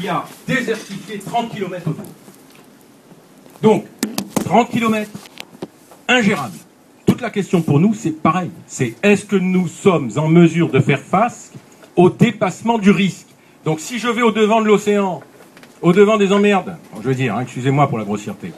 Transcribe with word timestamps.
qui 0.00 0.08
a 0.08 0.24
désertifié 0.46 1.18
30 1.18 1.50
km 1.50 1.88
autour. 1.88 2.04
Donc, 3.62 3.84
30 4.44 4.70
km, 4.70 5.10
ingérable. 6.08 6.54
Toute 7.06 7.20
la 7.20 7.30
question 7.30 7.60
pour 7.60 7.78
nous, 7.78 7.94
c'est 7.94 8.10
pareil. 8.22 8.50
C'est 8.66 8.94
est-ce 9.02 9.24
que 9.24 9.36
nous 9.36 9.68
sommes 9.68 10.10
en 10.16 10.28
mesure 10.28 10.70
de 10.70 10.80
faire 10.80 11.00
face 11.00 11.52
au 11.96 12.08
dépassement 12.08 12.78
du 12.78 12.90
risque? 12.90 13.26
Donc, 13.64 13.80
si 13.80 13.98
je 13.98 14.08
vais 14.08 14.22
au 14.22 14.30
devant 14.32 14.62
de 14.62 14.66
l'océan, 14.66 15.20
au 15.82 15.92
devant 15.92 16.16
des 16.16 16.32
emmerdes, 16.32 16.76
je 17.02 17.08
veux 17.08 17.14
dire, 17.14 17.36
hein, 17.36 17.42
excusez-moi 17.42 17.88
pour 17.88 17.98
la 17.98 18.04
grossièreté, 18.04 18.52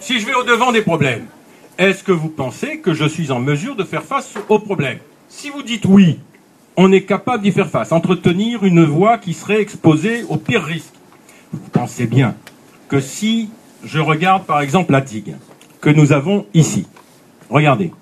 si 0.00 0.18
je 0.18 0.26
vais 0.26 0.34
au 0.34 0.42
devant 0.42 0.72
des 0.72 0.82
problèmes, 0.82 1.26
est-ce 1.78 2.02
que 2.04 2.12
vous 2.12 2.28
pensez 2.28 2.78
que 2.78 2.94
je 2.94 3.04
suis 3.04 3.30
en 3.30 3.40
mesure 3.40 3.76
de 3.76 3.84
faire 3.84 4.02
face 4.02 4.34
aux 4.48 4.58
problèmes 4.58 4.98
Si 5.28 5.50
vous 5.50 5.62
dites 5.62 5.84
oui, 5.86 6.18
on 6.76 6.92
est 6.92 7.02
capable 7.02 7.42
d'y 7.42 7.52
faire 7.52 7.70
face, 7.70 7.92
entretenir 7.92 8.64
une 8.64 8.84
voie 8.84 9.18
qui 9.18 9.32
serait 9.32 9.60
exposée 9.60 10.24
au 10.28 10.36
pire 10.36 10.64
risque. 10.64 10.94
Vous 11.52 11.68
pensez 11.70 12.06
bien 12.06 12.34
que 12.88 13.00
si 13.00 13.50
je 13.84 14.00
regarde 14.00 14.44
par 14.44 14.60
exemple 14.60 14.92
la 14.92 15.00
digue 15.00 15.36
que 15.80 15.90
nous 15.90 16.12
avons 16.12 16.46
ici, 16.54 16.86
regardez, 17.50 17.92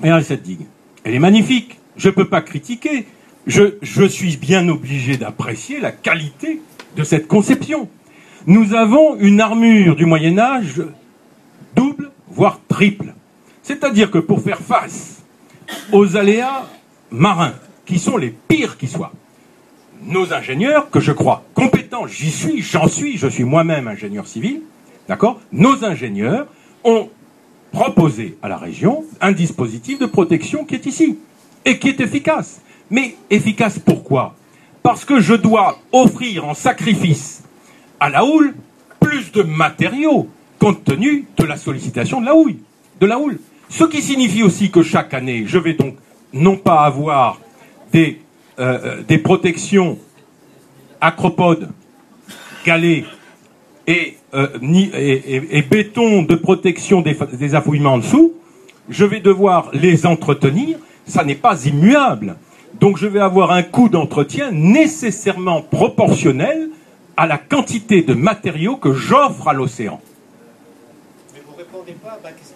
regardez 0.00 0.24
cette 0.24 0.42
digue, 0.42 0.66
elle 1.04 1.14
est 1.14 1.20
magnifique, 1.20 1.78
je 1.96 2.08
ne 2.08 2.14
peux 2.14 2.28
pas 2.28 2.40
critiquer, 2.40 3.06
je, 3.46 3.74
je 3.82 4.04
suis 4.04 4.36
bien 4.36 4.68
obligé 4.68 5.16
d'apprécier 5.16 5.80
la 5.80 5.92
qualité 5.92 6.60
de 6.96 7.04
cette 7.04 7.28
conception. 7.28 7.88
Nous 8.46 8.74
avons 8.74 9.16
une 9.18 9.40
armure 9.40 9.94
du 9.94 10.06
Moyen 10.06 10.38
Âge 10.38 10.82
double, 11.76 12.10
voire 12.28 12.60
triple. 12.68 13.14
C'est-à-dire 13.62 14.10
que 14.10 14.18
pour 14.18 14.40
faire 14.40 14.60
face 14.60 15.11
aux 15.92 16.16
aléas 16.16 16.66
marins, 17.10 17.54
qui 17.84 17.98
sont 17.98 18.16
les 18.16 18.30
pires 18.30 18.76
qui 18.78 18.86
soient. 18.86 19.12
Nos 20.04 20.32
ingénieurs, 20.32 20.90
que 20.90 21.00
je 21.00 21.12
crois 21.12 21.44
compétents, 21.54 22.06
j'y 22.06 22.30
suis, 22.30 22.62
j'en 22.62 22.88
suis, 22.88 23.16
je 23.16 23.28
suis 23.28 23.44
moi-même 23.44 23.86
ingénieur 23.86 24.26
civil, 24.26 24.62
d'accord 25.08 25.40
Nos 25.52 25.84
ingénieurs 25.84 26.46
ont 26.84 27.08
proposé 27.70 28.36
à 28.42 28.48
la 28.48 28.56
région 28.56 29.04
un 29.20 29.32
dispositif 29.32 29.98
de 29.98 30.06
protection 30.06 30.64
qui 30.64 30.74
est 30.74 30.86
ici 30.86 31.18
et 31.64 31.78
qui 31.78 31.88
est 31.88 32.00
efficace. 32.00 32.60
Mais 32.90 33.16
efficace 33.30 33.78
pourquoi? 33.78 34.34
Parce 34.82 35.04
que 35.04 35.20
je 35.20 35.34
dois 35.34 35.78
offrir 35.92 36.46
en 36.46 36.54
sacrifice 36.54 37.44
à 38.00 38.10
la 38.10 38.24
houle 38.24 38.54
plus 39.00 39.32
de 39.32 39.42
matériaux 39.42 40.28
compte 40.58 40.84
tenu 40.84 41.26
de 41.36 41.44
la 41.44 41.56
sollicitation 41.56 42.20
de 42.20 42.26
la 42.26 42.36
houille, 42.36 42.58
de 43.00 43.06
la 43.06 43.18
houle. 43.18 43.38
Ce 43.72 43.84
qui 43.84 44.02
signifie 44.02 44.42
aussi 44.42 44.70
que 44.70 44.82
chaque 44.82 45.14
année, 45.14 45.44
je 45.46 45.56
vais 45.56 45.72
donc 45.72 45.94
non 46.34 46.58
pas 46.58 46.82
avoir 46.82 47.40
des, 47.90 48.20
euh, 48.58 49.02
euh, 49.10 49.18
protections 49.24 49.98
acropodes, 51.00 51.70
galets 52.66 53.04
et, 53.86 54.18
euh, 54.34 54.58
béton 55.70 56.22
de 56.22 56.34
protection 56.34 57.00
des, 57.00 57.54
affouillements 57.54 57.94
en 57.94 57.98
dessous, 57.98 58.34
je 58.90 59.06
vais 59.06 59.20
devoir 59.20 59.70
les 59.72 60.04
entretenir, 60.04 60.76
ça 61.06 61.24
n'est 61.24 61.34
pas 61.34 61.64
immuable. 61.64 62.36
Donc 62.78 62.98
je 62.98 63.06
vais 63.06 63.20
avoir 63.20 63.52
un 63.52 63.62
coût 63.62 63.88
d'entretien 63.88 64.50
nécessairement 64.52 65.62
proportionnel 65.62 66.68
à 67.16 67.26
la 67.26 67.38
quantité 67.38 68.02
de 68.02 68.12
matériaux 68.12 68.76
que 68.76 68.92
j'offre 68.92 69.48
à 69.48 69.54
l'océan. 69.54 69.98
Mais 71.32 71.40
vous 71.46 71.56
répondez 71.56 71.92
pas 71.92 72.10
à 72.10 72.20
ma 72.22 72.32
question. 72.32 72.51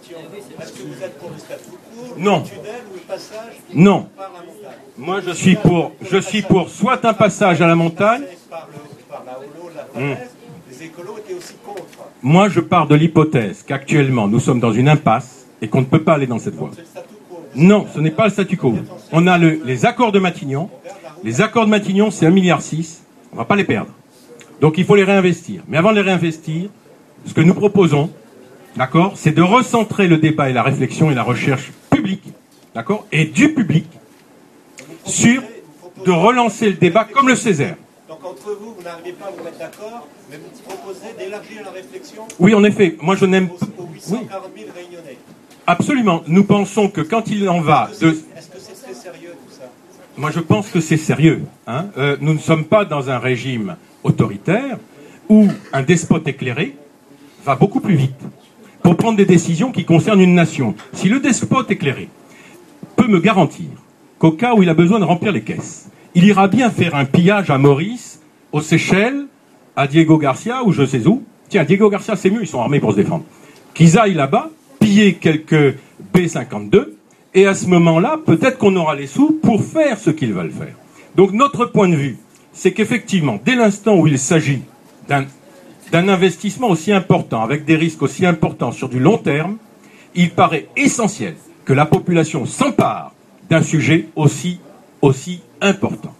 Est-ce 0.60 0.72
que 0.72 0.82
vous 0.82 1.02
êtes 1.02 1.18
pour 1.18 1.30
le 1.30 1.38
statu 1.38 1.62
quo, 1.70 2.14
non. 2.18 2.38
le 2.38 2.44
tunnel 2.44 2.82
ou 2.90 2.94
le 2.94 3.00
passage 3.00 3.54
Non. 3.74 4.08
par 4.16 4.30
la 4.32 4.38
montagne 4.40 4.78
Moi, 4.98 5.20
je 5.26 5.30
suis 5.32 5.56
pour, 5.56 5.92
je 6.02 6.18
suis 6.18 6.42
pour 6.42 6.68
soit 6.70 7.04
un 7.04 7.12
passage 7.14 7.60
à 7.60 7.66
la 7.66 7.74
montagne. 7.74 8.22
Par, 8.50 8.68
le, 8.72 8.78
par 9.08 9.22
la 9.26 9.38
holo, 9.38 9.70
la 9.76 9.84
falaise, 9.84 10.30
les 10.70 10.84
écolos 10.86 11.18
étaient 11.18 11.34
aussi 11.34 11.54
contre. 11.64 11.82
Moi, 12.22 12.48
je 12.48 12.60
pars 12.60 12.86
de 12.86 12.94
l'hypothèse 12.94 13.62
qu'actuellement, 13.66 14.26
nous 14.28 14.40
sommes 14.40 14.60
dans 14.60 14.72
une 14.72 14.88
impasse 14.88 15.46
et 15.60 15.68
qu'on 15.68 15.80
ne 15.80 15.86
peut 15.86 16.02
pas 16.02 16.14
aller 16.14 16.26
dans 16.26 16.38
cette 16.38 16.54
voie. 16.54 16.70
Non, 17.54 17.86
ce 17.94 18.00
n'est 18.00 18.10
pas 18.10 18.24
le 18.24 18.30
statu 18.30 18.56
quo. 18.56 18.74
On 19.12 19.26
a 19.26 19.38
le- 19.38 19.60
les 19.64 19.86
accords 19.86 20.12
de 20.12 20.18
Matignon. 20.18 20.68
Les 21.24 21.40
accords 21.40 21.64
de 21.64 21.70
Matignon, 21.70 22.10
c'est 22.10 22.26
1,6 22.26 22.30
milliard. 22.32 22.60
On 23.32 23.36
ne 23.36 23.38
va 23.38 23.44
pas 23.44 23.56
les 23.56 23.64
perdre. 23.64 23.90
Donc 24.60 24.78
il 24.78 24.84
faut 24.84 24.94
les 24.96 25.04
réinvestir. 25.04 25.62
Mais 25.68 25.76
avant 25.76 25.90
de 25.90 25.96
les 25.96 26.02
réinvestir, 26.02 26.68
ce 27.26 27.32
que 27.34 27.40
nous 27.40 27.54
proposons, 27.54 28.10
d'accord, 28.76 29.12
c'est 29.16 29.32
de 29.32 29.42
recentrer 29.42 30.06
le 30.08 30.18
débat 30.18 30.50
et 30.50 30.52
la 30.52 30.62
réflexion 30.62 31.10
et 31.10 31.14
la 31.14 31.22
recherche 31.22 31.72
publique, 31.90 32.24
d'accord, 32.74 33.06
et 33.12 33.24
du 33.24 33.52
public 33.52 33.86
sur 35.04 35.42
de 36.04 36.10
relancer 36.10 36.66
le 36.68 36.74
débat 36.74 37.04
comme 37.04 37.28
le 37.28 37.34
Césaire. 37.36 37.76
Donc 38.08 38.24
entre 38.24 38.56
vous, 38.60 38.74
vous 38.76 38.82
n'arrivez 38.82 39.12
pas 39.12 39.26
à 39.26 39.30
vous 39.30 39.42
mettre 39.44 39.58
d'accord, 39.58 40.06
mais 40.30 40.36
vous 40.36 40.62
proposez 40.62 41.08
d'élargir 41.18 41.62
la 41.64 41.70
réflexion 41.72 42.22
Oui, 42.38 42.54
en 42.54 42.62
effet, 42.64 42.96
moi 43.00 43.16
je 43.16 43.24
n'aime 43.26 43.48
aux, 43.50 43.82
aux 43.82 43.88
oui, 43.88 43.94
840 43.94 44.50
000 44.56 44.68
réunionnais. 44.74 45.18
absolument. 45.66 46.22
Nous 46.28 46.44
pensons 46.44 46.88
que 46.88 47.00
quand 47.00 47.28
il 47.28 47.48
en 47.48 47.60
va 47.60 47.90
de 48.00 48.08
est-ce 48.10 48.48
que 48.48 48.58
c'est 48.58 48.80
très 48.82 48.94
sérieux 48.94 49.32
tout 49.46 49.52
ça? 49.54 49.64
Moi, 50.18 50.30
je 50.30 50.40
pense 50.40 50.68
que 50.70 50.80
c'est 50.80 50.96
sérieux. 50.96 51.42
hein. 51.66 51.86
Euh, 51.98 52.16
nous 52.20 52.32
ne 52.32 52.38
sommes 52.38 52.64
pas 52.64 52.84
dans 52.86 53.10
un 53.10 53.18
régime 53.18 53.76
autoritaire 54.02 54.78
où 55.28 55.48
un 55.74 55.82
despote 55.82 56.26
éclairé 56.28 56.74
va 57.44 57.54
beaucoup 57.56 57.80
plus 57.80 57.96
vite 57.96 58.14
pour 58.86 58.96
prendre 58.96 59.16
des 59.16 59.24
décisions 59.24 59.72
qui 59.72 59.84
concernent 59.84 60.20
une 60.20 60.36
nation. 60.36 60.76
Si 60.92 61.08
le 61.08 61.18
despote 61.18 61.68
éclairé 61.72 62.08
peut 62.94 63.08
me 63.08 63.18
garantir 63.18 63.66
qu'au 64.20 64.30
cas 64.30 64.54
où 64.54 64.62
il 64.62 64.68
a 64.68 64.74
besoin 64.74 65.00
de 65.00 65.04
remplir 65.04 65.32
les 65.32 65.42
caisses, 65.42 65.88
il 66.14 66.24
ira 66.24 66.46
bien 66.46 66.70
faire 66.70 66.94
un 66.94 67.04
pillage 67.04 67.50
à 67.50 67.58
Maurice, 67.58 68.20
aux 68.52 68.60
Seychelles, 68.60 69.26
à 69.74 69.88
Diego 69.88 70.18
Garcia 70.18 70.62
ou 70.64 70.70
je 70.70 70.86
sais 70.86 71.04
où. 71.08 71.24
Tiens, 71.48 71.64
Diego 71.64 71.90
Garcia, 71.90 72.14
c'est 72.14 72.30
mieux, 72.30 72.42
ils 72.42 72.46
sont 72.46 72.60
armés 72.60 72.78
pour 72.78 72.92
se 72.92 72.98
défendre. 72.98 73.24
Qu'ils 73.74 73.98
aillent 73.98 74.14
là-bas, 74.14 74.50
piller 74.78 75.14
quelques 75.14 75.78
B-52, 76.14 76.90
et 77.34 77.48
à 77.48 77.56
ce 77.56 77.66
moment-là, 77.66 78.20
peut-être 78.24 78.56
qu'on 78.56 78.76
aura 78.76 78.94
les 78.94 79.08
sous 79.08 79.32
pour 79.42 79.64
faire 79.64 79.98
ce 79.98 80.10
qu'ils 80.10 80.32
veulent 80.32 80.52
faire. 80.52 80.76
Donc 81.16 81.32
notre 81.32 81.64
point 81.64 81.88
de 81.88 81.96
vue, 81.96 82.18
c'est 82.52 82.70
qu'effectivement, 82.70 83.40
dès 83.44 83.56
l'instant 83.56 83.96
où 83.96 84.06
il 84.06 84.20
s'agit 84.20 84.62
d'un 85.08 85.24
d'un 85.92 86.08
investissement 86.08 86.68
aussi 86.68 86.92
important, 86.92 87.42
avec 87.42 87.64
des 87.64 87.76
risques 87.76 88.02
aussi 88.02 88.26
importants 88.26 88.72
sur 88.72 88.88
du 88.88 88.98
long 88.98 89.18
terme, 89.18 89.56
il 90.14 90.30
paraît 90.30 90.68
essentiel 90.76 91.36
que 91.64 91.72
la 91.72 91.86
population 91.86 92.46
s'empare 92.46 93.12
d'un 93.48 93.62
sujet 93.62 94.08
aussi, 94.16 94.60
important. 95.60 96.12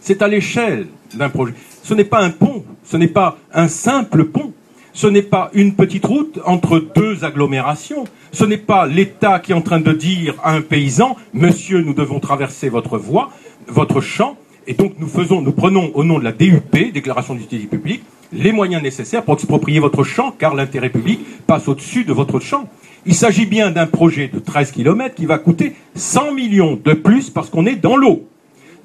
C'est 0.00 0.22
à 0.22 0.28
l'échelle 0.28 0.86
d'un 1.14 1.28
projet. 1.28 1.52
Ce 1.82 1.92
n'est 1.92 2.04
pas 2.04 2.20
un 2.20 2.30
pont, 2.30 2.64
ce 2.84 2.96
n'est 2.96 3.06
pas 3.06 3.36
un 3.52 3.68
simple 3.68 4.24
pont, 4.24 4.54
ce 4.94 5.06
n'est 5.06 5.22
pas 5.22 5.50
une 5.52 5.74
petite 5.74 6.06
route 6.06 6.40
entre 6.46 6.78
deux 6.78 7.22
agglomérations, 7.22 8.04
ce 8.32 8.44
n'est 8.44 8.56
pas 8.56 8.86
l'État 8.86 9.40
qui 9.40 9.52
est 9.52 9.54
en 9.54 9.60
train 9.60 9.80
de 9.80 9.92
dire 9.92 10.36
à 10.42 10.54
un 10.54 10.62
paysan, 10.62 11.16
monsieur, 11.34 11.82
nous 11.82 11.92
devons 11.92 12.18
traverser 12.18 12.70
votre 12.70 12.96
voie, 12.96 13.30
votre 13.66 14.00
champ, 14.00 14.36
et 14.66 14.74
donc 14.74 14.94
nous 14.98 15.08
faisons, 15.08 15.42
nous 15.42 15.52
prenons 15.52 15.90
au 15.94 16.02
nom 16.02 16.18
de 16.18 16.24
la 16.24 16.32
DUP, 16.32 16.92
Déclaration 16.92 17.34
d'utilité 17.34 17.66
publique, 17.66 18.02
les 18.32 18.52
moyens 18.52 18.82
nécessaires 18.82 19.24
pour 19.24 19.34
exproprier 19.34 19.80
votre 19.80 20.04
champ, 20.04 20.30
car 20.30 20.54
l'intérêt 20.54 20.90
public 20.90 21.20
passe 21.46 21.68
au-dessus 21.68 22.04
de 22.04 22.12
votre 22.12 22.40
champ. 22.40 22.68
Il 23.06 23.14
s'agit 23.14 23.46
bien 23.46 23.70
d'un 23.70 23.86
projet 23.86 24.28
de 24.28 24.38
13 24.38 24.72
km 24.72 25.14
qui 25.14 25.26
va 25.26 25.38
coûter 25.38 25.74
100 25.94 26.32
millions 26.32 26.78
de 26.82 26.92
plus 26.92 27.30
parce 27.30 27.48
qu'on 27.48 27.66
est 27.66 27.76
dans 27.76 27.96
l'eau. 27.96 28.26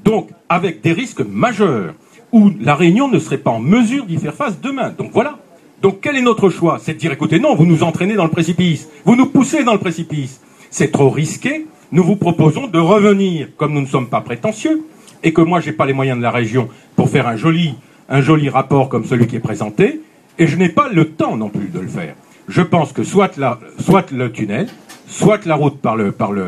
Donc, 0.03 0.29
avec 0.49 0.81
des 0.81 0.93
risques 0.93 1.21
majeurs, 1.27 1.93
où 2.31 2.51
la 2.59 2.75
Réunion 2.75 3.07
ne 3.07 3.19
serait 3.19 3.37
pas 3.37 3.51
en 3.51 3.59
mesure 3.59 4.05
d'y 4.05 4.17
faire 4.17 4.33
face 4.33 4.59
demain. 4.59 4.93
Donc 4.97 5.11
voilà. 5.13 5.39
Donc 5.81 5.99
quel 6.01 6.15
est 6.15 6.21
notre 6.21 6.49
choix? 6.49 6.79
C'est 6.81 6.93
de 6.93 6.99
dire, 6.99 7.11
écoutez, 7.11 7.39
non, 7.39 7.55
vous 7.55 7.65
nous 7.65 7.83
entraînez 7.83 8.15
dans 8.15 8.25
le 8.25 8.29
précipice, 8.29 8.89
vous 9.05 9.15
nous 9.15 9.27
poussez 9.27 9.63
dans 9.63 9.73
le 9.73 9.79
précipice. 9.79 10.41
C'est 10.69 10.91
trop 10.91 11.09
risqué. 11.09 11.65
Nous 11.91 12.03
vous 12.03 12.17
proposons 12.17 12.67
de 12.67 12.79
revenir, 12.79 13.49
comme 13.55 13.73
nous 13.73 13.81
ne 13.81 13.85
sommes 13.85 14.09
pas 14.09 14.19
prétentieux, 14.21 14.85
et 15.23 15.31
que 15.31 15.41
moi, 15.41 15.61
je 15.61 15.67
n'ai 15.67 15.75
pas 15.75 15.85
les 15.85 15.93
moyens 15.93 16.17
de 16.17 16.23
la 16.23 16.31
région 16.31 16.67
pour 16.95 17.09
faire 17.09 17.27
un 17.27 17.37
joli, 17.37 17.75
un 18.09 18.21
joli 18.21 18.49
rapport 18.49 18.89
comme 18.89 19.05
celui 19.05 19.27
qui 19.27 19.35
est 19.35 19.39
présenté, 19.39 20.01
et 20.37 20.47
je 20.47 20.55
n'ai 20.57 20.69
pas 20.69 20.89
le 20.89 21.09
temps 21.11 21.35
non 21.37 21.49
plus 21.49 21.67
de 21.69 21.79
le 21.79 21.87
faire. 21.87 22.15
Je 22.47 22.61
pense 22.61 22.91
que 22.93 23.03
soit, 23.03 23.37
la- 23.37 23.59
soit 23.79 24.11
le 24.11 24.31
tunnel, 24.31 24.67
soit 25.07 25.45
la 25.45 25.55
route 25.55 25.79
par 25.79 25.95
le, 25.95 26.11
par 26.11 26.31
le, 26.31 26.45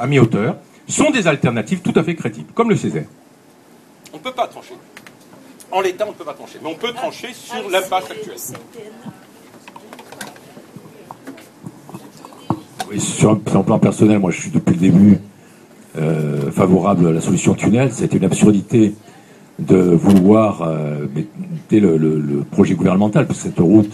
à 0.00 0.06
mi-hauteur, 0.06 0.56
sont 0.88 1.10
des 1.10 1.26
alternatives 1.26 1.80
tout 1.80 1.92
à 1.96 2.02
fait 2.02 2.14
crédibles, 2.14 2.52
comme 2.54 2.70
le 2.70 2.76
Césaire. 2.76 3.06
On 4.12 4.16
ne 4.18 4.22
peut 4.22 4.32
pas 4.32 4.46
trancher. 4.46 4.74
En 5.72 5.80
l'état, 5.80 6.04
on 6.06 6.10
ne 6.10 6.14
peut 6.14 6.24
pas 6.24 6.34
trancher. 6.34 6.58
Mais 6.62 6.68
on 6.68 6.74
peut 6.74 6.92
trancher 6.92 7.28
sur 7.32 7.68
l'impasse 7.70 8.10
actuelle. 8.10 8.36
Oui, 12.90 13.00
sur, 13.00 13.30
un, 13.30 13.40
sur 13.48 13.60
un 13.60 13.62
plan 13.62 13.78
personnel, 13.78 14.18
moi 14.18 14.32
je 14.32 14.40
suis 14.40 14.50
depuis 14.50 14.74
le 14.74 14.80
début 14.80 15.18
euh, 15.96 16.50
favorable 16.50 17.06
à 17.06 17.12
la 17.12 17.20
solution 17.20 17.54
tunnel. 17.54 17.92
C'était 17.92 18.16
une 18.16 18.24
absurdité 18.24 18.94
de 19.60 19.76
vouloir, 19.76 20.62
euh, 20.62 21.06
le, 21.70 22.42
projet 22.50 22.74
gouvernemental, 22.74 23.26
parce 23.26 23.40
que 23.40 23.44
cette 23.44 23.58
route 23.58 23.92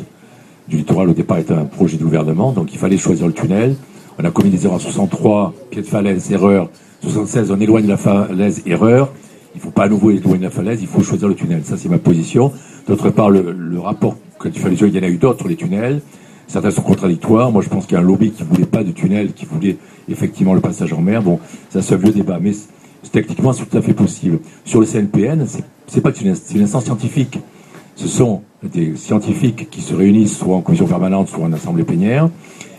du 0.68 0.78
littoral 0.78 1.10
au 1.10 1.12
départ 1.12 1.38
était 1.38 1.54
un 1.54 1.64
projet 1.64 1.96
de 1.96 2.04
gouvernement, 2.04 2.52
donc 2.52 2.72
il 2.72 2.78
fallait 2.78 2.96
choisir 2.96 3.26
le 3.26 3.32
tunnel. 3.32 3.76
On 4.18 4.24
a 4.24 4.30
commis 4.30 4.50
des 4.50 4.64
erreurs 4.64 4.80
63, 4.80 5.54
pied 5.70 5.82
de 5.82 5.86
falaise, 5.86 6.32
erreur. 6.32 6.70
76, 7.02 7.50
on 7.50 7.60
éloigne 7.60 7.86
la 7.86 7.96
falaise, 7.96 8.62
erreur. 8.66 9.12
il 9.54 9.58
ne 9.58 9.62
faut 9.62 9.70
pas 9.70 9.84
à 9.84 9.88
nouveau 9.88 10.10
éloigner 10.10 10.44
la 10.44 10.50
falaise, 10.50 10.80
il 10.80 10.88
faut 10.88 11.02
choisir 11.02 11.28
le 11.28 11.34
tunnel. 11.34 11.62
Ça, 11.64 11.76
c'est 11.76 11.88
ma 11.88 11.98
position. 11.98 12.52
D'autre 12.88 13.10
part, 13.10 13.30
le, 13.30 13.78
rapport 13.78 14.16
que 14.38 14.48
tu 14.48 14.60
fais 14.60 14.72
il 14.72 14.94
y 14.94 14.98
en 14.98 15.02
a 15.02 15.08
eu 15.08 15.18
d'autres 15.18 15.48
les 15.48 15.56
tunnels. 15.56 16.00
Certains 16.46 16.70
sont 16.70 16.82
contradictoires. 16.82 17.50
Moi, 17.50 17.62
je 17.62 17.68
pense 17.68 17.86
qu'il 17.86 17.94
y 17.94 17.98
a 17.98 18.00
un 18.00 18.06
lobby 18.06 18.30
qui 18.30 18.44
voulait 18.44 18.66
pas 18.66 18.84
de 18.84 18.92
tunnel, 18.92 19.32
qui 19.32 19.46
voulait 19.46 19.76
effectivement 20.08 20.54
le 20.54 20.60
passage 20.60 20.92
en 20.92 21.00
mer. 21.00 21.22
Bon, 21.22 21.40
ça, 21.70 21.82
c'est 21.82 21.94
un 21.94 21.98
vieux 21.98 22.12
débat. 22.12 22.38
Mais 22.40 22.52
techniquement, 23.10 23.52
c'est 23.52 23.66
tout 23.66 23.76
à 23.76 23.82
fait 23.82 23.92
possible. 23.92 24.38
Sur 24.64 24.80
le 24.80 24.86
CNPN, 24.86 25.46
c'est 25.86 26.00
pas 26.00 26.10
c'est 26.14 26.24
une, 26.54 26.62
instance 26.62 26.84
scientifique. 26.84 27.38
Ce 27.94 28.08
sont 28.08 28.42
des 28.62 28.96
scientifiques 28.96 29.70
qui 29.70 29.80
se 29.80 29.94
réunissent 29.94 30.36
soit 30.36 30.56
en 30.56 30.60
commission 30.60 30.86
permanente, 30.86 31.28
soit 31.28 31.44
en 31.44 31.52
assemblée 31.52 31.84
plénière, 31.84 32.28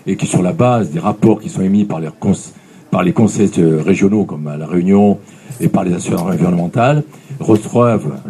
et 0.06 0.16
qui, 0.16 0.28
sur 0.28 0.42
la 0.42 0.54
base 0.54 0.92
des 0.92 1.00
rapports 1.00 1.40
qui 1.40 1.50
sont 1.50 1.62
émis 1.62 1.86
par 1.86 2.00
les, 2.00 3.14
conseils 3.14 3.50
régionaux, 3.58 4.26
comme 4.26 4.48
à 4.48 4.58
La 4.58 4.68
Réunion, 4.68 5.18
et 5.60 5.70
par 5.70 5.84
les 5.84 5.94
assurances 5.94 6.22
environnementales, 6.22 7.04
reçoivent 7.40 8.22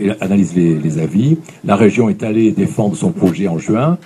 et 0.00 0.10
analysent 0.20 0.56
les, 0.56 0.98
avis. 0.98 1.38
La 1.64 1.76
région 1.76 2.08
est 2.08 2.22
allée 2.22 2.52
défendre 2.52 2.96
son 2.96 3.10
projet 3.10 3.48
en 3.48 3.58
juin, 3.58 3.98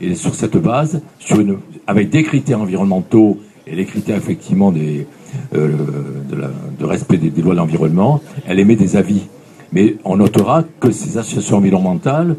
et 0.00 0.14
sur 0.14 0.34
cette 0.34 0.56
base, 0.56 1.02
une, 1.30 1.58
avec 1.86 2.10
des 2.10 2.22
critères 2.22 2.60
environnementaux 2.60 3.38
et 3.66 3.74
les 3.74 3.84
critères 3.84 4.16
effectivement 4.16 4.72
des, 4.72 5.06
euh, 5.54 5.70
de, 6.78 6.84
respect 6.84 7.16
des, 7.16 7.42
lois 7.42 7.54
de 7.54 7.58
l'environnement, 7.58 8.20
elle 8.46 8.58
émet 8.58 8.76
des 8.76 8.96
avis. 8.96 9.22
Mais 9.72 9.96
on 10.04 10.16
notera 10.16 10.64
que 10.80 10.90
ces 10.90 11.16
associations 11.16 11.56
environnementales, 11.56 12.36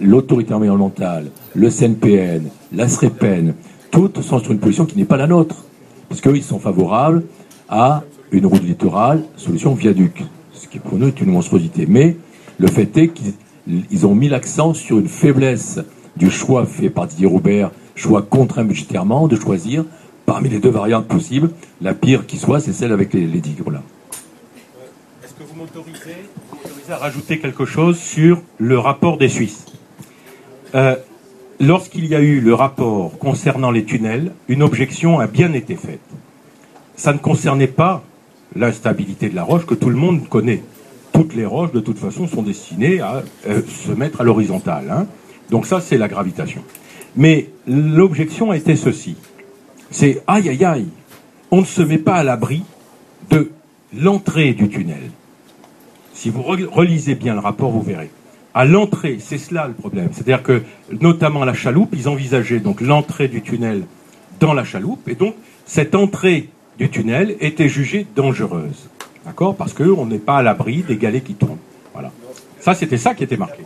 l'autorité 0.00 0.54
environnementale, 0.54 1.30
le 1.54 1.70
CNPN, 1.70 2.48
la 2.72 2.88
SREPEN, 2.88 3.54
toutes 3.90 4.20
sont 4.20 4.40
sur 4.40 4.52
une 4.52 4.58
position 4.58 4.84
qui 4.84 4.96
n'est 4.96 5.04
pas 5.04 5.16
la 5.16 5.26
nôtre. 5.26 5.64
Parce 6.08 6.20
qu'ils 6.20 6.42
sont 6.42 6.58
favorables 6.58 7.24
à 7.68 8.02
une 8.30 8.46
route 8.46 8.62
littorale, 8.62 9.22
solution 9.36 9.74
viaduc. 9.74 10.24
Ce 10.52 10.68
qui 10.68 10.78
pour 10.78 10.98
nous 10.98 11.08
est 11.08 11.20
une 11.20 11.30
monstruosité. 11.30 11.86
Mais 11.88 12.16
le 12.58 12.66
fait 12.66 12.96
est 12.96 13.08
qu'ils 13.08 14.06
ont 14.06 14.14
mis 14.14 14.28
l'accent 14.28 14.74
sur 14.74 14.98
une 14.98 15.08
faiblesse 15.08 15.80
du 16.16 16.30
choix 16.30 16.64
fait 16.66 16.90
par 16.90 17.06
Didier 17.06 17.26
Robert, 17.26 17.70
choix 17.94 18.22
contraint 18.22 18.64
budgétairement, 18.64 19.28
de 19.28 19.36
choisir 19.36 19.84
parmi 20.26 20.48
les 20.48 20.58
deux 20.58 20.70
variantes 20.70 21.06
possibles, 21.06 21.50
la 21.80 21.94
pire 21.94 22.26
qui 22.26 22.36
soit, 22.36 22.60
c'est 22.60 22.72
celle 22.72 22.92
avec 22.92 23.14
les, 23.14 23.26
les 23.26 23.40
digues. 23.40 23.62
Est-ce 25.24 25.32
que 25.32 25.44
vous 25.48 25.54
m'autorisez 25.54 26.16
à 26.90 26.96
rajouter 26.96 27.38
quelque 27.38 27.64
chose 27.64 27.98
sur 27.98 28.42
le 28.58 28.78
rapport 28.78 29.16
des 29.16 29.28
Suisses? 29.28 29.64
Euh, 30.74 30.96
Lorsqu'il 31.58 32.04
y 32.04 32.14
a 32.14 32.20
eu 32.20 32.40
le 32.40 32.52
rapport 32.52 33.18
concernant 33.18 33.70
les 33.70 33.84
tunnels, 33.84 34.32
une 34.46 34.62
objection 34.62 35.20
a 35.20 35.26
bien 35.26 35.54
été 35.54 35.74
faite. 35.74 36.00
Ça 36.96 37.14
ne 37.14 37.18
concernait 37.18 37.66
pas 37.66 38.04
l'instabilité 38.54 39.30
de 39.30 39.34
la 39.34 39.42
roche 39.42 39.64
que 39.64 39.74
tout 39.74 39.88
le 39.88 39.96
monde 39.96 40.28
connaît. 40.28 40.62
Toutes 41.14 41.34
les 41.34 41.46
roches, 41.46 41.72
de 41.72 41.80
toute 41.80 41.98
façon, 41.98 42.26
sont 42.28 42.42
destinées 42.42 43.00
à 43.00 43.22
euh, 43.48 43.62
se 43.86 43.90
mettre 43.92 44.20
à 44.20 44.24
l'horizontale. 44.24 44.90
Hein. 44.90 45.06
Donc 45.50 45.64
ça, 45.64 45.80
c'est 45.80 45.96
la 45.96 46.08
gravitation. 46.08 46.62
Mais 47.16 47.48
l'objection 47.66 48.52
été 48.52 48.76
ceci 48.76 49.16
c'est 49.90 50.22
aïe 50.26 50.48
aïe 50.48 50.64
aïe, 50.64 50.86
on 51.50 51.60
ne 51.60 51.66
se 51.66 51.82
met 51.82 51.98
pas 51.98 52.16
à 52.16 52.24
l'abri 52.24 52.62
de 53.30 53.50
l'entrée 53.96 54.52
du 54.52 54.68
tunnel. 54.68 55.10
Si 56.14 56.30
vous 56.30 56.42
relisez 56.42 57.14
bien 57.14 57.34
le 57.34 57.40
rapport, 57.40 57.70
vous 57.70 57.82
verrez. 57.82 58.10
À 58.54 58.64
l'entrée, 58.64 59.18
c'est 59.20 59.38
cela 59.38 59.68
le 59.68 59.74
problème. 59.74 60.08
C'est-à-dire 60.12 60.42
que, 60.42 60.62
notamment 61.00 61.44
la 61.44 61.52
chaloupe, 61.52 61.94
ils 61.94 62.08
envisageaient 62.08 62.60
donc 62.60 62.80
l'entrée 62.80 63.28
du 63.28 63.42
tunnel 63.42 63.84
dans 64.40 64.54
la 64.54 64.64
chaloupe, 64.64 65.08
et 65.08 65.14
donc 65.14 65.34
cette 65.66 65.94
entrée 65.94 66.48
du 66.78 66.88
tunnel 66.88 67.36
était 67.40 67.68
jugée 67.68 68.06
dangereuse. 68.16 68.88
D'accord? 69.24 69.56
Parce 69.56 69.72
qu'on 69.72 70.06
n'est 70.06 70.18
pas 70.18 70.38
à 70.38 70.42
l'abri 70.42 70.82
des 70.82 70.96
galets 70.96 71.24
qui 71.24 71.34
tournent. 71.34 71.58
Voilà. 71.92 72.12
Ça, 72.60 72.74
c'était 72.74 72.98
ça 72.98 73.14
qui 73.14 73.24
était 73.24 73.36
marqué. 73.36 73.62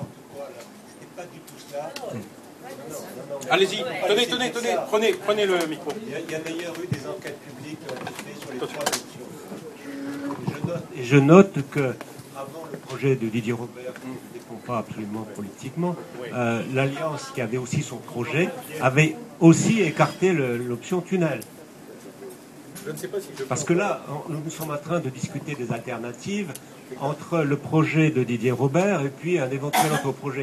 Allez-y, 3.50 3.84
tenez, 4.06 4.26
tenez, 4.26 4.50
tenez, 4.52 4.76
prenez, 4.86 5.12
prenez 5.14 5.44
le 5.44 5.66
micro. 5.66 5.90
Il 6.06 6.12
y 6.12 6.34
a, 6.34 6.38
d'ailleurs 6.38 6.72
eu 6.82 6.86
des 6.86 7.04
enquêtes 7.06 7.38
publiques 7.40 7.80
faites 7.84 8.40
sur 8.40 8.52
les 8.52 8.58
trois 8.58 8.84
options. 8.84 9.04
Je 11.02 11.16
note, 11.16 11.58
que, 11.70 11.94
avant 12.36 12.64
le 12.70 12.78
projet 12.78 13.16
de 13.16 13.26
Didier 13.26 13.52
Robert, 13.52 13.92
qui 14.00 14.08
ne 14.08 14.32
dépend 14.34 14.54
pas 14.64 14.78
absolument 14.78 15.26
politiquement, 15.34 15.96
euh, 16.32 16.62
l'Alliance, 16.72 17.32
qui 17.34 17.40
avait 17.40 17.56
aussi 17.56 17.82
son 17.82 17.96
projet, 17.96 18.48
avait 18.80 19.16
aussi 19.40 19.80
écarté 19.80 20.32
l'option 20.32 21.00
tunnel. 21.00 21.40
Je 22.86 22.92
ne 22.92 22.96
sais 22.96 23.08
pas 23.08 23.20
si 23.20 23.28
je 23.36 23.42
Parce 23.44 23.64
que 23.64 23.72
là, 23.72 24.02
nous 24.28 24.50
sommes 24.50 24.70
en 24.70 24.78
train 24.78 25.00
de 25.00 25.10
discuter 25.10 25.56
des 25.56 25.72
alternatives 25.72 26.52
entre 27.00 27.40
le 27.40 27.56
projet 27.56 28.10
de 28.10 28.22
Didier 28.22 28.52
Robert 28.52 29.02
et 29.02 29.10
puis 29.10 29.38
un 29.38 29.50
éventuel 29.50 29.92
autre 29.92 30.12
projet 30.12 30.42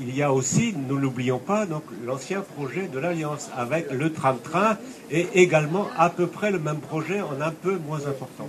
il 0.00 0.14
y 0.14 0.22
a 0.22 0.32
aussi, 0.32 0.74
nous 0.88 0.96
l'oublions 0.96 1.38
pas, 1.38 1.66
donc 1.66 1.84
l'ancien 2.04 2.40
projet 2.40 2.88
de 2.92 2.98
l'Alliance 2.98 3.50
avec 3.56 3.90
le 3.90 4.12
tram-train 4.12 4.76
et 5.10 5.26
également 5.34 5.88
à 5.96 6.10
peu 6.10 6.26
près 6.26 6.50
le 6.50 6.58
même 6.58 6.78
projet 6.78 7.20
en 7.20 7.40
un 7.40 7.50
peu 7.50 7.76
moins 7.76 8.06
important. 8.06 8.48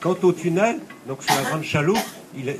Quant 0.00 0.16
au 0.22 0.32
tunnel, 0.32 0.78
donc 1.06 1.22
sur 1.22 1.34
la 1.34 1.42
Grande 1.42 1.62
Chaloupe, 1.62 1.98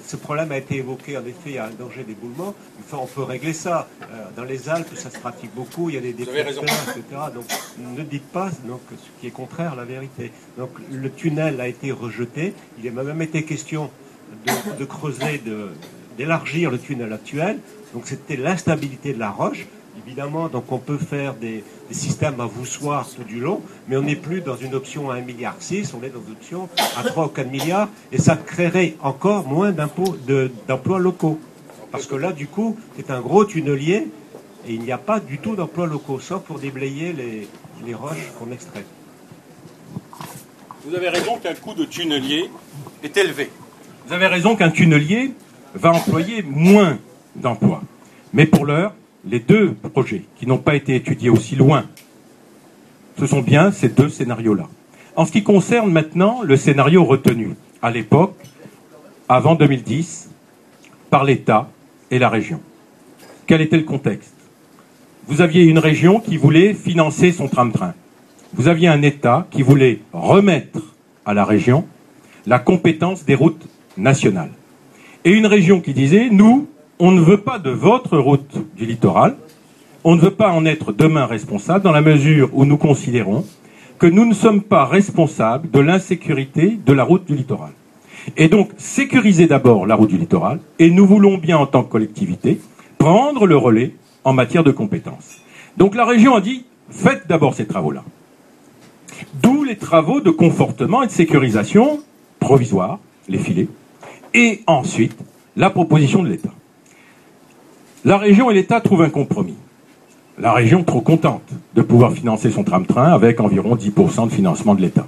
ce 0.06 0.16
problème 0.16 0.52
a 0.52 0.58
été 0.58 0.76
évoqué, 0.76 1.16
en 1.16 1.24
effet, 1.24 1.46
il 1.46 1.52
y 1.54 1.58
a 1.58 1.64
un 1.64 1.70
danger 1.70 2.04
d'éboulement. 2.04 2.54
Enfin, 2.80 2.98
on 3.00 3.06
peut 3.06 3.22
régler 3.22 3.52
ça. 3.52 3.88
Euh, 4.02 4.24
dans 4.36 4.44
les 4.44 4.68
Alpes, 4.68 4.94
ça 4.94 5.10
se 5.10 5.18
pratique 5.18 5.54
beaucoup, 5.54 5.88
il 5.88 5.94
y 5.94 5.98
a 5.98 6.00
des 6.00 6.12
défauts, 6.12 6.32
etc. 6.32 7.02
Donc 7.34 7.44
ne 7.78 8.02
dites 8.02 8.28
pas 8.28 8.50
donc, 8.64 8.80
ce 8.90 9.20
qui 9.20 9.26
est 9.26 9.30
contraire 9.30 9.72
à 9.72 9.76
la 9.76 9.84
vérité. 9.84 10.30
Donc 10.58 10.70
le 10.90 11.10
tunnel 11.10 11.60
a 11.60 11.68
été 11.68 11.90
rejeté. 11.90 12.54
Il 12.82 12.86
a 12.86 13.02
même 13.02 13.22
été 13.22 13.44
question 13.44 13.90
de, 14.46 14.78
de 14.78 14.84
creuser, 14.84 15.42
d'élargir 16.18 16.70
le 16.70 16.78
tunnel 16.78 17.12
actuel. 17.12 17.58
Donc 17.92 18.04
c'était 18.06 18.36
l'instabilité 18.36 19.12
de 19.12 19.18
la 19.18 19.30
roche. 19.30 19.66
Évidemment, 20.06 20.48
donc 20.48 20.72
on 20.72 20.78
peut 20.78 20.98
faire 20.98 21.34
des, 21.34 21.62
systèmes 21.90 22.40
à 22.40 22.46
voussoirs 22.46 23.06
tout 23.14 23.24
du 23.24 23.38
long, 23.38 23.60
mais 23.86 23.98
on 23.98 24.02
n'est 24.02 24.16
plus 24.16 24.40
dans 24.40 24.56
une 24.56 24.74
option 24.74 25.10
à 25.10 25.16
1,6 25.18 25.24
milliard, 25.26 25.56
on 25.60 26.02
est 26.02 26.08
dans 26.08 26.22
une 26.26 26.32
option 26.32 26.68
à 26.96 27.02
3 27.02 27.26
ou 27.26 27.28
4 27.28 27.50
milliards, 27.50 27.88
et 28.10 28.18
ça 28.18 28.36
créerait 28.36 28.96
encore 29.02 29.46
moins 29.46 29.72
d'emplois 29.72 30.98
locaux. 30.98 31.38
Parce 31.90 32.06
que 32.06 32.14
là, 32.14 32.32
du 32.32 32.46
coup, 32.46 32.78
c'est 32.96 33.10
un 33.10 33.20
gros 33.20 33.44
tunnelier, 33.44 34.08
et 34.66 34.72
il 34.72 34.80
n'y 34.80 34.92
a 34.92 34.98
pas 34.98 35.20
du 35.20 35.36
tout 35.36 35.54
d'emplois 35.54 35.86
locaux, 35.86 36.18
sauf 36.18 36.40
pour 36.42 36.58
déblayer 36.58 37.12
les, 37.12 37.46
les 37.84 37.94
roches 37.94 38.32
qu'on 38.38 38.50
extrait. 38.50 38.84
Vous 40.86 40.94
avez 40.94 41.10
raison 41.10 41.36
qu'un 41.36 41.54
coût 41.54 41.74
de 41.74 41.84
tunnelier 41.84 42.48
est 43.02 43.16
élevé. 43.18 43.50
Vous 44.06 44.14
avez 44.14 44.26
raison 44.26 44.56
qu'un 44.56 44.70
tunnelier 44.70 45.32
va 45.74 45.92
employer 45.92 46.42
moins 46.42 46.98
d'emploi. 47.36 47.82
Mais 48.32 48.46
pour 48.46 48.64
l'heure, 48.64 48.94
les 49.24 49.40
deux 49.40 49.72
projets 49.72 50.24
qui 50.36 50.46
n'ont 50.46 50.58
pas 50.58 50.74
été 50.74 50.94
étudiés 50.94 51.30
aussi 51.30 51.56
loin, 51.56 51.84
ce 53.18 53.26
sont 53.26 53.42
bien 53.42 53.70
ces 53.70 53.88
deux 53.88 54.08
scénarios-là. 54.08 54.68
En 55.16 55.26
ce 55.26 55.32
qui 55.32 55.42
concerne 55.42 55.92
maintenant 55.92 56.42
le 56.42 56.56
scénario 56.56 57.04
retenu 57.04 57.54
à 57.82 57.90
l'époque, 57.90 58.36
avant 59.28 59.54
2010, 59.54 60.30
par 61.10 61.24
l'État 61.24 61.68
et 62.10 62.18
la 62.18 62.28
région. 62.28 62.60
Quel 63.46 63.60
était 63.60 63.76
le 63.76 63.84
contexte? 63.84 64.34
Vous 65.26 65.40
aviez 65.40 65.62
une 65.62 65.78
région 65.78 66.20
qui 66.20 66.36
voulait 66.36 66.74
financer 66.74 67.32
son 67.32 67.48
tram-train. 67.48 67.94
Vous 68.54 68.68
aviez 68.68 68.88
un 68.88 69.02
État 69.02 69.46
qui 69.50 69.62
voulait 69.62 70.00
remettre 70.12 70.80
à 71.24 71.34
la 71.34 71.44
région 71.44 71.86
la 72.46 72.58
compétence 72.58 73.24
des 73.24 73.34
routes 73.34 73.66
nationales. 73.96 74.50
Et 75.24 75.30
une 75.30 75.46
région 75.46 75.80
qui 75.80 75.94
disait, 75.94 76.28
nous, 76.30 76.68
on 77.04 77.10
ne 77.10 77.20
veut 77.20 77.38
pas 77.38 77.58
de 77.58 77.70
votre 77.70 78.16
route 78.16 78.58
du 78.76 78.86
littoral, 78.86 79.34
on 80.04 80.14
ne 80.14 80.20
veut 80.20 80.30
pas 80.30 80.52
en 80.52 80.64
être 80.64 80.92
demain 80.92 81.26
responsable 81.26 81.82
dans 81.82 81.90
la 81.90 82.00
mesure 82.00 82.48
où 82.52 82.64
nous 82.64 82.76
considérons 82.76 83.44
que 83.98 84.06
nous 84.06 84.24
ne 84.24 84.32
sommes 84.32 84.62
pas 84.62 84.84
responsables 84.84 85.68
de 85.68 85.80
l'insécurité 85.80 86.78
de 86.86 86.92
la 86.92 87.02
route 87.02 87.24
du 87.24 87.34
littoral. 87.34 87.72
Et 88.36 88.46
donc, 88.46 88.70
sécuriser 88.76 89.48
d'abord 89.48 89.84
la 89.84 89.96
route 89.96 90.10
du 90.10 90.16
littoral, 90.16 90.60
et 90.78 90.90
nous 90.90 91.04
voulons 91.04 91.38
bien, 91.38 91.58
en 91.58 91.66
tant 91.66 91.82
que 91.82 91.90
collectivité, 91.90 92.60
prendre 92.98 93.48
le 93.48 93.56
relais 93.56 93.96
en 94.22 94.32
matière 94.32 94.62
de 94.62 94.70
compétences. 94.70 95.40
Donc 95.76 95.96
la 95.96 96.04
région 96.04 96.36
a 96.36 96.40
dit, 96.40 96.66
faites 96.88 97.26
d'abord 97.26 97.54
ces 97.54 97.66
travaux-là. 97.66 98.04
D'où 99.42 99.64
les 99.64 99.76
travaux 99.76 100.20
de 100.20 100.30
confortement 100.30 101.02
et 101.02 101.08
de 101.08 101.12
sécurisation 101.12 101.98
provisoire, 102.38 103.00
les 103.28 103.38
filets, 103.38 103.66
et 104.34 104.60
ensuite 104.68 105.18
la 105.56 105.70
proposition 105.70 106.22
de 106.22 106.28
l'État. 106.28 106.52
La 108.04 108.18
région 108.18 108.50
et 108.50 108.54
l'État 108.54 108.80
trouvent 108.80 109.02
un 109.02 109.10
compromis. 109.10 109.56
La 110.38 110.52
région 110.52 110.82
trop 110.82 111.00
contente 111.00 111.48
de 111.74 111.82
pouvoir 111.82 112.12
financer 112.12 112.50
son 112.50 112.64
tram-train 112.64 113.12
avec 113.12 113.38
environ 113.38 113.76
10% 113.76 114.28
de 114.28 114.32
financement 114.32 114.74
de 114.74 114.80
l'État. 114.80 115.06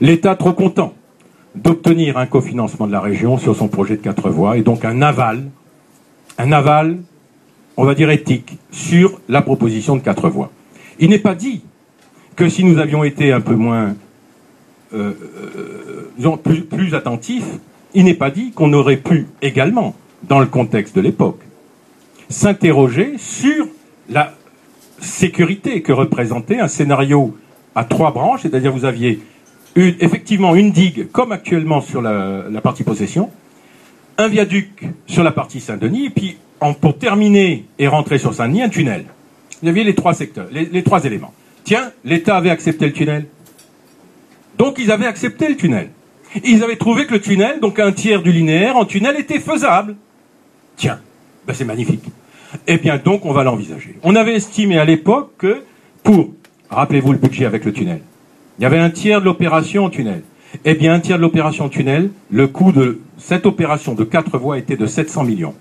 L'État 0.00 0.36
trop 0.36 0.52
content 0.52 0.94
d'obtenir 1.56 2.18
un 2.18 2.26
cofinancement 2.26 2.86
de 2.86 2.92
la 2.92 3.00
région 3.00 3.38
sur 3.38 3.56
son 3.56 3.66
projet 3.66 3.96
de 3.96 4.02
quatre 4.02 4.30
voies 4.30 4.56
et 4.56 4.62
donc 4.62 4.84
un 4.84 5.02
aval, 5.02 5.44
un 6.38 6.52
aval, 6.52 6.98
on 7.76 7.84
va 7.84 7.94
dire 7.94 8.10
éthique, 8.10 8.56
sur 8.70 9.20
la 9.28 9.42
proposition 9.42 9.96
de 9.96 10.00
quatre 10.00 10.28
voies. 10.28 10.50
Il 11.00 11.10
n'est 11.10 11.18
pas 11.18 11.34
dit 11.34 11.64
que 12.36 12.48
si 12.48 12.62
nous 12.62 12.78
avions 12.78 13.02
été 13.02 13.32
un 13.32 13.40
peu 13.40 13.54
moins, 13.54 13.96
euh, 14.94 15.12
euh 16.24 16.36
plus, 16.36 16.62
plus 16.62 16.94
attentifs, 16.94 17.58
il 17.94 18.04
n'est 18.04 18.14
pas 18.14 18.30
dit 18.30 18.52
qu'on 18.52 18.72
aurait 18.72 18.96
pu 18.96 19.26
également, 19.42 19.94
dans 20.22 20.38
le 20.38 20.46
contexte 20.46 20.94
de 20.94 21.00
l'époque, 21.00 21.40
s'interroger 22.32 23.14
sur 23.18 23.66
la 24.08 24.34
sécurité 25.00 25.82
que 25.82 25.92
représentait 25.92 26.58
un 26.58 26.68
scénario 26.68 27.36
à 27.74 27.84
trois 27.84 28.12
branches, 28.12 28.42
c'est-à-dire 28.42 28.72
vous 28.72 28.84
aviez 28.84 29.20
effectivement 29.76 30.54
une 30.54 30.70
digue, 30.70 31.08
comme 31.12 31.32
actuellement 31.32 31.80
sur 31.80 32.02
la, 32.02 32.60
partie 32.62 32.84
possession, 32.84 33.30
un 34.18 34.28
viaduc 34.28 34.88
sur 35.06 35.22
la 35.22 35.32
partie 35.32 35.60
Saint-Denis, 35.60 36.06
et 36.06 36.10
puis 36.10 36.36
pour 36.80 36.98
terminer 36.98 37.64
et 37.78 37.88
rentrer 37.88 38.18
sur 38.18 38.34
Saint-Denis, 38.34 38.62
un 38.62 38.68
tunnel. 38.68 39.04
Vous 39.62 39.68
aviez 39.68 39.84
les 39.84 39.94
trois 39.94 40.14
secteurs, 40.14 40.48
les 40.50 40.82
trois 40.82 41.04
éléments. 41.04 41.32
Tiens, 41.64 41.92
l'État 42.04 42.36
avait 42.36 42.50
accepté 42.50 42.86
le 42.86 42.92
tunnel. 42.92 43.26
Donc 44.58 44.78
ils 44.78 44.90
avaient 44.90 45.06
accepté 45.06 45.48
le 45.48 45.56
tunnel. 45.56 45.90
Ils 46.44 46.62
avaient 46.62 46.76
trouvé 46.76 47.06
que 47.06 47.12
le 47.12 47.20
tunnel, 47.20 47.60
donc 47.60 47.78
un 47.78 47.92
tiers 47.92 48.22
du 48.22 48.32
linéaire 48.32 48.76
en 48.76 48.84
tunnel, 48.84 49.16
était 49.18 49.38
faisable. 49.38 49.96
Tiens, 50.76 51.00
ben 51.46 51.54
c'est 51.54 51.64
magnifique. 51.64 52.04
Eh 52.66 52.78
bien 52.78 52.98
donc 52.98 53.24
on 53.24 53.32
va 53.32 53.44
l'envisager. 53.44 53.96
On 54.02 54.16
avait 54.16 54.34
estimé 54.34 54.78
à 54.78 54.84
l'époque 54.84 55.32
que 55.38 55.62
pour, 56.02 56.30
rappelez-vous 56.70 57.12
le 57.12 57.18
budget 57.18 57.46
avec 57.46 57.64
le 57.64 57.72
tunnel, 57.72 58.00
il 58.58 58.62
y 58.62 58.66
avait 58.66 58.78
un 58.78 58.90
tiers 58.90 59.20
de 59.20 59.26
l'opération 59.26 59.88
tunnel. 59.90 60.22
Eh 60.64 60.74
bien 60.74 60.94
un 60.94 61.00
tiers 61.00 61.16
de 61.16 61.22
l'opération 61.22 61.68
tunnel, 61.68 62.10
le 62.30 62.46
coût 62.46 62.72
de 62.72 63.00
cette 63.16 63.46
opération 63.46 63.94
de 63.94 64.04
quatre 64.04 64.38
voies 64.38 64.58
était 64.58 64.76
de 64.76 64.86
700 64.86 65.24
millions. 65.24 65.54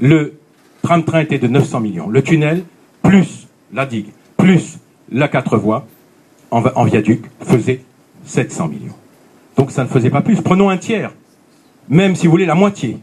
Le 0.00 0.34
tram-train 0.82 1.20
était 1.20 1.38
de 1.38 1.48
900 1.48 1.80
millions. 1.80 2.08
Le 2.08 2.22
tunnel, 2.22 2.64
plus 3.02 3.48
la 3.72 3.86
digue, 3.86 4.08
plus 4.36 4.78
la 5.10 5.28
quatre 5.28 5.56
voies 5.56 5.86
en, 6.50 6.84
viaduc, 6.84 7.22
faisait 7.42 7.82
700 8.24 8.68
millions. 8.68 8.94
Donc 9.56 9.70
ça 9.70 9.84
ne 9.84 9.88
faisait 9.88 10.10
pas 10.10 10.22
plus. 10.22 10.40
Prenons 10.40 10.68
un 10.68 10.78
tiers, 10.78 11.12
même 11.88 12.16
si 12.16 12.26
vous 12.26 12.32
voulez 12.32 12.46
la 12.46 12.54
moitié. 12.54 12.98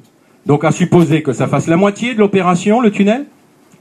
Donc 0.47 0.63
à 0.63 0.71
supposer 0.71 1.21
que 1.23 1.33
ça 1.33 1.45
fasse 1.45 1.67
la 1.67 1.75
moitié 1.75 2.13
de 2.13 2.19
l'opération, 2.19 2.79
le 2.79 2.89
tunnel, 2.89 3.25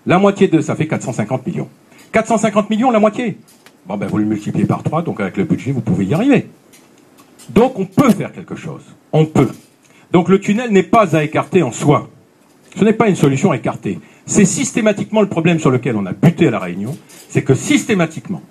la 0.05 0.19
moitié 0.19 0.49
de 0.49 0.61
ça 0.61 0.75
fait 0.75 0.89
450 0.89 1.47
millions. 1.47 1.69
450 2.11 2.71
millions, 2.71 2.91
la 2.91 2.99
moitié. 2.99 3.39
Bon 3.87 3.97
ben 3.97 4.09
vous 4.09 4.19
le 4.19 4.25
multipliez 4.25 4.67
par 4.67 4.83
3, 4.83 5.03
donc 5.03 5.21
avec 5.21 5.37
le 5.37 5.45
budget, 5.45 5.71
vous 5.71 5.81
pouvez 5.81 6.07
y 6.07 6.13
arriver. 6.13 6.49
Donc 7.51 7.79
on 7.79 7.85
peut 7.85 8.11
faire 8.11 8.33
quelque 8.33 8.57
chose. 8.57 8.83
On 9.13 9.27
peut. 9.27 9.49
Donc 10.11 10.29
le 10.29 10.41
tunnel 10.41 10.73
n'est 10.73 10.83
pas 10.83 11.15
à 11.15 11.23
écarter 11.23 11.63
en 11.63 11.71
soi. 11.71 12.11
Ce 12.75 12.83
n'est 12.83 12.93
pas 12.93 13.09
une 13.09 13.15
solution 13.15 13.55
écartée. 13.55 14.01
C'est 14.27 14.45
systématiquement 14.45 15.21
le 15.21 15.29
problème 15.29 15.61
sur 15.61 15.71
lequel 15.71 15.95
on 15.95 16.05
a 16.05 16.13
buté 16.13 16.49
à 16.49 16.51
la 16.51 16.59
Réunion, 16.59 16.97
c'est 17.29 17.43
que 17.43 17.55
systématiquement, 17.55 18.43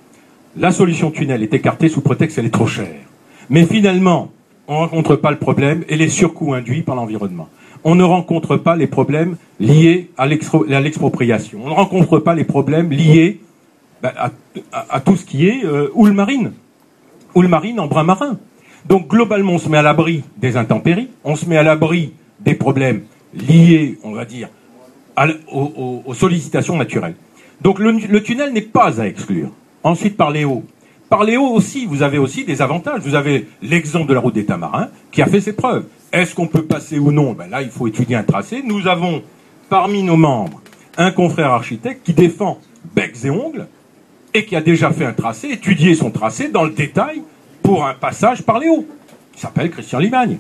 la 0.55 0.71
solution 0.71 1.11
tunnel 1.11 1.43
est 1.43 1.53
écartée 1.53 1.89
sous 1.89 1.99
prétexte 1.99 2.37
qu'elle 2.37 2.45
est 2.45 2.49
trop 2.49 2.65
chère. 2.65 2.95
Mais 3.49 3.65
finalement, 3.65 4.31
on 4.69 4.75
ne 4.75 4.79
rencontre 4.79 5.17
pas 5.17 5.31
le 5.31 5.37
problème 5.37 5.83
et 5.89 5.97
les 5.97 6.07
surcoûts 6.07 6.53
induits 6.53 6.81
par 6.81 6.95
l'environnement. 6.95 7.49
On 7.87 7.93
ne 7.93 8.03
rencontre 8.03 8.57
pas 8.57 8.75
les 8.75 8.87
problèmes 8.87 9.37
liés 9.59 10.09
à 10.17 10.25
l'expropriation. 10.25 11.59
On 11.63 11.69
ne 11.69 11.73
rencontre 11.73 12.17
pas 12.17 12.33
les 12.33 12.43
problèmes 12.43 12.91
liés 12.91 13.39
ben, 14.01 14.11
à, 14.73 14.99
tout 14.99 15.15
ce 15.15 15.23
qui 15.23 15.47
est 15.47 15.63
euh, 15.63 15.89
houle 15.93 16.11
marine. 16.11 16.51
Houle 17.35 17.47
marine 17.47 17.79
en 17.79 17.85
brin 17.85 18.03
marin. 18.03 18.39
Donc 18.87 19.07
globalement, 19.07 19.53
on 19.53 19.57
se 19.59 19.69
met 19.69 19.77
à 19.77 19.83
l'abri 19.83 20.23
des 20.37 20.57
intempéries, 20.57 21.09
on 21.23 21.35
se 21.35 21.47
met 21.47 21.57
à 21.57 21.63
l'abri 21.63 22.13
des 22.39 22.55
problèmes 22.55 23.03
liés, 23.35 23.99
on 24.03 24.13
va 24.13 24.25
dire, 24.25 24.49
aux, 25.51 26.13
sollicitations 26.13 26.77
naturelles. 26.77 27.15
Donc 27.61 27.77
le, 27.77 28.21
tunnel 28.21 28.51
n'est 28.51 28.61
pas 28.61 28.99
à 28.99 29.05
exclure. 29.05 29.51
Ensuite, 29.83 30.17
par 30.17 30.31
les 30.31 30.43
hauts. 30.43 30.63
Par 31.09 31.23
les 31.23 31.37
aussi, 31.37 31.85
vous 31.85 32.01
avez 32.01 32.17
aussi 32.17 32.45
des 32.45 32.61
avantages. 32.61 33.01
Vous 33.01 33.15
avez 33.15 33.47
l'exemple 33.61 34.07
de 34.09 34.13
la 34.13 34.19
route 34.19 34.33
des 34.33 34.45
Tamarins 34.45 34.89
qui 35.11 35.21
a 35.21 35.27
fait 35.27 35.41
ses 35.41 35.53
preuves. 35.53 35.85
Est-ce 36.11 36.33
qu'on 36.33 36.47
peut 36.47 36.63
passer 36.63 36.97
ou 36.97 37.11
non? 37.11 37.33
Ben 37.33 37.49
Là, 37.49 37.61
il 37.61 37.69
faut 37.69 37.87
étudier 37.87 38.15
un 38.15 38.23
tracé. 38.23 38.63
Nous 38.65 38.87
avons 38.87 39.21
parmi 39.69 40.03
nos 40.03 40.17
membres 40.17 40.61
un 40.97 41.11
confrère 41.11 41.51
architecte 41.51 42.05
qui 42.05 42.13
défend 42.13 42.59
becs 42.95 43.25
et 43.25 43.29
ongles 43.29 43.67
et 44.33 44.45
qui 44.45 44.55
a 44.55 44.61
déjà 44.61 44.91
fait 44.91 45.05
un 45.05 45.13
tracé, 45.13 45.49
étudié 45.49 45.95
son 45.95 46.11
tracé 46.11 46.49
dans 46.49 46.63
le 46.63 46.71
détail 46.71 47.21
pour 47.61 47.85
un 47.85 47.93
passage 47.93 48.43
par 48.43 48.59
les 48.59 48.69
hauts. 48.69 48.85
Il 49.33 49.39
s'appelle 49.39 49.69
Christian 49.69 49.99
Limagne. 49.99 50.37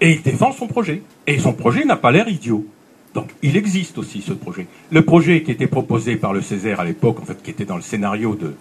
Et 0.00 0.12
il 0.12 0.22
défend 0.22 0.52
son 0.52 0.66
projet. 0.66 1.02
Et 1.26 1.38
son 1.38 1.52
projet 1.52 1.84
n'a 1.84 1.96
pas 1.96 2.10
l'air 2.10 2.28
idiot. 2.28 2.66
Donc 3.14 3.28
il 3.42 3.56
existe 3.56 3.96
aussi 3.96 4.22
ce 4.22 4.32
projet. 4.32 4.66
Le 4.90 5.02
projet 5.02 5.42
qui 5.42 5.52
était 5.52 5.68
proposé 5.68 6.16
par 6.16 6.32
le 6.32 6.40
Césaire 6.40 6.80
à 6.80 6.84
l'époque, 6.84 7.20
en 7.20 7.24
fait, 7.24 7.40
qui 7.42 7.50
était 7.50 7.64
dans 7.64 7.76
le 7.76 7.82
scénario 7.82 8.34
de, 8.36 8.54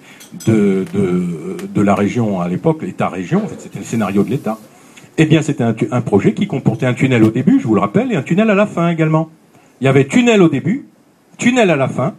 de, 0.46 0.86
de, 1.68 1.82
la 1.82 1.96
région 1.96 2.40
à 2.40 2.48
l'époque, 2.48 2.84
l'État-région, 2.84 3.44
en 3.44 3.48
fait, 3.48 3.60
c'était 3.60 3.80
le 3.80 3.86
scénario 3.86 4.24
de 4.24 4.30
l'État. 4.30 4.60
Eh 5.18 5.26
bien, 5.26 5.42
c'était 5.42 5.64
un, 5.64 6.02
projet 6.02 6.34
qui 6.34 6.46
comportait 6.48 6.86
un 6.86 6.94
tunnel 6.94 7.24
au 7.24 7.32
début, 7.32 7.60
je 7.60 7.68
vous 7.68 7.76
le 7.76 7.82
rappelle, 7.82 8.12
et 8.12 8.16
un 8.16 8.22
tunnel 8.22 8.50
à 8.50 8.56
la 8.56 8.68
fin 8.68 8.90
également. 8.90 9.30
Il 9.82 9.86
y 9.86 9.88
avait 9.88 10.06
tunnel 10.06 10.42
au 10.42 10.50
début, 10.50 10.86
tunnel 11.38 11.72
à 11.72 11.76
la 11.76 11.88
fin, 11.88 12.14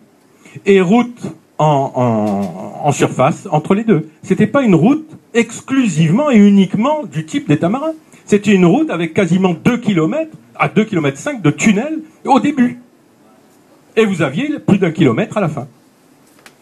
et 0.67 0.81
route 0.81 1.35
en, 1.59 1.93
en, 1.95 2.87
en 2.87 2.93
surface 2.93 3.49
entre 3.50 3.75
les 3.75 3.85
deux. 3.85 4.09
C'était 4.23 4.47
pas 4.49 4.62
une 4.62 4.75
route 4.75 5.09
exclusivement 5.35 6.31
et 6.31 6.37
uniquement 6.37 7.05
du 7.05 7.25
type 7.25 7.49
d'État 7.49 7.69
marin. 7.69 7.93
C'était 8.26 8.52
une 8.52 8.64
route 8.64 8.90
avec 8.90 9.12
quasiment 9.14 9.54
2 9.54 9.78
km 9.78 10.31
à 10.57 10.69
2 10.69 10.85
km 10.85 11.19
5 11.19 11.43
de 11.43 11.50
tunnel 11.50 12.00
au 12.25 12.40
début. 12.40 12.81
Et 13.97 14.07
vous 14.07 14.23
aviez 14.23 14.59
plus 14.59 14.78
d'un 14.78 14.90
kilomètre 14.90 15.37
à 15.37 15.40
la 15.40 15.49
fin. 15.49 15.69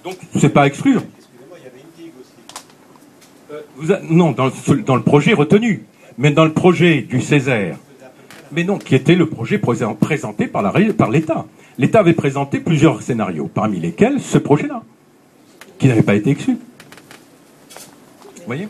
Donc, 0.04 0.16
c'est 0.38 0.48
pas 0.48 0.62
à 0.62 0.66
exclure. 0.66 1.02
Excusez-moi, 1.18 1.58
il 1.58 1.64
y 1.64 1.68
avait 1.68 1.80
une 1.80 2.04
digue 2.04 2.12
aussi. 2.20 3.90
Euh, 3.92 3.98
non, 4.10 4.32
dans 4.32 4.46
le, 4.46 4.82
dans 4.82 4.96
le, 4.96 5.02
projet 5.02 5.32
retenu. 5.32 5.84
Mais 6.18 6.30
dans 6.30 6.44
le 6.44 6.52
projet 6.52 7.02
du 7.02 7.20
Césaire. 7.20 7.78
Mais 8.50 8.64
non, 8.64 8.78
qui 8.78 8.94
était 8.94 9.14
le 9.14 9.26
projet 9.26 9.58
présenté 9.58 10.46
par 10.46 11.10
l'État. 11.10 11.46
L'État 11.78 12.00
avait 12.00 12.12
présenté 12.12 12.60
plusieurs 12.60 13.00
scénarios, 13.00 13.50
parmi 13.52 13.80
lesquels 13.80 14.20
ce 14.20 14.36
projet-là, 14.36 14.82
qui 15.78 15.88
n'avait 15.88 16.02
pas 16.02 16.14
été 16.14 16.30
exclu. 16.30 16.58
Vous 18.36 18.42
voyez? 18.46 18.68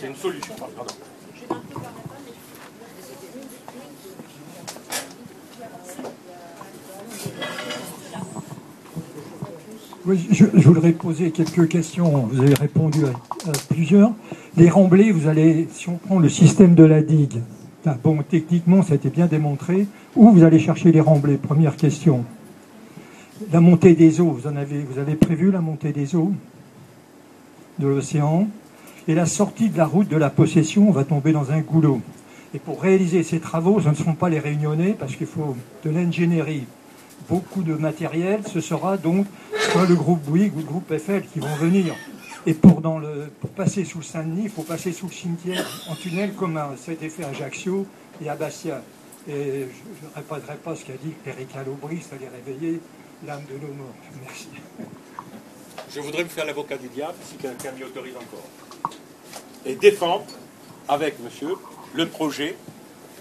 C'est 0.00 0.06
une 0.06 0.16
solution, 0.16 0.54
je, 10.06 10.68
voudrais 10.68 10.92
poser 10.92 11.30
quelques 11.32 11.68
questions. 11.68 12.28
Vous 12.32 12.40
avez 12.40 12.54
répondu 12.54 13.00
à, 13.04 13.52
plusieurs. 13.68 14.12
Les 14.56 14.70
remblais, 14.70 15.10
vous 15.10 15.28
allez, 15.28 15.68
si 15.70 15.90
on 15.90 15.96
prend 15.96 16.18
le 16.18 16.30
système 16.30 16.74
de 16.74 16.84
la 16.84 17.02
digue, 17.02 17.42
bon, 18.02 18.22
techniquement, 18.22 18.82
ça 18.82 18.92
a 18.92 18.96
été 18.96 19.10
bien 19.10 19.26
démontré. 19.26 19.86
Où 20.16 20.30
vous 20.30 20.44
allez 20.44 20.60
chercher 20.60 20.92
les 20.92 21.00
remblais? 21.00 21.36
Première 21.36 21.76
question. 21.76 22.24
La 23.52 23.60
montée 23.60 23.94
des 23.94 24.22
eaux, 24.22 24.30
vous, 24.30 24.48
en 24.48 24.56
avez, 24.56 24.78
vous 24.78 24.98
avez 24.98 25.14
prévu 25.14 25.50
la 25.50 25.60
montée 25.60 25.92
des 25.92 26.16
eaux 26.16 26.32
de 27.78 27.86
l'océan? 27.86 28.48
Et 29.10 29.14
la 29.14 29.26
sortie 29.26 29.70
de 29.70 29.76
la 29.76 29.86
route 29.86 30.08
de 30.08 30.16
la 30.16 30.30
possession, 30.30 30.88
on 30.88 30.92
va 30.92 31.02
tomber 31.02 31.32
dans 31.32 31.50
un 31.50 31.58
goulot. 31.58 32.00
Et 32.54 32.60
pour 32.60 32.80
réaliser 32.80 33.24
ces 33.24 33.40
travaux, 33.40 33.80
ce 33.80 33.88
ne 33.88 33.94
seront 33.94 34.14
pas 34.14 34.28
les 34.28 34.38
réunionnais 34.38 34.94
parce 34.96 35.16
qu'il 35.16 35.26
faut 35.26 35.56
de 35.84 35.90
l'ingénierie 35.90 36.64
beaucoup 37.28 37.64
de 37.64 37.74
matériel, 37.74 38.42
ce 38.46 38.60
sera 38.60 38.96
donc 38.96 39.26
soit 39.72 39.86
le 39.86 39.96
groupe 39.96 40.20
Bouygues 40.22 40.54
ou 40.54 40.60
le 40.60 40.64
groupe 40.64 40.88
Eiffel 40.92 41.24
qui 41.26 41.40
vont 41.40 41.56
venir. 41.56 41.96
Et 42.46 42.54
pour, 42.54 42.80
le, 43.00 43.32
passer 43.56 43.84
sous 43.84 44.00
Saint-Denis, 44.00 44.44
il 44.44 44.48
faut 44.48 44.62
passer 44.62 44.92
sous 44.92 45.08
le 45.08 45.12
cimetière 45.12 45.66
en 45.88 45.96
tunnel 45.96 46.32
comme 46.34 46.54
ça 46.76 46.92
a 46.92 46.94
été 46.94 47.08
fait 47.08 47.24
à 47.24 47.30
Ajaccio 47.30 47.86
et 48.24 48.28
à 48.28 48.36
Bastia. 48.36 48.80
Et 49.28 49.32
je 49.32 50.06
ne 50.06 50.14
répéterai 50.14 50.56
pas 50.58 50.76
ce 50.76 50.84
qu'a 50.84 50.92
dit 51.02 51.14
Erika 51.26 51.64
Aubry, 51.68 52.00
ça 52.00 52.14
allait 52.14 52.28
réveiller 52.28 52.80
l'âme 53.26 53.42
de 53.50 53.54
nos 53.54 53.74
morts. 53.74 53.94
Merci. 54.22 54.48
Je 55.92 55.98
voudrais 55.98 56.22
me 56.22 56.28
faire 56.28 56.46
l'avocat 56.46 56.76
du 56.78 56.86
diable, 56.86 57.14
si 57.28 57.34
quelqu'un 57.34 57.72
m'y 57.72 57.82
autorise 57.82 58.14
encore. 58.14 58.69
Et 59.66 59.74
défendre 59.74 60.24
avec 60.88 61.18
monsieur 61.20 61.56
le 61.94 62.06
projet 62.06 62.56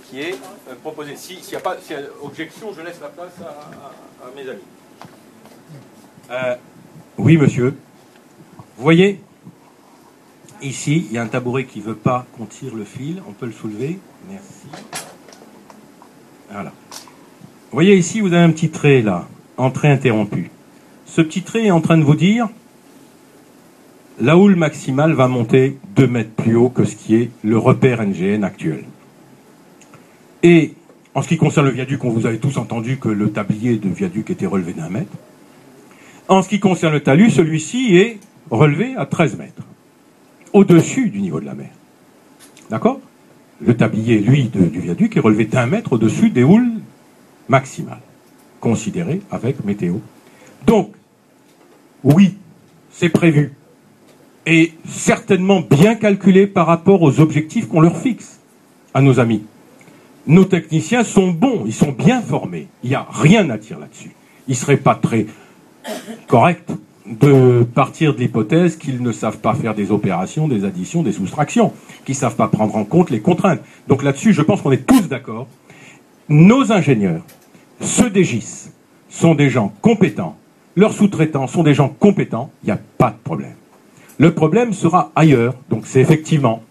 qui 0.10 0.22
est 0.22 0.34
euh, 0.34 0.76
proposé. 0.82 1.16
S'il 1.16 1.40
n'y 1.40 1.56
a 1.56 1.60
pas 1.60 1.78
objection, 2.22 2.74
je 2.76 2.82
laisse 2.82 3.00
la 3.02 3.10
place 3.10 3.34
à, 3.42 4.36
mes 4.36 4.50
amis. 4.50 4.60
Euh, 6.32 6.56
oui, 7.18 7.38
monsieur. 7.38 7.76
Vous 8.78 8.84
voyez, 8.84 9.22
ici, 10.62 11.06
il 11.10 11.14
y 11.14 11.18
a 11.18 11.22
un 11.22 11.28
tabouret 11.28 11.66
qui 11.66 11.80
ne 11.80 11.86
veut 11.86 11.96
pas 11.96 12.26
qu'on 12.36 12.46
tire 12.46 12.76
le 12.76 12.86
fil. 12.86 13.22
On 13.28 13.34
peut 13.34 13.46
le 13.46 13.52
soulever. 13.52 14.00
Merci. 14.30 14.68
Voilà. 16.52 16.72
Vous 16.92 17.76
voyez 17.76 17.96
ici, 17.96 18.22
vous 18.22 18.34
avez 18.34 18.44
un 18.44 18.52
petit 18.52 18.70
trait 18.70 19.02
là, 19.02 19.28
entrée 19.58 19.90
interrompue. 19.90 20.50
Ce 21.06 21.22
petit 21.22 21.44
trait 21.44 21.66
est 21.66 21.72
en 21.72 21.82
train 21.82 21.98
de 21.98 22.04
vous 22.04 22.16
dire 22.16 22.50
la 24.22 24.38
houle 24.38 24.56
maximale 24.56 25.14
va 25.14 25.28
monter 25.28 25.78
2 25.96 26.08
mètres 26.08 26.32
plus 26.32 26.56
haut 26.56 26.70
que 26.70 26.84
ce 26.84 26.96
qui 26.96 27.16
est 27.16 27.30
le 27.44 27.58
repère 27.58 28.06
NGN 28.06 28.44
actuel. 28.44 28.84
Et 30.44 30.74
en 31.16 31.22
ce 31.22 31.28
qui 31.28 31.38
concerne 31.38 31.68
le 31.68 31.72
viaduc, 31.72 32.04
vous 32.04 32.26
avez 32.26 32.38
tous 32.38 32.58
entendu 32.58 32.98
que 32.98 33.10
le 33.10 33.32
tablier 33.32 33.78
de 33.78 33.90
viaduc 33.90 34.30
était 34.30 34.46
relevé 34.46 34.74
d'un 34.74 34.90
mètre. 34.90 35.12
En 36.28 36.42
ce 36.42 36.50
qui 36.50 36.60
concerne 36.60 36.94
le 36.94 37.00
talus, 37.00 37.32
celui-ci 37.32 37.96
est 37.98 38.20
relevé 38.52 38.96
à 38.96 39.06
13 39.06 39.38
mètres, 39.38 39.64
au-dessus 40.54 41.10
du 41.10 41.22
niveau 41.22 41.40
de 41.40 41.46
la 41.46 41.56
mer. 41.56 41.72
D'accord? 42.70 43.00
Le 43.62 43.76
tablier, 43.76 44.20
lui, 44.20 44.44
du 44.44 44.80
viaduc 44.80 45.18
est 45.18 45.20
relevé 45.20 45.46
d'un 45.46 45.66
mètre 45.66 45.94
au-dessus 45.94 46.30
des 46.30 46.44
houles 46.44 46.72
maximales, 47.50 48.02
considérées 48.60 49.22
avec 49.32 49.66
météo. 49.66 49.96
Donc, 50.66 50.94
oui, 52.04 52.38
c'est 52.92 53.10
prévu. 53.10 53.54
Et 54.46 54.74
certainement 54.88 55.62
bien 55.62 55.96
calculé 55.96 56.48
par 56.48 56.68
rapport 56.68 57.02
aux 57.02 57.20
objectifs 57.20 57.68
qu'on 57.68 57.82
leur 57.82 57.98
fixe 57.98 58.40
à 58.94 59.02
nos 59.02 59.20
amis. 59.20 59.44
Nos 60.28 60.46
techniciens 60.46 61.04
sont 61.04 61.30
bons, 61.32 61.64
ils 61.66 61.74
sont 61.74 61.92
bien 61.92 62.22
formés. 62.22 62.68
Il 62.84 62.90
n'y 62.90 62.96
a 62.96 63.06
rien 63.10 63.50
à 63.50 63.58
dire 63.58 63.80
là-dessus. 63.80 64.12
Il 64.48 64.52
ne 64.52 64.56
serait 64.56 64.78
pas 64.78 64.96
très 64.96 65.26
correct 66.28 66.72
de 67.06 67.64
partir 67.64 68.14
de 68.14 68.20
l'hypothèse 68.20 68.76
qu'ils 68.76 69.02
ne 69.02 69.12
savent 69.12 69.40
pas 69.40 69.56
faire 69.56 69.74
des 69.74 69.92
opérations, 69.92 70.48
des 70.48 70.64
additions, 70.64 71.02
des 71.02 71.12
soustractions, 71.12 71.74
qu'ils 72.06 72.14
ne 72.14 72.20
savent 72.20 72.36
pas 72.36 72.48
prendre 72.48 72.76
en 72.76 72.84
compte 72.84 73.10
les 73.10 73.22
contraintes. 73.22 73.62
Donc 73.88 74.04
là-dessus, 74.04 74.34
je 74.34 74.42
pense 74.42 74.62
qu'on 74.62 74.72
est 74.72 74.86
tous 74.86 75.08
d'accord. 75.08 75.48
Nos 76.28 76.72
ingénieurs, 76.72 77.24
ceux 77.82 78.10
des 78.10 78.26
sont 79.10 79.34
des 79.34 79.50
gens 79.50 79.74
compétents. 79.82 80.38
Leurs 80.76 80.94
sous-traitants 80.94 81.48
sont 81.48 81.64
des 81.64 81.74
gens 81.74 81.90
compétents. 81.90 82.52
Il 82.64 82.68
n'y 82.68 82.72
a 82.72 82.80
pas 82.98 83.10
de 83.10 83.18
problème. 83.24 83.56
Le 84.20 84.32
problème 84.32 84.74
sera 84.74 85.12
ailleurs. 85.16 85.54
Donc 85.70 85.84
c'est 85.86 86.02
effectivement, 86.02 86.62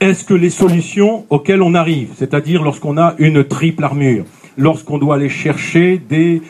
est-ce 0.00 0.22
que 0.22 0.34
les 0.34 0.50
solutions 0.50 1.24
auxquelles 1.30 1.62
on 1.62 1.74
arrive, 1.74 2.10
c'est-à-dire 2.14 2.62
lorsqu'on 2.62 2.98
a 2.98 3.14
une 3.18 3.42
triple 3.42 3.84
armure, 3.84 4.26
lorsqu'on 4.58 4.98
doit 4.98 5.14
aller 5.14 5.30
chercher 5.30 5.96
des, 5.96 6.42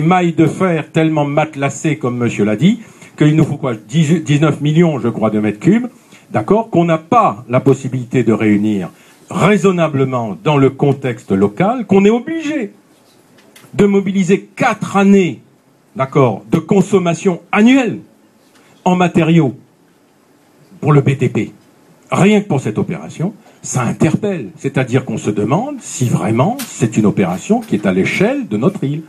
mailles 0.00 0.32
de 0.32 0.46
fer 0.46 0.92
tellement 0.92 1.24
matelassées, 1.24 1.98
comme 1.98 2.18
monsieur 2.18 2.44
l'a 2.44 2.54
dit, 2.54 2.80
qu'il 3.18 3.34
nous 3.34 3.44
faut 3.44 3.56
quoi 3.56 3.74
10 3.74 4.22
19 4.22 4.60
millions, 4.60 5.00
je 5.00 5.08
crois, 5.08 5.30
de 5.30 5.40
mètres 5.40 5.58
cubes, 5.58 5.88
d'accord, 6.30 6.70
qu'on 6.70 6.84
n'a 6.84 6.98
pas 6.98 7.44
la 7.48 7.58
possibilité 7.58 8.22
de 8.22 8.32
réunir 8.32 8.90
raisonnablement 9.28 10.38
dans 10.44 10.56
le 10.56 10.70
contexte 10.70 11.32
local, 11.32 11.84
qu'on 11.86 12.04
est 12.04 12.10
obligé 12.10 12.70
de 13.74 13.86
mobiliser 13.86 14.48
quatre 14.54 14.96
années, 14.96 15.40
d'accord, 15.96 16.44
de 16.52 16.58
consommation 16.58 17.40
annuelle 17.50 17.98
en 18.86 18.94
matériaux 18.94 19.56
pour 20.80 20.92
le 20.92 21.02
BTP. 21.02 21.50
Rien 22.10 22.40
que 22.40 22.46
pour 22.46 22.60
cette 22.60 22.78
opération, 22.78 23.34
ça 23.60 23.82
interpelle. 23.82 24.50
C'est-à-dire 24.56 25.04
qu'on 25.04 25.18
se 25.18 25.30
demande 25.30 25.78
si 25.80 26.08
vraiment 26.08 26.56
c'est 26.64 26.96
une 26.96 27.04
opération 27.04 27.60
qui 27.60 27.74
est 27.74 27.84
à 27.84 27.92
l'échelle 27.92 28.46
de 28.46 28.56
notre 28.56 28.84
île. 28.84 29.02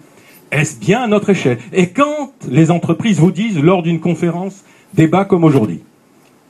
Est-ce 0.52 0.80
bien 0.80 1.04
à 1.04 1.08
notre 1.08 1.30
échelle? 1.30 1.60
Et 1.74 1.90
quand 1.90 2.34
les 2.50 2.72
entreprises 2.72 3.20
vous 3.20 3.32
disent 3.32 3.60
lors 3.60 3.84
d'une 3.84 4.00
conférence, 4.00 4.64
débat 4.96 5.26
comme 5.26 5.44
aujourd'hui, 5.44 5.82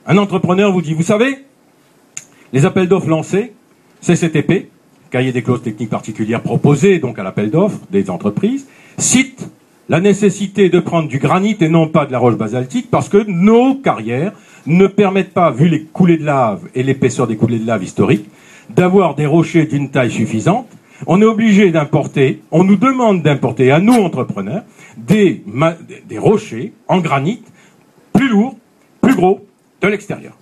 un 0.06 0.16
entrepreneur 0.16 0.72
vous 0.72 0.80
dit, 0.80 0.94
vous 0.94 1.02
savez, 1.02 1.44
les 2.54 2.64
appels 2.64 2.88
d'offres 2.88 3.10
lancés, 3.10 3.52
CCTP, 4.00 4.70
cahier 5.10 5.32
des 5.32 5.42
clauses 5.42 5.62
techniques 5.62 5.90
particulières 5.90 6.42
proposées 6.42 6.98
donc 6.98 7.18
à 7.18 7.22
l'appel 7.22 7.50
d'offres 7.50 7.80
des 7.90 8.08
entreprises, 8.08 8.66
cite 8.96 9.50
la 9.88 10.00
nécessité 10.00 10.68
de 10.68 10.80
prendre 10.80 11.08
du 11.08 11.18
granit 11.18 11.56
et 11.60 11.68
non 11.68 11.88
pas 11.88 12.06
de 12.06 12.12
la 12.12 12.18
roche 12.18 12.36
basaltique 12.36 12.90
parce 12.90 13.08
que 13.08 13.24
nos 13.26 13.76
carrières 13.76 14.32
ne 14.66 14.86
permettent 14.86 15.32
pas, 15.32 15.50
vu 15.50 15.68
les 15.68 15.84
coulées 15.84 16.18
de 16.18 16.24
lave 16.24 16.68
et 16.74 16.82
l'épaisseur 16.82 17.26
des 17.26 17.36
coulées 17.36 17.58
de 17.58 17.66
lave 17.66 17.82
historiques, 17.82 18.28
d'avoir 18.70 19.14
des 19.14 19.26
rochers 19.26 19.64
d'une 19.64 19.90
taille 19.90 20.10
suffisante. 20.10 20.68
On 21.06 21.22
est 21.22 21.24
obligé 21.24 21.70
d'importer, 21.70 22.42
on 22.50 22.64
nous 22.64 22.76
demande 22.76 23.22
d'importer 23.22 23.70
à 23.70 23.78
nous 23.78 23.94
entrepreneurs 23.94 24.62
des, 24.96 25.42
rochers 26.16 26.72
en 26.88 26.98
granit 26.98 27.42
plus 28.12 28.28
lourds, 28.28 28.56
plus 29.00 29.14
gros 29.14 29.46
de 29.80 29.88
l'extérieur. 29.88 30.32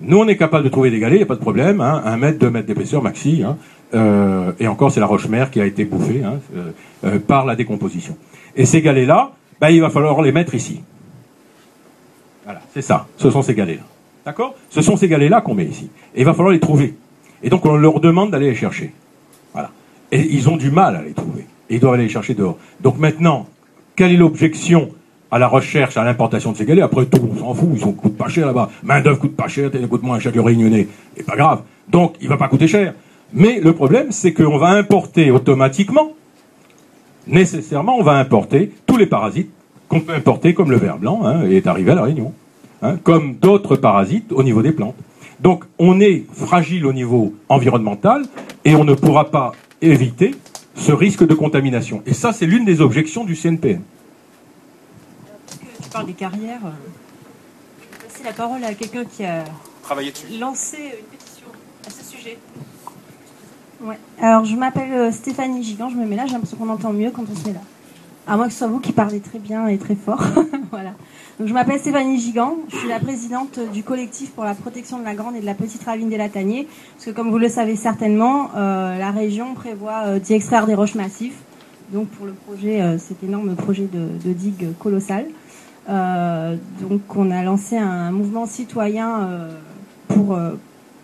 Nous, 0.00 0.16
on 0.16 0.26
est 0.26 0.36
capable 0.36 0.64
de 0.64 0.68
trouver 0.70 0.90
des 0.90 0.98
galets, 0.98 1.16
il 1.16 1.18
n'y 1.18 1.24
a 1.24 1.26
pas 1.26 1.36
de 1.36 1.40
problème, 1.40 1.80
hein, 1.80 2.02
un 2.04 2.16
mètre, 2.16 2.38
deux 2.38 2.50
mètres 2.50 2.66
d'épaisseur 2.66 3.02
maxi, 3.02 3.42
hein, 3.44 3.56
euh, 3.94 4.52
et 4.58 4.66
encore 4.66 4.90
c'est 4.90 5.00
la 5.00 5.06
roche 5.06 5.28
mère 5.28 5.50
qui 5.50 5.60
a 5.60 5.66
été 5.66 5.84
bouffée 5.84 6.22
hein, 6.24 6.40
euh, 6.56 6.70
euh, 7.04 7.18
par 7.18 7.46
la 7.46 7.54
décomposition. 7.54 8.16
Et 8.56 8.66
ces 8.66 8.82
galets-là, 8.82 9.32
ben, 9.60 9.70
il 9.70 9.80
va 9.80 9.90
falloir 9.90 10.20
les 10.22 10.32
mettre 10.32 10.54
ici. 10.54 10.80
Voilà, 12.44 12.60
c'est 12.72 12.82
ça, 12.82 13.06
ce 13.16 13.30
sont 13.30 13.42
ces 13.42 13.54
galets-là. 13.54 13.82
D'accord? 14.24 14.54
Ce 14.70 14.82
sont 14.82 14.96
ces 14.96 15.08
galets-là 15.08 15.40
qu'on 15.40 15.54
met 15.54 15.64
ici. 15.64 15.90
Et 16.14 16.20
il 16.20 16.24
va 16.24 16.34
falloir 16.34 16.52
les 16.52 16.60
trouver. 16.60 16.94
Et 17.42 17.50
donc 17.50 17.64
on 17.66 17.76
leur 17.76 18.00
demande 18.00 18.30
d'aller 18.30 18.48
les 18.48 18.54
chercher. 18.54 18.92
Voilà. 19.52 19.70
Et 20.12 20.20
ils 20.20 20.48
ont 20.48 20.56
du 20.56 20.70
mal 20.70 20.96
à 20.96 21.02
les 21.02 21.12
trouver. 21.12 21.46
Et 21.68 21.74
ils 21.74 21.80
doivent 21.80 21.94
aller 21.94 22.04
les 22.04 22.08
chercher 22.10 22.34
dehors. 22.34 22.58
Donc 22.80 22.98
maintenant, 22.98 23.46
quelle 23.96 24.12
est 24.12 24.16
l'objection 24.16 24.90
à 25.30 25.38
la 25.38 25.48
recherche, 25.48 25.96
à 25.96 26.04
l'importation 26.04 26.52
de 26.52 26.56
ces 26.56 26.64
galets? 26.64 26.84
Après 26.84 27.06
tout, 27.06 27.28
on 27.32 27.38
s'en 27.38 27.54
fout, 27.54 27.68
ils 27.74 27.86
ne 27.86 27.92
coûtent 27.92 28.16
pas 28.16 28.28
cher 28.28 28.46
là-bas. 28.46 28.70
Main 28.82 29.00
d'œuvre 29.00 29.18
coûte 29.18 29.36
pas 29.36 29.48
cher, 29.48 29.70
coûte 29.88 30.02
moins 30.02 30.18
cher 30.18 30.32
que 30.32 30.36
le 30.36 30.42
réunionnais. 30.42 30.88
Et 31.16 31.22
pas 31.22 31.36
grave. 31.36 31.62
Donc 31.88 32.14
il 32.20 32.28
va 32.28 32.36
pas 32.36 32.48
coûter 32.48 32.66
cher. 32.66 32.94
Mais 33.32 33.60
le 33.60 33.72
problème, 33.72 34.10
c'est 34.10 34.32
qu'on 34.32 34.58
va 34.58 34.68
importer 34.68 35.30
automatiquement, 35.30 36.12
nécessairement, 37.26 37.96
on 37.96 38.02
va 38.02 38.12
importer 38.18 38.72
tous 38.86 38.96
les 38.96 39.06
parasites 39.06 39.50
qu'on 39.88 40.00
peut 40.00 40.14
importer, 40.14 40.54
comme 40.54 40.70
le 40.70 40.76
ver 40.76 40.98
blanc, 40.98 41.22
hein, 41.24 41.44
est 41.48 41.66
arrivé 41.66 41.92
à 41.92 41.94
la 41.94 42.02
Réunion, 42.02 42.32
hein, 42.82 42.96
comme 43.02 43.34
d'autres 43.36 43.76
parasites 43.76 44.32
au 44.32 44.42
niveau 44.42 44.62
des 44.62 44.72
plantes. 44.72 44.96
Donc 45.40 45.64
on 45.78 46.00
est 46.00 46.24
fragile 46.32 46.86
au 46.86 46.92
niveau 46.92 47.34
environnemental 47.48 48.24
et 48.64 48.74
on 48.76 48.84
ne 48.84 48.94
pourra 48.94 49.30
pas 49.30 49.52
éviter 49.82 50.34
ce 50.76 50.92
risque 50.92 51.26
de 51.26 51.34
contamination. 51.34 52.02
Et 52.06 52.14
ça, 52.14 52.32
c'est 52.32 52.46
l'une 52.46 52.64
des 52.64 52.80
objections 52.80 53.24
du 53.24 53.36
CNPN. 53.36 53.82
Tu 55.82 55.88
parles 55.90 56.06
des 56.06 56.12
carrières. 56.12 56.60
Je 56.62 57.84
vais 57.98 58.08
passer 58.08 58.24
la 58.24 58.32
parole 58.32 58.64
à 58.64 58.74
quelqu'un 58.74 59.04
qui 59.04 59.24
a 59.24 59.44
Travailler 59.82 60.12
dessus. 60.12 60.38
lancé 60.40 60.76
une 60.78 61.06
pétition 61.06 61.46
à 61.86 61.90
ce 61.90 62.02
sujet. 62.04 62.38
Ouais. 63.82 63.98
Alors, 64.20 64.44
je 64.44 64.56
m'appelle 64.56 64.92
euh, 64.92 65.12
Stéphanie 65.12 65.62
Gigant, 65.62 65.90
je 65.90 65.96
me 65.96 66.06
mets 66.06 66.16
là, 66.16 66.24
j'ai 66.26 66.32
l'impression 66.32 66.56
qu'on 66.56 66.68
entend 66.68 66.92
mieux 66.92 67.10
quand 67.10 67.24
on 67.30 67.36
se 67.36 67.46
met 67.46 67.54
là. 67.54 67.60
À 68.26 68.36
moins 68.36 68.46
que 68.46 68.52
ce 68.52 68.60
soit 68.60 68.68
vous 68.68 68.80
qui 68.80 68.92
parlez 68.92 69.20
très 69.20 69.38
bien 69.38 69.66
et 69.66 69.76
très 69.76 69.94
fort. 69.94 70.22
voilà. 70.70 70.92
Donc, 71.38 71.48
je 71.48 71.52
m'appelle 71.52 71.78
Stéphanie 71.80 72.18
Gigant, 72.18 72.56
je 72.70 72.76
suis 72.76 72.88
la 72.88 73.00
présidente 73.00 73.58
du 73.72 73.82
collectif 73.82 74.30
pour 74.30 74.44
la 74.44 74.54
protection 74.54 74.98
de 74.98 75.04
la 75.04 75.14
grande 75.14 75.34
et 75.34 75.40
de 75.40 75.46
la 75.46 75.54
petite 75.54 75.82
ravine 75.84 76.08
des 76.08 76.16
Lataniers. 76.16 76.68
Parce 76.94 77.06
que, 77.06 77.10
comme 77.10 77.30
vous 77.30 77.38
le 77.38 77.48
savez 77.48 77.76
certainement, 77.76 78.50
euh, 78.56 78.96
la 78.96 79.10
région 79.10 79.54
prévoit 79.54 80.04
euh, 80.06 80.18
d'y 80.18 80.32
extraire 80.32 80.66
des 80.66 80.74
roches 80.74 80.94
massifs. 80.94 81.36
Donc, 81.92 82.08
pour 82.08 82.24
le 82.24 82.32
projet, 82.32 82.98
cet 82.98 83.22
énorme 83.22 83.54
projet 83.56 83.86
de, 83.92 84.08
de 84.24 84.32
digue 84.32 84.68
colossal. 84.78 85.26
Euh, 85.90 86.56
donc, 86.80 87.02
on 87.14 87.30
a 87.30 87.42
lancé 87.42 87.76
un 87.76 88.10
mouvement 88.10 88.46
citoyen 88.46 89.28
pour, 90.08 90.38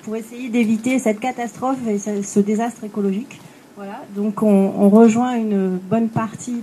pour 0.03 0.17
essayer 0.17 0.49
d'éviter 0.49 0.99
cette 0.99 1.21
catastrophe 1.21 1.79
et 1.89 1.99
ce, 1.99 2.41
désastre 2.41 2.85
écologique. 2.85 3.41
Voilà, 3.77 4.03
donc 4.15 4.43
on, 4.43 4.89
rejoint 4.91 5.37
une 5.37 5.77
bonne 5.77 6.09
partie 6.09 6.61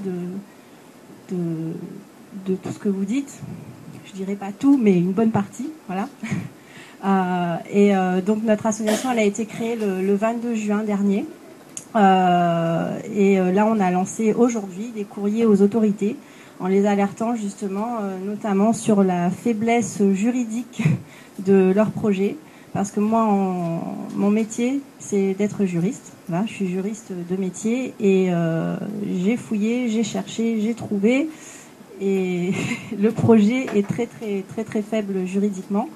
de, 1.30 1.36
tout 2.46 2.72
ce 2.72 2.80
que 2.80 2.90
vous 2.90 3.06
dites. 3.06 3.40
Je 4.06 4.14
dirais 4.14 4.36
pas 4.36 4.52
tout, 4.52 4.78
mais 4.82 4.98
une 4.98 5.12
bonne 5.12 5.32
partie. 5.32 5.70
Voilà. 5.88 6.08
Euh, 7.06 7.58
et 7.72 7.96
euh, 7.96 8.22
donc 8.22 8.42
notre 8.44 8.66
association, 8.66 9.12
elle 9.12 9.20
a 9.20 9.24
été 9.24 9.46
créée 9.46 9.76
le, 9.76 10.02
le 10.02 10.16
22 10.16 10.56
juin 10.56 10.82
dernier. 10.82 11.28
Euh, 11.96 12.98
et 13.14 13.38
là, 13.38 13.68
on 13.68 13.80
a 13.80 13.92
lancé 13.92 14.34
aujourd'hui 14.34 14.92
des 14.96 15.04
courriers 15.04 15.46
aux 15.46 15.62
autorités 15.62 16.16
en 16.60 16.66
les 16.66 16.88
alertant 16.88 17.36
justement, 17.36 18.00
notamment 18.26 18.74
sur 18.74 19.04
la 19.04 19.30
faiblesse 19.30 20.02
juridique 20.14 20.82
de 21.46 21.72
leur 21.72 21.92
projet. 21.92 22.36
Parce 22.78 22.92
que 22.92 23.00
moi, 23.00 23.24
en- 23.24 23.82
mon 24.16 24.30
métier, 24.30 24.82
c'est 25.00 25.34
d'être 25.34 25.66
juriste. 25.66 26.14
Je 26.46 26.52
suis 26.54 26.68
juriste 26.68 27.12
de 27.28 27.36
métier 27.36 27.96
et 28.00 28.28
euh, 28.30 28.76
j'ai 29.20 29.36
fouillé, 29.36 29.90
j'ai 29.90 30.04
cherché, 30.04 30.62
j'ai 30.62 30.76
trouvé. 30.76 31.28
Et 32.00 32.52
le 33.02 33.10
projet 33.10 33.66
est 33.76 33.82
très 33.88 34.06
très 34.06 34.44
très 34.48 34.64
très 34.64 34.84
faible 34.84 35.26
juridiquement. 35.26 35.90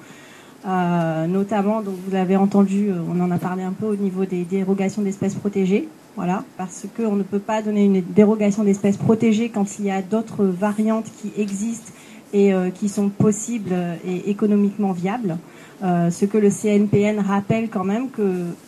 Euh, 0.66 1.28
notamment, 1.28 1.82
donc 1.82 1.94
vous 2.04 2.10
l'avez 2.10 2.34
entendu, 2.34 2.88
euh, 2.90 2.96
on 3.08 3.20
en 3.20 3.30
a 3.30 3.38
parlé 3.38 3.62
un 3.62 3.70
peu 3.72 3.86
au 3.86 3.94
niveau 3.94 4.24
des 4.24 4.42
dérogations 4.42 5.02
d'espèces 5.02 5.36
protégées. 5.36 5.86
Voilà, 6.16 6.42
parce 6.56 6.86
qu'on 6.96 7.14
ne 7.14 7.22
peut 7.22 7.38
pas 7.38 7.62
donner 7.62 7.84
une 7.84 8.00
dérogation 8.02 8.64
d'espèces 8.64 8.96
protégées 8.96 9.50
quand 9.50 9.78
il 9.78 9.84
y 9.84 9.90
a 9.92 10.02
d'autres 10.02 10.44
variantes 10.46 11.06
qui 11.22 11.30
existent 11.40 11.92
et 12.34 12.52
qui 12.74 12.88
sont 12.88 13.08
possibles 13.10 13.74
et 14.06 14.30
économiquement 14.30 14.92
viables. 14.92 15.36
Euh, 15.82 16.10
ce 16.10 16.26
que 16.26 16.38
le 16.38 16.48
CNPN 16.48 17.18
rappelle 17.18 17.68
quand 17.68 17.82
même 17.82 18.08
que 18.10 18.22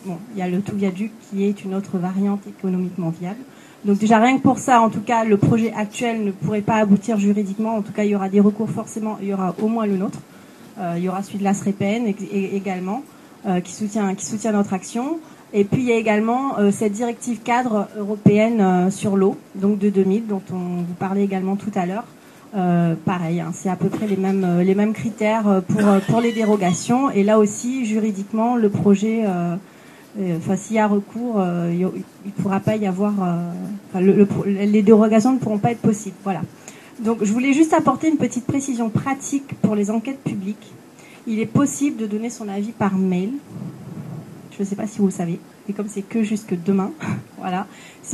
bon, 0.05 0.17
il 0.33 0.39
y 0.39 0.41
a 0.41 0.49
le 0.49 0.59
tout 0.59 0.75
viaduc 0.75 1.11
qui 1.29 1.45
est 1.45 1.63
une 1.63 1.73
autre 1.73 1.97
variante 1.97 2.41
économiquement 2.45 3.09
viable. 3.09 3.39
Donc 3.85 3.99
déjà 3.99 4.19
rien 4.19 4.37
que 4.37 4.41
pour 4.41 4.59
ça, 4.59 4.81
en 4.81 4.89
tout 4.89 4.99
cas, 4.99 5.23
le 5.23 5.37
projet 5.37 5.71
actuel 5.73 6.25
ne 6.25 6.31
pourrait 6.31 6.61
pas 6.61 6.75
aboutir 6.75 7.17
juridiquement. 7.17 7.77
En 7.77 7.81
tout 7.83 7.93
cas, 7.93 8.03
il 8.03 8.09
y 8.09 8.15
aura 8.15 8.27
des 8.27 8.41
recours 8.41 8.69
forcément. 8.69 9.17
Il 9.21 9.29
y 9.29 9.33
aura 9.33 9.55
au 9.61 9.69
moins 9.69 9.85
le 9.85 9.95
nôtre. 9.95 10.19
Euh, 10.77 10.95
il 10.97 11.03
y 11.03 11.09
aura 11.09 11.23
celui 11.23 11.39
de 11.39 11.45
la 11.45 11.53
et- 11.53 12.55
également 12.57 13.01
euh, 13.45 13.61
qui 13.61 13.71
soutient 13.71 14.13
qui 14.13 14.25
soutient 14.25 14.51
notre 14.51 14.73
action. 14.73 15.19
Et 15.53 15.63
puis 15.63 15.83
il 15.83 15.87
y 15.87 15.93
a 15.93 15.95
également 15.95 16.55
cette 16.71 16.91
directive 16.91 17.39
cadre 17.41 17.87
européenne 17.97 18.91
sur 18.91 19.15
l'eau, 19.15 19.37
donc 19.53 19.77
de 19.79 19.89
2000, 19.89 20.27
dont 20.27 20.41
on 20.51 20.81
vous 20.81 20.93
parlait 20.99 21.23
également 21.23 21.55
tout 21.55 21.71
à 21.75 21.85
l'heure, 21.85 22.03
Euh, 22.55 22.95
pareil, 23.03 23.41
hein, 23.41 23.51
c'est 23.53 23.69
à 23.69 23.75
peu 23.75 23.89
près 23.89 24.07
les 24.07 24.15
mêmes, 24.15 24.45
euh, 24.45 24.63
les 24.63 24.75
mêmes 24.75 24.93
critères 24.93 25.47
euh, 25.47 25.59
pour, 25.59 25.81
pour 26.07 26.21
les 26.21 26.31
dérogations. 26.31 27.09
Et 27.09 27.23
là 27.23 27.37
aussi, 27.37 27.85
juridiquement, 27.85 28.55
le 28.55 28.69
projet, 28.69 29.25
enfin, 30.17 30.55
s'il 30.55 30.77
y 30.77 30.79
a 30.79 30.87
recours, 30.87 31.43
il 31.71 31.79
ne 31.79 32.31
pourra 32.41 32.59
pas 32.59 32.77
y 32.77 32.87
avoir. 32.87 33.13
les 33.93 34.81
dérogations 34.81 35.33
ne 35.33 35.39
pourront 35.39 35.57
pas 35.57 35.71
être 35.71 35.81
possibles. 35.81 36.15
Voilà. 36.23 36.41
Donc, 37.03 37.23
je 37.23 37.33
voulais 37.33 37.51
juste 37.51 37.73
apporter 37.73 38.07
une 38.07 38.17
petite 38.17 38.45
précision 38.45 38.89
pratique 38.89 39.53
pour 39.61 39.75
les 39.75 39.91
enquêtes 39.91 40.23
publiques. 40.23 40.71
Il 41.27 41.39
est 41.39 41.45
possible 41.45 41.97
de 41.97 42.05
donner 42.05 42.29
son 42.29 42.47
avis 42.47 42.71
par 42.71 42.95
mail. 42.95 43.31
Je 44.51 44.63
ne 44.63 44.65
sais 44.65 44.75
pas 44.75 44.87
si 44.87 44.99
vous 44.99 45.05
le 45.07 45.11
savez. 45.11 45.39
Et 45.67 45.73
comme 45.73 45.87
c'est 45.89 46.03
que 46.03 46.23
jusque 46.23 46.55
demain, 46.63 46.91
voilà. 47.37 47.67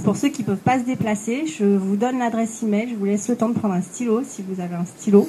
Pour 0.04 0.15
ceux 0.15 0.30
qui 0.30 0.41
ne 0.41 0.47
peuvent 0.47 0.58
pas 0.58 0.80
se 0.80 0.84
déplacer. 0.86 1.45
Je 1.45 1.65
vous 1.65 1.95
donne 1.95 2.19
l'adresse 2.19 2.63
email. 2.63 2.89
Je 2.91 2.95
vous 2.95 3.06
laisse 3.06 3.27
le 3.30 3.36
temps 3.36 3.49
de 3.49 3.54
prendre 3.58 3.73
un 3.73 3.82
stylo 3.82 4.23
si 4.23 4.41
vous 4.41 4.60
avez 4.62 4.75
un 4.75 4.86
stylo. 4.86 5.27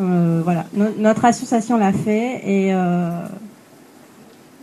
Euh, 0.00 0.40
voilà. 0.42 0.66
No- 0.72 0.90
notre 0.98 1.24
association 1.24 1.76
l'a 1.76 1.92
fait 1.92 2.40
et 2.44 2.72
euh, 2.74 3.10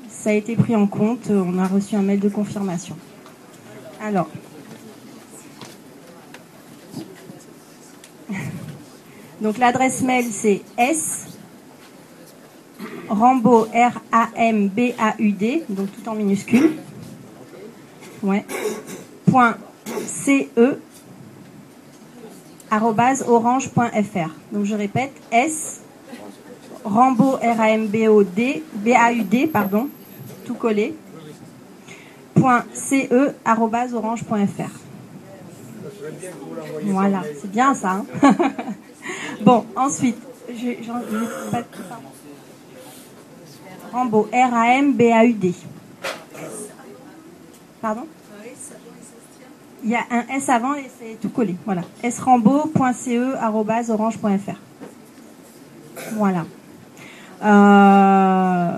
ça 0.09 0.31
a 0.31 0.33
été 0.33 0.55
pris 0.55 0.75
en 0.75 0.87
compte. 0.87 1.29
On 1.29 1.57
a 1.59 1.67
reçu 1.67 1.95
un 1.95 2.01
mail 2.01 2.19
de 2.19 2.29
confirmation. 2.29 2.95
Alors. 4.01 4.29
Donc 9.41 9.57
l'adresse 9.59 10.01
mail 10.01 10.25
c'est 10.31 10.61
S 10.77 11.27
Rambaud 13.09 13.67
R 13.73 14.01
A 14.11 14.29
M 14.35 14.67
B 14.67 14.91
A 14.99 15.13
U 15.19 15.31
D 15.31 15.63
donc 15.69 15.87
tout 15.91 16.09
en 16.09 16.15
minuscule. 16.15 16.71
Ouais. 18.23 18.45
Point 19.29 19.55
C 20.05 20.49
E 20.57 20.79
orange.fr. 23.27 24.29
Donc 24.51 24.65
je 24.65 24.75
répète 24.75 25.11
S 25.31 25.81
Rambaud 26.83 27.37
R 27.37 27.59
A 27.61 27.69
M 27.71 27.87
B 27.87 28.07
O 28.09 28.23
D 28.23 28.63
B 28.73 28.89
A 28.95 29.11
U 29.13 29.23
D 29.23 29.47
pardon 29.47 29.89
tout 30.45 30.55
collé. 30.55 30.95
Point 32.35 32.65
C 32.73 33.07
E 33.11 33.33
orange.fr. 33.93 34.69
Voilà, 36.83 37.23
c'est 37.41 37.49
bien 37.51 37.73
ça. 37.73 37.91
hein. 37.91 38.05
bon, 39.41 39.65
ensuite, 39.75 40.17
je, 40.49 40.83
j'en- 40.83 41.01
je- 41.11 41.49
pas- 41.51 41.63
Rambaud, 43.91 44.27
R-A-M-B-A-U-D. 44.33 45.53
Pardon? 47.81 48.01
Il 49.83 49.89
y 49.91 49.95
a 49.95 50.01
un 50.09 50.23
S 50.35 50.49
avant 50.49 50.73
et 50.73 50.89
c'est 50.99 51.19
tout 51.21 51.29
collé. 51.29 51.55
Voilà. 51.65 51.81
srambaud.ce.orange.fr. 52.09 54.55
Voilà. 56.15 56.45
Euh, 57.43 58.71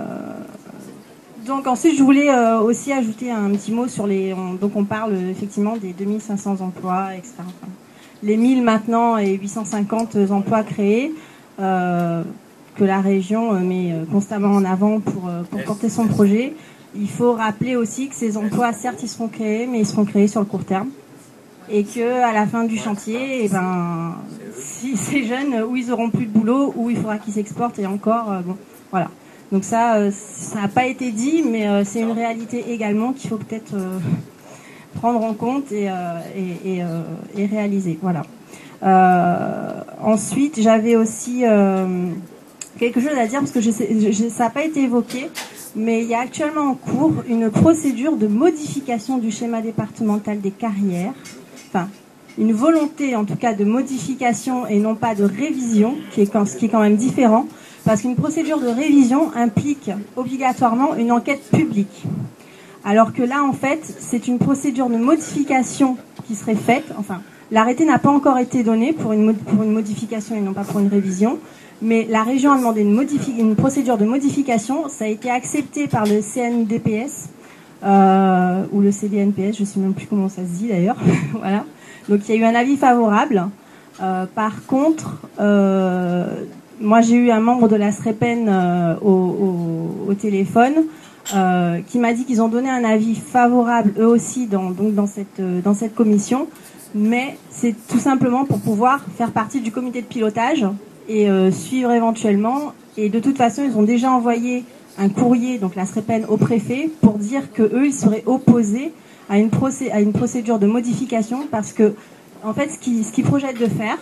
donc 1.46 1.68
ensuite, 1.68 1.98
je 1.98 2.04
voulais 2.04 2.30
euh, 2.30 2.60
aussi 2.60 2.92
ajouter 2.92 3.32
un 3.32 3.50
petit 3.52 3.72
mot 3.72 3.88
sur 3.88 4.06
les. 4.08 4.34
on- 4.34 4.54
donc 4.56 4.76
on 4.76 4.84
parle 4.84 5.14
euh, 5.14 5.32
effectivement 5.32 5.78
des 5.78 5.94
2500 5.94 6.58
emplois, 6.62 7.16
etc. 7.16 7.36
Enfin, 7.40 7.72
les 8.22 8.36
1000 8.38 8.62
maintenant 8.64 9.18
et 9.18 9.34
850 9.36 10.18
emplois 10.32 10.64
créés 10.64 11.14
euh, 11.60 12.24
que 12.76 12.84
la 12.84 13.00
région 13.00 13.54
euh, 13.54 13.60
met 13.60 13.94
constamment 14.12 14.50
en 14.52 14.66
avant 14.66 15.00
pour, 15.00 15.30
pour 15.50 15.64
porter 15.64 15.88
son 15.90 16.08
projet. 16.08 16.54
Il 16.96 17.10
faut 17.10 17.34
rappeler 17.34 17.76
aussi 17.76 18.10
que 18.10 18.16
ces 18.16 18.36
emplois, 18.38 18.74
certes, 18.74 19.00
ils 19.04 19.10
seront 19.10 19.28
créés, 19.28 19.68
mais 19.68 19.80
ils 19.80 19.86
seront 19.86 20.06
créés 20.06 20.28
sur 20.28 20.40
le 20.40 20.46
court 20.46 20.66
terme. 20.66 20.90
Et 21.72 21.84
que 21.84 22.24
à 22.24 22.34
la 22.34 22.48
fin 22.48 22.64
du 22.64 22.78
chantier, 22.78 23.46
eh 23.46 23.48
ben, 23.48 24.16
si 24.58 24.98
ces 24.98 25.24
jeunes, 25.24 25.62
ou 25.70 25.76
ils 25.76 25.92
auront 25.92 26.10
plus 26.10 26.26
de 26.26 26.32
boulot, 26.32 26.74
ou 26.76 26.90
il 26.90 26.98
faudra 26.98 27.20
qu'ils 27.20 27.34
s'exportent, 27.34 27.78
et 27.78 27.86
encore, 27.86 28.32
euh, 28.32 28.40
bon, 28.42 28.58
voilà. 28.92 29.10
Donc 29.52 29.64
ça, 29.64 29.96
euh, 29.96 30.12
ça 30.12 30.62
n'a 30.62 30.68
pas 30.68 30.86
été 30.86 31.12
dit, 31.12 31.44
mais 31.44 31.68
euh, 31.68 31.84
c'est 31.84 32.02
une 32.02 32.12
réalité 32.12 32.72
également 32.72 33.14
qu'il 33.14 33.30
faut 33.30 33.38
peut-être 33.38 33.76
prendre 34.96 35.24
en 35.24 35.34
compte 35.34 35.72
et, 35.72 35.90
et, 36.66 37.46
réaliser. 37.46 38.00
Voilà. 38.02 38.24
Ensuite, 40.02 40.60
j'avais 40.60 40.96
aussi 40.96 41.44
quelque 42.80 43.00
chose 43.00 43.18
à 43.18 43.28
dire 43.28 43.40
parce 43.40 43.52
que 43.52 43.62
ça 43.62 44.44
n'a 44.44 44.50
pas 44.50 44.64
été 44.64 44.84
évoqué, 44.84 45.30
mais 45.76 46.04
il 46.04 46.08
y 46.10 46.14
a 46.14 46.20
actuellement 46.20 46.72
en 46.72 46.76
cours 46.76 47.14
une 47.28 47.50
procédure 47.50 48.16
de 48.16 48.28
modification 48.28 49.18
du 49.18 49.32
schéma 49.32 49.62
départemental 49.62 50.42
des 50.42 50.52
carrières. 50.52 51.14
Enfin, 51.68 51.88
une 52.38 52.54
volonté 52.54 53.16
en 53.16 53.26
tout 53.26 53.36
cas 53.36 53.54
de 53.54 53.66
modification 53.66 54.66
et 54.68 54.80
non 54.80 54.96
pas 54.96 55.16
de 55.16 55.24
révision, 55.24 55.96
ce 56.16 56.58
qui 56.58 56.66
est 56.66 56.70
quand 56.70 56.82
même 56.82 56.96
différent, 56.96 57.48
parce 57.86 58.02
qu'une 58.02 58.16
procédure 58.16 58.60
de 58.60 58.68
révision 58.68 59.32
implique 59.36 59.92
obligatoirement 60.16 60.96
une 60.96 61.12
enquête 61.12 61.42
publique. 61.52 62.04
Alors 62.86 63.14
que 63.14 63.22
là, 63.22 63.44
en 63.44 63.54
fait, 63.54 63.82
c'est 64.00 64.28
une 64.28 64.40
procédure 64.40 64.90
de 64.90 64.96
modification 64.96 65.98
qui 66.26 66.36
serait 66.36 66.56
faite. 66.56 66.86
Enfin, 66.98 67.22
l'arrêté 67.52 67.86
n'a 67.86 68.00
pas 68.00 68.10
encore 68.10 68.38
été 68.38 68.64
donné 68.64 68.94
pour 68.94 69.14
une, 69.14 69.36
modification 69.54 70.36
et 70.36 70.42
non 70.42 70.54
pas 70.54 70.64
pour 70.64 70.80
une 70.80 70.88
révision. 70.88 71.40
Mais 71.82 72.06
la 72.10 72.24
région 72.24 72.52
a 72.52 72.58
demandé 72.58 72.82
une, 72.82 73.56
procédure 73.56 73.98
de 73.98 74.06
modification. 74.06 74.90
Ça 74.90 75.06
a 75.06 75.08
été 75.08 75.30
accepté 75.30 75.88
par 75.88 76.06
le 76.06 76.22
CNDPS 76.22 77.30
euh, 77.84 78.64
ou 78.74 78.82
le 78.82 78.92
CDNPS, 78.92 79.56
je 79.56 79.62
ne 79.62 79.66
sais 79.66 79.80
même 79.80 79.94
plus 79.94 80.06
comment 80.06 80.28
ça 80.28 80.42
se 80.42 80.60
dit 80.60 80.68
d'ailleurs. 80.68 80.98
voilà. 81.34 81.64
Donc 82.10 82.28
il 82.28 82.36
y 82.36 82.38
a 82.38 82.42
eu 82.42 82.44
un 82.44 82.56
avis 82.56 82.76
favorable. 82.76 83.48
Euh, 84.02 84.26
par 84.34 84.66
contre, 84.66 85.18
euh, 85.40 86.28
moi 86.82 87.00
j'ai 87.02 87.16
eu 87.16 87.32
un 87.32 87.40
membre 87.40 87.70
de 87.70 87.76
la 87.78 87.92
SREPEN 87.92 88.98
au, 89.02 90.14
téléphone 90.20 90.74
qui 91.88 92.00
m'a 92.00 92.14
dit 92.14 92.26
qu'ils 92.26 92.42
ont 92.42 92.50
donné 92.50 92.70
un 92.70 92.84
avis 92.84 93.16
favorable 93.16 93.94
eux 94.00 94.08
aussi 94.08 94.48
dans 94.48 95.06
cette 95.08 95.96
commission, 95.96 96.48
mais 96.96 97.38
c'est 97.50 97.76
tout 97.88 98.00
simplement 98.00 98.46
pour 98.46 98.60
pouvoir 98.60 99.04
faire 99.18 99.32
partie 99.32 99.62
du 99.62 99.72
comité 99.72 100.02
de 100.02 100.08
pilotage 100.08 100.66
et 101.08 101.30
euh, 101.30 101.52
suivre 101.52 101.92
éventuellement. 101.92 102.74
Et 102.98 103.10
de 103.10 103.20
toute 103.20 103.38
façon, 103.38 103.64
ils 103.64 103.78
ont 103.78 103.84
déjà 103.84 104.12
envoyé 104.12 104.64
un 104.98 105.10
courrier, 105.10 105.58
donc 105.58 105.76
la 105.76 105.86
SREPEN, 105.86 106.26
au 106.28 106.38
préfet 106.38 106.90
pour 107.02 107.18
dire 107.18 107.52
que 107.54 107.64
eux, 107.64 107.88
ils 107.88 107.94
seraient 107.94 108.24
opposés 108.26 108.92
à 109.30 109.38
une, 109.38 109.50
procédure 109.50 110.60
de 110.60 110.66
modification 110.66 111.48
parce 111.50 111.72
que 111.72 111.94
en 112.44 112.54
fait, 112.54 112.70
ce 112.70 112.80
qu'ils 112.80 113.24
projettent 113.26 113.60
de 113.60 113.68
faire, 113.68 113.98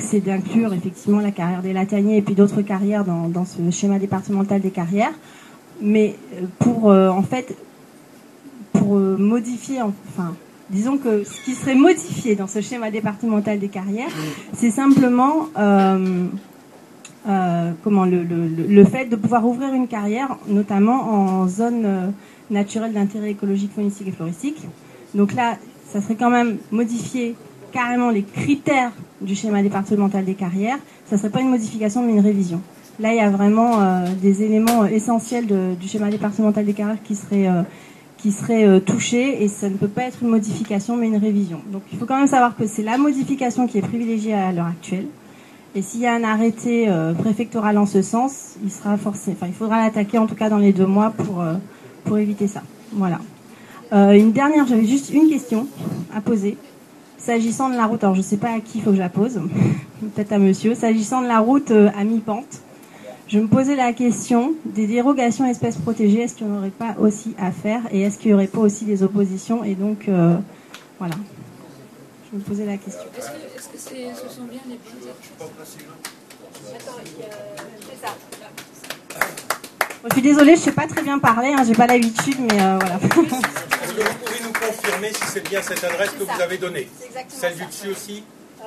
c'est 0.00 0.20
d'inclure 0.20 0.74
effectivement 0.74 1.20
la 1.20 1.30
carrière 1.30 1.62
des 1.62 1.72
lataniers 1.72 2.18
et 2.18 2.22
puis 2.22 2.34
d'autres 2.34 2.62
carrières 2.62 3.04
dans, 3.04 3.44
ce 3.44 3.70
schéma 3.70 3.98
départemental 3.98 4.60
des 4.60 4.70
carrières, 4.70 5.12
mais 5.80 6.14
euh, 6.34 6.46
pour 6.58 6.90
euh, 6.90 7.08
en 7.08 7.22
fait 7.22 7.56
pour 8.72 8.96
modifier, 8.96 9.82
enfin 9.82 10.34
disons 10.70 10.98
que 10.98 11.24
ce 11.24 11.44
qui 11.44 11.54
serait 11.54 11.74
modifié 11.74 12.34
dans 12.34 12.46
ce 12.46 12.60
schéma 12.60 12.90
départemental 12.90 13.58
des 13.58 13.68
carrières, 13.68 14.10
c'est 14.54 14.70
simplement 14.70 15.48
euh, 15.56 16.26
euh, 17.28 17.72
comment 17.82 18.04
le, 18.04 18.84
fait 18.84 19.06
de 19.06 19.16
pouvoir 19.16 19.46
ouvrir 19.46 19.72
une 19.72 19.88
carrière, 19.88 20.36
notamment 20.46 21.10
en 21.10 21.48
zone 21.48 21.82
euh, 21.84 22.06
naturelle 22.50 22.92
d'intérêt 22.92 23.30
écologique, 23.30 23.72
faunistique 23.74 24.08
et 24.08 24.12
floristique. 24.12 24.62
Donc 25.14 25.34
là, 25.34 25.56
ça 25.90 26.00
serait 26.00 26.16
quand 26.16 26.30
même 26.30 26.58
modifier 26.70 27.34
carrément 27.72 28.10
les 28.10 28.22
critères 28.22 28.92
du 29.20 29.34
schéma 29.34 29.62
départemental 29.62 30.24
des 30.24 30.34
carrières. 30.34 30.78
Ça 31.06 31.16
serait 31.16 31.30
pas 31.30 31.40
une 31.40 31.50
modification, 31.50 32.02
mais 32.02 32.12
une 32.12 32.20
révision. 32.20 32.60
Là, 33.00 33.12
il 33.12 33.16
y 33.16 33.20
a 33.20 33.30
vraiment 33.30 34.02
des 34.20 34.42
éléments 34.42 34.84
essentiels 34.84 35.46
du 35.46 35.86
schéma 35.86 36.10
départemental 36.10 36.64
des 36.64 36.72
carrières 36.72 37.00
qui 37.04 37.14
seraient 37.14 37.48
qui 38.18 38.32
seraient 38.32 38.66
euh, 38.66 38.80
touchés 38.80 39.42
et 39.42 39.48
ça 39.48 39.70
ne 39.70 39.76
peut 39.76 39.88
pas 39.88 40.02
être 40.02 40.22
une 40.22 40.28
modification, 40.28 40.96
mais 40.96 41.06
une 41.06 41.16
révision. 41.16 41.60
Donc, 41.72 41.82
il 41.92 41.98
faut 41.98 42.04
quand 42.04 42.18
même 42.18 42.26
savoir 42.26 42.56
que 42.56 42.66
c'est 42.66 42.82
la 42.82 42.98
modification 42.98 43.66
qui 43.66 43.78
est 43.78 43.82
privilégiée 43.82 44.34
à 44.34 44.52
l'heure 44.52 44.66
actuelle. 44.66 45.06
Et 45.74 45.82
s'il 45.82 46.00
y 46.00 46.06
a 46.06 46.14
un 46.14 46.24
arrêté 46.24 46.88
euh, 46.88 47.14
préfectoral 47.14 47.78
en 47.78 47.86
ce 47.86 48.02
sens, 48.02 48.56
il 48.64 48.70
sera 48.70 48.96
forcé, 48.96 49.32
enfin, 49.32 49.46
il 49.46 49.52
faudra 49.52 49.82
l'attaquer 49.82 50.18
en 50.18 50.26
tout 50.26 50.34
cas 50.34 50.50
dans 50.50 50.58
les 50.58 50.72
deux 50.72 50.86
mois 50.86 51.10
pour, 51.10 51.40
euh, 51.40 51.54
pour 52.04 52.18
éviter 52.18 52.48
ça. 52.48 52.62
Voilà. 52.92 53.20
Une 53.90 54.32
dernière, 54.32 54.66
j'avais 54.66 54.84
juste 54.84 55.10
une 55.10 55.30
question 55.30 55.66
à 56.14 56.20
poser. 56.20 56.58
S'agissant 57.16 57.70
de 57.70 57.74
la 57.74 57.86
route, 57.86 58.04
alors 58.04 58.14
je 58.14 58.20
ne 58.20 58.24
sais 58.24 58.36
pas 58.36 58.50
à 58.50 58.60
qui 58.60 58.78
il 58.78 58.80
faut 58.82 58.90
que 58.90 58.96
je 58.96 59.00
la 59.00 59.08
pose, 59.08 59.40
peut-être 60.14 60.32
à 60.32 60.38
monsieur. 60.38 60.74
S'agissant 60.74 61.22
de 61.22 61.26
la 61.26 61.38
route 61.38 61.70
à 61.70 62.04
mi-pente, 62.04 62.60
je 63.28 63.38
me 63.38 63.46
posais 63.46 63.76
la 63.76 63.92
question 63.92 64.54
des 64.64 64.86
dérogations 64.86 65.44
espèces 65.46 65.76
protégées, 65.76 66.22
est-ce 66.22 66.34
qu'il 66.34 66.46
n'y 66.46 66.52
en 66.54 66.58
aurait 66.58 66.70
pas 66.70 66.94
aussi 66.98 67.34
à 67.38 67.50
faire 67.52 67.82
et 67.92 68.00
est-ce 68.02 68.18
qu'il 68.18 68.28
n'y 68.28 68.34
aurait 68.34 68.46
pas 68.46 68.60
aussi 68.60 68.84
des 68.84 69.02
oppositions 69.02 69.64
Et 69.64 69.74
donc, 69.74 70.08
euh, 70.08 70.36
voilà. 70.98 71.14
Je 72.32 72.38
me 72.38 72.42
posais 72.42 72.64
la 72.66 72.76
question. 72.76 73.02
Est-ce 73.16 73.26
que, 73.26 73.32
est-ce 73.56 73.68
que 73.68 73.78
c'est- 73.78 74.14
ce 74.14 74.34
sont 74.34 74.44
bien 74.44 74.60
les 74.68 74.76
bonnes 74.76 75.10
adresses 75.10 75.76
Bon, 80.02 80.08
je 80.10 80.12
suis 80.14 80.22
désolée, 80.22 80.54
je 80.54 80.60
ne 80.60 80.64
sais 80.64 80.72
pas 80.72 80.86
très 80.86 81.02
bien 81.02 81.18
parler, 81.18 81.48
hein, 81.56 81.64
j'ai 81.66 81.74
pas 81.74 81.86
l'habitude, 81.86 82.36
mais 82.40 82.60
euh, 82.60 82.78
voilà. 82.78 82.94
Est-ce 83.02 83.92
que 83.94 84.02
vous 84.02 84.18
pouvez 84.24 84.40
nous 84.44 84.52
confirmer 84.52 85.08
si 85.12 85.22
c'est 85.26 85.48
bien 85.48 85.60
cette 85.62 85.82
adresse 85.84 86.10
que 86.10 86.24
ça. 86.24 86.32
vous 86.34 86.40
avez 86.42 86.58
donnée? 86.58 86.88
Celle 87.28 87.56
ça. 87.56 87.64
du 87.64 87.66
dessus 87.66 87.88
aussi? 87.90 88.22
Euh, 88.60 88.64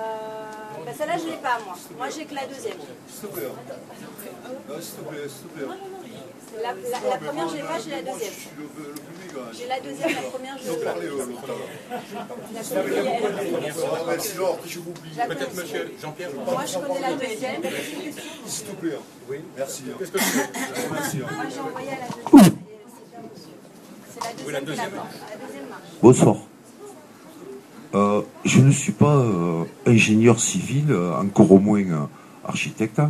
Bah, 0.92 0.98
Celle-là, 0.98 1.18
je 1.18 1.26
l'ai 1.32 1.38
pas, 1.38 1.58
moi. 1.66 1.76
Moi, 1.98 2.08
j'ai 2.10 2.26
que 2.26 2.36
la 2.36 2.46
deuxième. 2.48 2.78
S'il 3.08 3.30
te 3.30 3.34
plaît. 3.34 3.48
Non, 4.68 4.76
s'il 4.82 4.94
te 4.96 5.02
plaît, 5.10 5.28
s'il 5.30 5.48
te 5.48 5.54
plaît. 5.58 5.68
La, 6.62 6.74
la- 6.74 7.10
la 7.10 7.18
première, 7.18 7.48
je 7.48 7.56
l'ai 7.56 7.62
pas, 7.64 7.80
j'ai 7.80 7.92
la 7.92 8.02
deuxième. 8.02 8.34
Hein. 8.34 9.40
J'ai 9.54 9.68
la 9.68 9.80
deuxième, 9.80 10.10
la 10.16 10.22
première, 10.30 10.58
je 10.58 10.70
l'ai 10.70 10.78
pas. 10.78 10.92
parlé, 10.92 11.08
eux, 11.08 11.12
l'autre, 11.12 11.48
là. 11.48 11.54
La 11.96 12.82
première, 12.82 13.06
elle- 13.08 13.52
mais 14.12 14.20
sinon, 14.20 14.46
après, 14.54 14.68
je 14.68 14.80
vous 14.80 14.90
oublie. 14.92 15.12
la 15.16 15.26
première. 15.28 16.30
Moi, 16.46 16.66
je 16.66 16.78
connais 16.78 17.00
la 17.00 17.14
deuxième. 17.14 17.62
S'il 18.48 18.66
te 18.66 18.72
plaît. 18.76 19.00
Oui. 19.30 19.38
Merci. 19.58 19.84
hein. 19.90 19.96
Qu'est-ce 19.98 20.12
que 20.12 20.18
Merci. 20.92 21.18
hein. 21.24 21.30
Moi, 21.34 21.46
j'ai 21.54 21.60
envoyé 21.62 21.88
à 21.90 21.92
la 21.92 22.08
deuxième. 22.42 22.58
C'est 24.14 24.24
la 24.24 24.34
deuxième. 24.34 24.52
La 24.52 24.62
deuxième 24.62 24.92
marche. 25.70 25.84
Bonsoir. 26.02 26.36
Euh, 27.94 28.22
je 28.46 28.62
ne 28.62 28.72
suis 28.72 28.94
pas 28.94 29.18
euh, 29.18 29.66
ingénieur 29.86 30.40
civil, 30.40 30.86
euh, 30.92 31.14
encore 31.14 31.52
au 31.52 31.60
moins 31.60 32.08
architecte, 32.46 33.02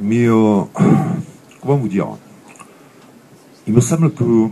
mais 0.00 0.26
comment 1.60 1.76
vous 1.76 1.88
dire? 1.88 2.08
Il 3.66 3.72
me 3.72 3.80
semble 3.80 4.12
que 4.12 4.48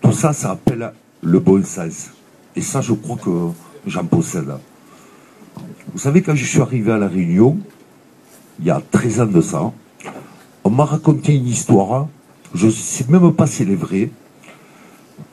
tout 0.00 0.12
ça, 0.12 0.32
ça 0.32 0.52
appelle 0.52 0.92
le 1.20 1.38
bon 1.40 1.64
sens. 1.64 2.10
Et 2.54 2.62
ça, 2.62 2.80
je 2.80 2.92
crois 2.92 3.16
que 3.16 3.48
j'en 3.86 4.04
possède. 4.04 4.52
Vous 5.92 5.98
savez, 5.98 6.22
quand 6.22 6.34
je 6.34 6.44
suis 6.44 6.60
arrivé 6.60 6.92
à 6.92 6.98
La 6.98 7.08
Réunion, 7.08 7.58
il 8.60 8.66
y 8.66 8.70
a 8.70 8.80
13 8.80 9.20
ans 9.20 9.26
de 9.26 9.40
ça, 9.40 9.72
on 10.64 10.70
m'a 10.70 10.84
raconté 10.84 11.34
une 11.34 11.48
histoire, 11.48 12.06
je 12.54 12.66
ne 12.66 12.70
sais 12.70 13.04
même 13.08 13.32
pas 13.32 13.46
si 13.46 13.62
elle 13.62 13.70
est 13.70 13.76
vraie, 13.76 14.10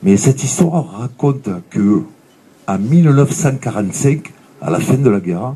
mais 0.02 0.16
cette 0.16 0.42
histoire 0.42 0.90
raconte 0.98 1.48
que 1.70 2.02
en 2.70 2.78
1945, 2.78 4.32
à 4.62 4.70
la 4.70 4.78
fin 4.80 4.94
de 4.96 5.10
la 5.10 5.20
guerre, 5.20 5.54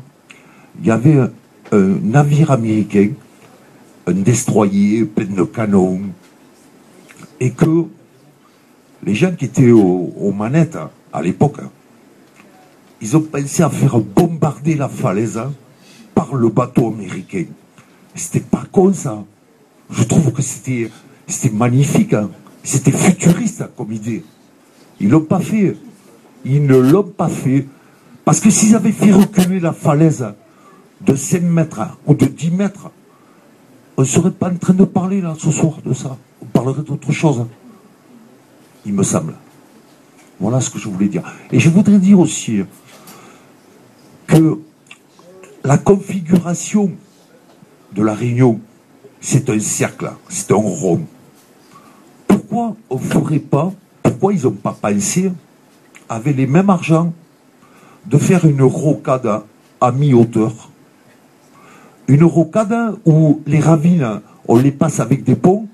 il 0.79 0.87
y 0.87 0.91
avait 0.91 1.17
un, 1.17 1.29
navire 2.03 2.51
américain, 2.51 3.09
un 4.07 4.13
destroyer 4.13 5.05
plein 5.05 5.25
de 5.25 5.43
canons, 5.43 6.01
et 7.39 7.51
que 7.51 7.85
les 9.03 9.15
gens 9.15 9.31
qui 9.35 9.45
étaient 9.45 9.71
au- 9.71 10.13
aux 10.17 10.31
manettes 10.31 10.77
à 11.13 11.21
l'époque, 11.21 11.57
ils 13.01 13.15
ont 13.15 13.21
pensé 13.21 13.63
à 13.63 13.69
faire 13.69 13.97
bombarder 13.99 14.75
la 14.75 14.89
falaise 14.89 15.39
par 16.13 16.35
le 16.35 16.49
bateau 16.49 16.87
américain. 16.93 17.45
C'était 18.13 18.39
pas 18.39 18.63
con 18.71 18.93
ça. 18.93 19.23
Je 19.89 20.03
trouve 20.03 20.31
que 20.31 20.41
c'était 20.41 20.89
magnifique. 21.51 22.13
hein. 22.13 22.29
C'était 22.63 22.91
futuriste 22.91 23.63
comme 23.77 23.91
idée. 23.91 24.23
Ils 24.99 25.09
l'ont 25.09 25.21
pas 25.21 25.39
fait. 25.39 25.75
Ils 26.45 26.65
ne 26.65 26.77
l'ont 26.77 27.03
pas 27.03 27.27
fait. 27.27 27.67
Parce 28.23 28.39
que 28.39 28.49
s'ils 28.49 28.75
avaient 28.75 28.91
fait 28.91 29.11
reculer 29.11 29.59
la 29.59 29.73
falaise 29.73 30.25
de 31.01 31.15
5 31.15 31.41
mètres 31.41 31.81
ou 32.05 32.13
de 32.13 32.25
10 32.25 32.51
mètres, 32.51 32.89
on 33.97 34.01
ne 34.01 34.07
serait 34.07 34.31
pas 34.31 34.49
en 34.49 34.55
train 34.55 34.73
de 34.73 34.83
parler 34.85 35.21
là 35.21 35.35
ce 35.37 35.51
soir 35.51 35.79
de 35.85 35.93
ça. 35.93 36.17
On 36.41 36.45
parlerait 36.45 36.81
d'autre 36.83 37.11
chose. 37.11 37.39
hein. 37.41 37.47
Il 38.85 38.93
me 38.93 39.03
semble. 39.03 39.33
Voilà 40.39 40.59
ce 40.61 40.69
que 40.69 40.79
je 40.79 40.89
voulais 40.89 41.07
dire. 41.07 41.23
Et 41.51 41.59
je 41.59 41.69
voudrais 41.69 41.97
dire 41.97 42.19
aussi 42.19 42.61
que 44.27 44.59
la 45.63 45.77
configuration 45.77 46.91
de 47.93 48.03
la 48.03 48.13
Réunion, 48.13 48.59
c'est 49.21 49.49
un 49.49 49.59
cercle, 49.59 50.11
c'est 50.29 50.51
un 50.51 50.55
rond. 50.55 51.01
Pourquoi 52.27 52.75
on 52.89 52.95
ne 52.95 52.99
ferait 52.99 53.39
pas, 53.39 53.71
pourquoi 54.03 54.33
ils 54.33 54.43
n'ont 54.43 54.51
pas 54.51 54.77
pensé, 54.79 55.31
avec 56.09 56.35
les 56.35 56.47
mêmes 56.47 56.69
argent, 56.69 57.13
de 58.05 58.17
faire 58.17 58.45
une 58.45 58.61
rocade 58.61 59.41
à, 59.81 59.91
mi-hauteur 59.91 60.69
Une 62.07 62.23
rocade 62.23 62.97
où 63.05 63.41
les 63.45 63.59
ravines, 63.59 64.21
on 64.47 64.57
les 64.57 64.71
passe 64.71 64.99
avec 64.99 65.23
des 65.23 65.35
ponts 65.35 65.67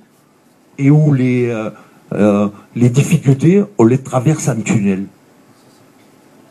et 0.77 0.89
où 0.89 1.13
les, 1.13 1.47
euh, 1.47 1.69
euh, 2.13 2.49
difficultés, 2.75 3.63
on 3.77 3.85
les 3.85 3.97
traverse 3.97 4.47
en 4.47 4.61
tunnel. 4.61 5.05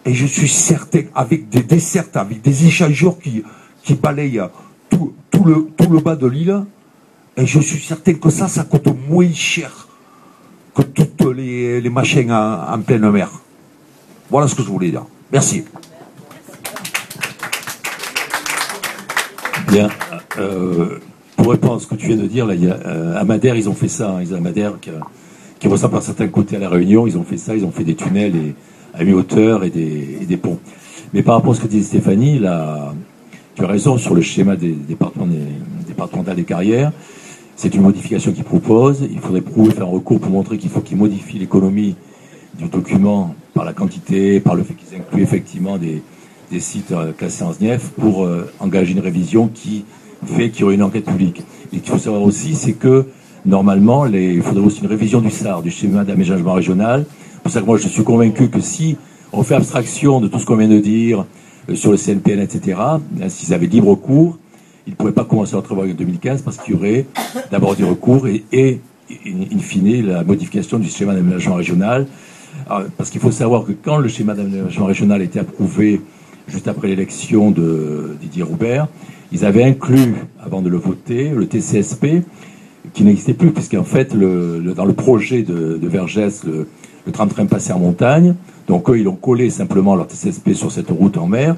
Et 0.04 0.14
je 0.14 0.26
suis 0.26 0.48
certain, 0.48 1.02
avec 1.14 1.48
des 1.48 1.62
dessertes, 1.62 2.16
avec 2.16 2.40
des 2.42 2.66
échangeurs 2.66 3.18
qui, 3.18 3.42
balayent 3.94 4.42
tout, 4.88 5.14
le, 5.44 6.00
bas 6.00 6.16
de 6.16 6.26
l'île, 6.26 6.64
et 7.36 7.46
je 7.46 7.60
suis 7.60 7.80
certain 7.80 8.14
que 8.14 8.30
ça, 8.30 8.48
ça 8.48 8.64
coûte 8.64 8.88
moins 9.08 9.32
cher 9.32 9.88
que 10.74 10.82
toutes 10.82 11.34
les, 11.34 11.80
les 11.80 11.90
machines 11.90 12.32
en 12.32 12.78
pleine 12.80 13.10
mer. 13.10 13.30
Voilà 14.30 14.46
ce 14.46 14.54
que 14.54 14.62
je 14.62 14.68
voulais 14.68 14.90
dire. 14.90 15.04
Merci. 15.32 15.64
Bien. 19.68 19.88
Euh, 20.38 20.98
pour 21.36 21.50
répondre 21.50 21.76
à 21.76 21.78
ce 21.80 21.86
que 21.86 21.96
tu 21.96 22.06
viens 22.06 22.16
de 22.16 22.26
dire, 22.26 22.46
là, 22.46 22.54
euh, 22.54 23.20
à 23.20 23.24
Madère, 23.24 23.56
ils 23.56 23.68
ont 23.68 23.74
fait 23.74 23.88
ça. 23.88 24.10
hein. 24.10 24.18
Ils 24.20 24.32
ont 24.32 24.36
à 24.36 24.40
Madère, 24.40 24.74
qui, 25.58 25.68
ressemble 25.68 25.96
à 25.96 26.00
certains 26.00 26.28
côtés 26.28 26.56
à 26.56 26.58
La 26.60 26.68
Réunion, 26.68 27.06
ils 27.06 27.18
ont 27.18 27.24
fait 27.24 27.36
ça. 27.36 27.56
Ils 27.56 27.64
ont 27.64 27.72
fait 27.72 27.84
des 27.84 27.94
tunnels 27.96 28.36
et, 28.36 28.54
à 28.94 29.04
mi-hauteur 29.04 29.64
et 29.64 29.70
des, 29.70 30.36
ponts. 30.36 30.58
Mais 31.12 31.22
par 31.22 31.34
rapport 31.36 31.52
à 31.52 31.56
ce 31.56 31.60
que 31.60 31.66
disait 31.66 31.86
Stéphanie, 31.86 32.38
là, 32.38 32.94
tu 33.56 33.64
as 33.64 33.66
raison 33.66 33.98
sur 33.98 34.14
le 34.14 34.22
schéma 34.22 34.54
des 34.56 34.72
départements 34.72 35.26
des, 35.26 35.38
départemental 35.88 36.36
des 36.36 36.44
carrières. 36.44 36.92
C'est 37.56 37.74
une 37.74 37.82
modification 37.82 38.32
qu'ils 38.32 38.44
proposent. 38.44 39.06
Il 39.10 39.18
faudrait 39.18 39.40
prouver, 39.40 39.72
faire 39.72 39.86
un 39.86 39.90
recours 39.90 40.20
pour 40.20 40.30
montrer 40.30 40.56
qu'il 40.56 40.70
faut 40.70 40.80
qu'ils 40.80 40.96
modifient 40.96 41.38
l'économie 41.38 41.96
du 42.58 42.68
document 42.68 43.34
par 43.54 43.64
la 43.64 43.72
quantité, 43.72 44.40
par 44.40 44.54
le 44.54 44.62
fait 44.62 44.74
qu'ils 44.74 44.98
incluent 44.98 45.22
effectivement 45.22 45.78
des, 45.78 46.02
des 46.50 46.60
sites 46.60 46.92
euh, 46.92 47.12
classés 47.12 47.44
en 47.44 47.52
SNIEF 47.52 47.90
pour 47.90 48.24
euh, 48.24 48.50
engager 48.58 48.92
une 48.92 49.00
révision 49.00 49.48
qui 49.48 49.84
fait 50.26 50.50
qu'il 50.50 50.62
y 50.62 50.64
aurait 50.64 50.74
une 50.74 50.82
enquête 50.82 51.04
publique. 51.04 51.42
Et 51.72 51.76
ce 51.76 51.82
qu'il 51.82 51.92
faut 51.92 51.98
savoir 51.98 52.22
aussi, 52.22 52.54
c'est 52.54 52.72
que 52.72 53.06
normalement, 53.46 54.06
il 54.06 54.42
faudrait 54.42 54.64
aussi 54.64 54.80
une 54.82 54.88
révision 54.88 55.20
du 55.20 55.30
SAR, 55.30 55.62
du 55.62 55.70
schéma 55.70 56.04
d'aménagement 56.04 56.52
régional. 56.52 57.06
C'est 57.08 57.42
pour 57.42 57.52
ça 57.52 57.60
que 57.60 57.66
moi, 57.66 57.78
je 57.78 57.88
suis 57.88 58.04
convaincu 58.04 58.48
que 58.48 58.60
si 58.60 58.96
on 59.32 59.42
fait 59.42 59.54
abstraction 59.54 60.20
de 60.20 60.28
tout 60.28 60.38
ce 60.38 60.46
qu'on 60.46 60.56
vient 60.56 60.68
de 60.68 60.78
dire 60.78 61.24
euh, 61.68 61.74
sur 61.74 61.90
le 61.90 61.96
CNPN, 61.96 62.40
etc., 62.40 62.78
hein, 62.80 63.00
s'ils 63.28 63.54
avaient 63.54 63.66
libre 63.66 63.94
cours, 63.94 64.38
ils 64.86 64.90
ne 64.90 64.96
pourraient 64.96 65.12
pas 65.12 65.24
commencer 65.24 65.52
leur 65.52 65.62
travail 65.62 65.92
en 65.92 65.94
2015 65.94 66.42
parce 66.42 66.56
qu'il 66.56 66.74
y 66.74 66.76
aurait 66.76 67.06
d'abord 67.50 67.76
des 67.76 67.84
recours 67.84 68.26
et, 68.26 68.44
et 68.50 68.80
in 69.10 69.58
fine, 69.58 70.06
la 70.06 70.24
modification 70.24 70.78
du 70.78 70.88
schéma 70.88 71.14
d'aménagement 71.14 71.56
régional. 71.56 72.06
Alors, 72.66 72.84
parce 72.96 73.10
qu'il 73.10 73.20
faut 73.20 73.30
savoir 73.30 73.64
que 73.64 73.72
quand 73.72 73.98
le 73.98 74.08
schéma 74.08 74.34
d'aménagement 74.34 74.86
régional 74.86 75.20
a 75.20 75.24
été 75.24 75.38
approuvé 75.38 76.00
juste 76.48 76.68
après 76.68 76.88
l'élection 76.88 77.50
de 77.50 78.16
Didier 78.20 78.42
Roubert, 78.42 78.88
ils 79.32 79.44
avaient 79.44 79.64
inclus, 79.64 80.14
avant 80.44 80.62
de 80.62 80.68
le 80.68 80.76
voter, 80.76 81.30
le 81.30 81.46
TCSP, 81.46 82.22
qui 82.92 83.04
n'existait 83.04 83.34
plus, 83.34 83.52
puisqu'en 83.52 83.84
fait, 83.84 84.16
dans 84.16 84.84
le 84.84 84.92
projet 84.92 85.42
de, 85.42 85.78
Vergès, 85.82 86.44
le, 86.44 86.66
le 87.06 87.12
tram-train 87.12 87.46
passait 87.46 87.72
en 87.72 87.78
montagne. 87.78 88.34
Donc 88.66 88.90
eux, 88.90 88.98
ils 88.98 89.08
ont 89.08 89.16
collé 89.16 89.50
simplement 89.50 89.96
leur 89.96 90.06
TCSP 90.06 90.52
sur 90.54 90.72
cette 90.72 90.90
route 90.90 91.16
en 91.16 91.26
mer. 91.26 91.56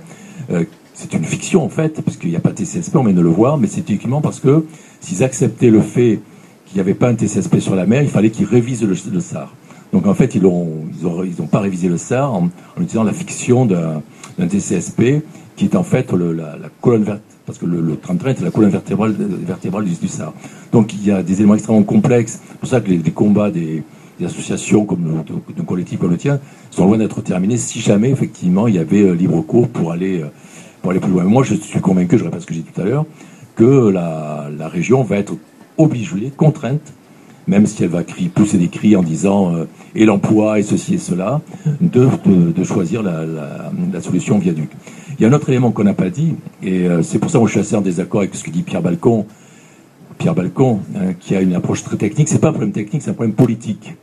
Euh, 0.50 0.64
c'est 0.94 1.14
une 1.14 1.24
fiction, 1.24 1.64
en 1.64 1.68
fait, 1.68 2.02
puisqu'il 2.02 2.31
n'y 2.31 2.37
a 2.37 2.40
pas 2.40 2.50
de 2.50 2.57
TCSP, 2.57 2.96
on 2.96 3.05
vient 3.05 3.14
de 3.14 3.22
le 3.22 3.28
voir, 3.28 3.57
mais 3.57 3.66
c'est 3.66 3.88
uniquement 3.88 4.20
parce 4.20 4.40
que 4.40 4.66
s'ils 5.00 5.22
acceptaient 5.22 5.70
le 5.70 5.81
fait 5.81 6.20
qu'il 6.66 6.76
n'y 6.76 6.81
avait 6.81 6.94
pas 6.94 7.09
un 7.09 7.14
TCSP 7.14 7.61
sur 7.61 7.74
la 7.74 7.87
mer, 7.87 8.02
il 8.02 8.09
fallait 8.09 8.31
qu'ils 8.31 8.46
révisent 8.46 8.85
le 8.85 9.20
SAR. 9.20 9.55
Donc 9.92 10.07
en 10.07 10.14
fait, 10.14 10.35
ils 10.35 10.42
n'ont 10.42 10.87
ont, 11.05 11.46
pas 11.46 11.61
révisé 11.61 11.88
le 11.88 11.98
SAR 11.98 12.33
en, 12.33 12.48
utilisant 12.78 13.05
la 13.05 13.12
fiction 13.12 13.66
d'un 13.66 14.02
TCSP 14.38 15.22
qui 15.55 15.66
est 15.66 15.76
en 15.76 15.83
fait 15.83 16.11
la, 16.12 16.57
colonne 16.81 17.02
vertébrale, 17.02 17.20
parce 17.44 17.59
que 17.59 17.66
le, 17.66 17.81
le 17.83 17.96
tram-train 17.96 18.31
est 18.31 18.40
la 18.40 18.50
colonne 18.50 18.70
vertébrale, 18.70 19.85
du, 19.85 20.09
SAR. 20.09 20.33
Donc 20.72 20.94
il 20.94 21.07
y 21.07 21.11
a 21.11 21.22
des 21.22 21.35
éléments 21.35 21.55
extrêmement 21.55 21.83
complexes. 21.83 22.40
C'est 22.48 22.59
pour 22.59 22.68
ça 22.68 22.81
que 22.81 22.90
les, 22.90 22.98
combats 23.11 23.50
des, 23.50 23.83
associations 24.24 24.85
comme 24.85 25.24
d'un 25.57 25.64
collectif 25.64 25.98
comme 25.98 26.12
le 26.12 26.16
tien 26.16 26.38
sont 26.70 26.87
loin 26.87 26.96
d'être 26.96 27.20
terminés 27.22 27.57
si 27.57 27.81
jamais 27.81 28.09
effectivement 28.09 28.68
il 28.68 28.76
y 28.76 28.78
avait 28.78 29.02
euh, 29.02 29.14
libre 29.14 29.42
cours 29.42 29.68
pour 29.68 29.90
aller, 29.90 30.22
euh, 30.22 30.28
pour 30.81 30.92
aller 30.92 31.00
plus 31.00 31.11
loin. 31.11 31.24
Moi 31.24 31.42
je 31.42 31.55
suis 31.57 31.81
convaincu, 31.81 32.18
je 32.18 32.24
répète 32.24 32.40
ce 32.40 32.46
que 32.46 32.55
j'ai 32.55 32.61
dit 32.61 32.70
tout 32.72 32.81
à 32.81 32.85
l'heure, 32.85 33.05
que 33.57 33.88
la 33.90 34.68
région 34.68 35.02
va 35.02 35.16
être 35.16 35.35
obligée, 35.76 36.33
contrainte, 36.37 36.92
même 37.46 37.66
si 37.66 37.83
elle 37.83 37.90
va 37.90 38.05
crier, 38.05 38.28
pousser 38.28 38.59
des 38.59 38.68
cris 38.68 38.96
en 38.96 39.02
disant 39.02 39.55
euh, 39.55 39.64
et 39.94 40.05
l'emploi 40.05 40.59
et 40.59 40.62
ceci 40.62 40.94
et 40.94 40.98
cela, 40.98 41.40
de, 41.81 42.09
de, 42.26 42.64
choisir 42.64 43.02
la, 43.02 43.24
la, 43.24 44.00
solution 44.00 44.38
viaduc. 44.38 44.70
Il 45.18 45.22
y 45.22 45.24
a 45.26 45.28
un 45.28 45.33
autre 45.33 45.48
élément 45.48 45.70
qu'on 45.72 45.85
n'a 45.85 45.94
pas 45.94 46.11
dit, 46.11 46.35
et 46.62 46.87
euh, 46.87 47.02
c'est 47.02 47.18
pour 47.18 47.31
ça 47.31 47.38
que 47.38 47.46
je 47.46 47.52
suis 47.52 47.61
assez 47.61 47.76
en 47.76 47.81
désaccord 47.81 48.20
avec 48.20 48.35
ce 48.35 48.44
que 48.44 48.50
dit 48.50 48.62
Pierre 48.62 48.83
Balcon, 48.83 49.26
Pierre 50.18 50.35
Balcon, 50.35 50.81
hein, 50.96 51.14
qui 51.18 51.35
a 51.35 51.40
une 51.40 51.55
approche 51.55 51.83
très 51.83 51.96
technique. 51.96 52.28
C'est 52.28 52.38
pas 52.38 52.48
un 52.48 52.52
problème 52.52 52.72
technique, 52.72 53.02
c'est 53.02 53.11
un 53.11 53.14
problème 53.14 53.35
politique. 53.35 53.94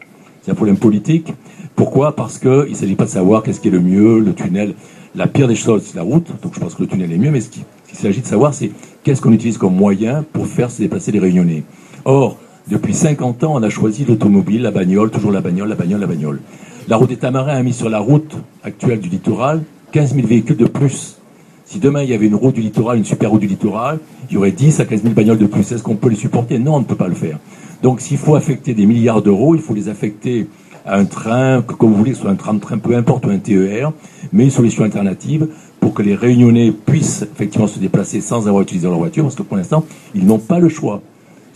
C'est 0.41 0.51
un 0.51 0.55
problème 0.55 0.77
politique. 0.77 1.33
Pourquoi? 1.75 2.15
Parce 2.15 2.39
qu'il 2.39 2.49
ne 2.49 2.73
s'agit 2.73 2.95
pas 2.95 3.05
de 3.05 3.09
savoir 3.09 3.43
qu'est-ce 3.43 3.59
qui 3.59 3.67
est 3.67 3.71
le 3.71 3.79
mieux, 3.79 4.19
le 4.19 4.33
tunnel. 4.33 4.73
La 5.15 5.27
pire 5.27 5.47
des 5.47 5.55
choses, 5.55 5.83
c'est 5.85 5.95
la 5.95 6.03
route. 6.03 6.27
Donc 6.41 6.53
je 6.53 6.59
pense 6.59 6.75
que 6.75 6.81
le 6.81 6.87
tunnel 6.87 7.11
est 7.11 7.17
mieux. 7.17 7.31
Mais 7.31 7.41
ce 7.41 7.49
qu'il 7.49 7.63
s'agit 7.93 8.21
de 8.21 8.25
savoir, 8.25 8.53
c'est 8.53 8.71
qu'est-ce 9.03 9.21
qu'on 9.21 9.31
utilise 9.31 9.57
comme 9.57 9.75
moyen 9.75 10.25
pour 10.33 10.47
faire 10.47 10.71
se 10.71 10.81
déplacer 10.81 11.11
les 11.11 11.19
Réunionnais. 11.19 11.63
Or, 12.05 12.37
depuis 12.69 12.93
50 12.93 13.43
ans, 13.43 13.55
on 13.55 13.63
a 13.63 13.69
choisi 13.69 14.05
l'automobile, 14.05 14.61
la 14.61 14.71
bagnole, 14.71 15.09
toujours 15.09 15.31
la 15.31 15.41
bagnole, 15.41 15.69
la 15.69 15.75
bagnole, 15.75 16.01
la 16.01 16.07
bagnole. 16.07 16.39
La 16.87 16.97
route 16.97 17.09
des 17.09 17.17
Tamarins 17.17 17.55
a 17.55 17.63
mis 17.63 17.73
sur 17.73 17.89
la 17.89 17.99
route 17.99 18.37
actuelle 18.63 18.99
du 18.99 19.09
littoral 19.09 19.63
15 19.91 20.13
000 20.13 20.27
véhicules 20.27 20.55
de 20.55 20.65
plus. 20.65 21.17
Si 21.65 21.79
demain 21.79 22.03
il 22.03 22.09
y 22.09 22.13
avait 22.13 22.27
une 22.27 22.35
route 22.35 22.53
du 22.53 22.61
littoral, 22.61 22.99
une 22.99 23.05
super 23.05 23.31
route 23.31 23.41
du 23.41 23.47
littoral, 23.47 23.99
il 24.29 24.35
y 24.35 24.37
aurait 24.37 24.51
10 24.51 24.81
à 24.81 24.85
15 24.85 25.01
000 25.01 25.13
bagnoles 25.15 25.39
de 25.39 25.47
plus. 25.47 25.71
Est-ce 25.71 25.81
qu'on 25.81 25.95
peut 25.95 26.09
les 26.09 26.15
supporter? 26.15 26.59
Non, 26.59 26.75
on 26.75 26.79
ne 26.79 26.85
peut 26.85 26.95
pas 26.95 27.07
le 27.07 27.15
faire. 27.15 27.39
Donc 27.81 28.01
s'il 28.01 28.17
faut 28.17 28.35
affecter 28.35 28.75
des 28.75 28.85
milliards 28.85 29.23
d'euros, 29.23 29.55
il 29.55 29.61
faut 29.61 29.73
les 29.73 29.89
affecter 29.89 30.47
à 30.85 30.97
un 30.97 31.05
train, 31.05 31.63
que, 31.63 31.73
comme 31.73 31.89
vous 31.89 31.97
voulez, 31.97 32.11
que 32.11 32.17
ce 32.17 32.21
soit 32.23 32.31
un 32.31 32.35
tram-train, 32.35 32.77
peu 32.77 32.95
importe, 32.95 33.25
ou 33.25 33.29
un 33.29 33.37
TER, 33.37 33.91
mais 34.31 34.43
une 34.45 34.51
solution 34.51 34.83
alternative 34.83 35.47
pour 35.79 35.93
que 35.93 36.03
les 36.03 36.15
Réunionnais 36.15 36.71
puissent 36.71 37.25
effectivement 37.33 37.67
se 37.67 37.79
déplacer 37.79 38.21
sans 38.21 38.47
avoir 38.47 38.61
utilisé 38.61 38.87
leur 38.87 38.97
voiture, 38.97 39.23
parce 39.23 39.35
que 39.35 39.43
pour 39.43 39.57
l'instant, 39.57 39.85
ils 40.13 40.25
n'ont 40.25 40.39
pas 40.39 40.59
le 40.59 40.69
choix. 40.69 41.01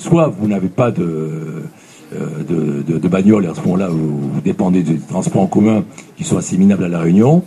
Soit 0.03 0.27
vous 0.37 0.49
n'avez 0.49 0.67
pas 0.67 0.91
de, 0.91 1.63
euh, 2.13 2.99
bagnole, 3.09 3.45
à 3.45 3.55
ce 3.55 3.61
moment-là, 3.61 3.87
vous, 3.87 4.19
vous 4.33 4.41
dépendez 4.41 4.83
des 4.83 4.97
transports 4.97 5.43
en 5.43 5.47
commun 5.47 5.85
qui 6.17 6.25
sont 6.25 6.35
assez 6.37 6.57
minables 6.57 6.83
à 6.83 6.89
La 6.89 6.99
Réunion, 6.99 7.41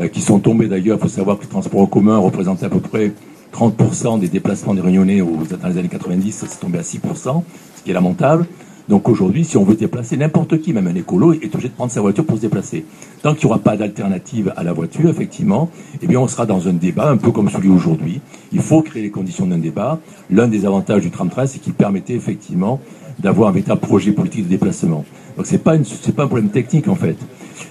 euh, 0.00 0.08
qui 0.08 0.20
sont 0.20 0.40
tombés 0.40 0.66
d'ailleurs, 0.66 0.98
il 0.98 1.02
faut 1.02 1.08
savoir 1.08 1.36
que 1.38 1.42
les 1.44 1.48
transports 1.48 1.80
en 1.80 1.86
commun 1.86 2.18
représentaient 2.18 2.66
à 2.66 2.68
peu 2.68 2.80
près 2.80 3.12
30% 3.52 4.18
des 4.18 4.26
déplacements 4.26 4.74
des 4.74 4.80
Réunionnais 4.80 5.20
au- 5.20 5.38
dans 5.62 5.68
les 5.68 5.78
années 5.78 5.88
90, 5.88 6.32
ça 6.32 6.46
s'est 6.48 6.58
tombé 6.58 6.80
à 6.80 6.82
6%, 6.82 7.44
ce 7.76 7.82
qui 7.84 7.90
est 7.92 7.94
lamentable. 7.94 8.46
Donc 8.90 9.08
aujourd'hui, 9.08 9.44
si 9.44 9.56
on 9.56 9.62
veut 9.62 9.76
déplacer, 9.76 10.16
n'importe 10.16 10.60
qui, 10.60 10.72
même 10.72 10.88
un 10.88 10.94
écolo, 10.96 11.32
est 11.32 11.54
obligé 11.54 11.68
de 11.68 11.74
prendre 11.74 11.92
sa 11.92 12.00
voiture 12.00 12.24
pour 12.26 12.38
se 12.38 12.42
déplacer. 12.42 12.84
Tant 13.22 13.36
qu'il 13.36 13.46
n'y 13.46 13.52
aura 13.52 13.62
pas 13.62 13.76
d'alternative 13.76 14.52
à 14.56 14.64
la 14.64 14.72
voiture, 14.72 15.08
effectivement, 15.08 15.70
eh 16.02 16.08
bien 16.08 16.18
on 16.18 16.26
sera 16.26 16.44
dans 16.44 16.66
un 16.66 16.72
débat 16.72 17.08
un 17.08 17.16
peu 17.16 17.30
comme 17.30 17.48
celui 17.48 17.68
aujourd'hui. 17.68 18.20
Il 18.52 18.58
faut 18.58 18.82
créer 18.82 19.02
les 19.04 19.10
conditions 19.10 19.46
d'un 19.46 19.58
débat. 19.58 20.00
L'un 20.28 20.48
des 20.48 20.66
avantages 20.66 21.02
du 21.02 21.10
tram-train, 21.12 21.46
c'est 21.46 21.60
qu'il 21.60 21.72
permettait 21.72 22.14
effectivement 22.14 22.80
d'avoir 23.20 23.50
un 23.50 23.52
véritable 23.52 23.80
projet 23.80 24.10
politique 24.10 24.46
de 24.46 24.48
déplacement. 24.48 25.04
Donc 25.36 25.46
c'est 25.46 25.58
pas 25.58 25.76
pas 25.76 26.24
un 26.24 26.26
problème 26.26 26.48
technique 26.48 26.88
en 26.88 26.96
fait. 26.96 27.16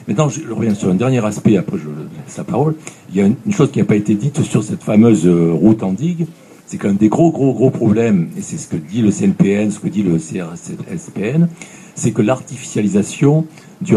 Maintenant, 0.07 0.29
je 0.29 0.39
reviens 0.49 0.73
sur 0.73 0.89
un 0.89 0.95
dernier 0.95 1.23
aspect, 1.25 1.57
après 1.57 1.77
je 1.79 1.89
laisse 1.89 2.37
la 2.37 2.45
parole. 2.45 2.75
Il 3.09 3.17
y 3.17 3.21
a 3.21 3.25
une, 3.25 3.35
une 3.45 3.51
chose 3.51 3.71
qui 3.71 3.79
n'a 3.79 3.85
pas 3.85 3.97
été 3.97 4.15
dite 4.15 4.41
sur 4.43 4.63
cette 4.63 4.83
fameuse 4.83 5.27
euh, 5.27 5.51
route 5.51 5.83
en 5.83 5.91
digue, 5.91 6.27
c'est 6.69 6.77
qu'un 6.77 6.93
des 6.93 7.09
gros, 7.09 7.31
gros, 7.31 7.51
gros 7.51 7.71
problèmes, 7.71 8.29
et 8.37 8.41
c'est 8.41 8.57
ce 8.57 8.67
que 8.67 8.75
dit 8.75 9.01
le 9.01 9.09
CNPN, 9.09 9.71
ce 9.71 9.79
que 9.79 9.87
dit 9.87 10.03
le 10.03 10.19
CRSPN, 10.19 11.47
c'est 11.95 12.11
que 12.11 12.21
l'artificialisation 12.21 13.47
du, 13.81 13.95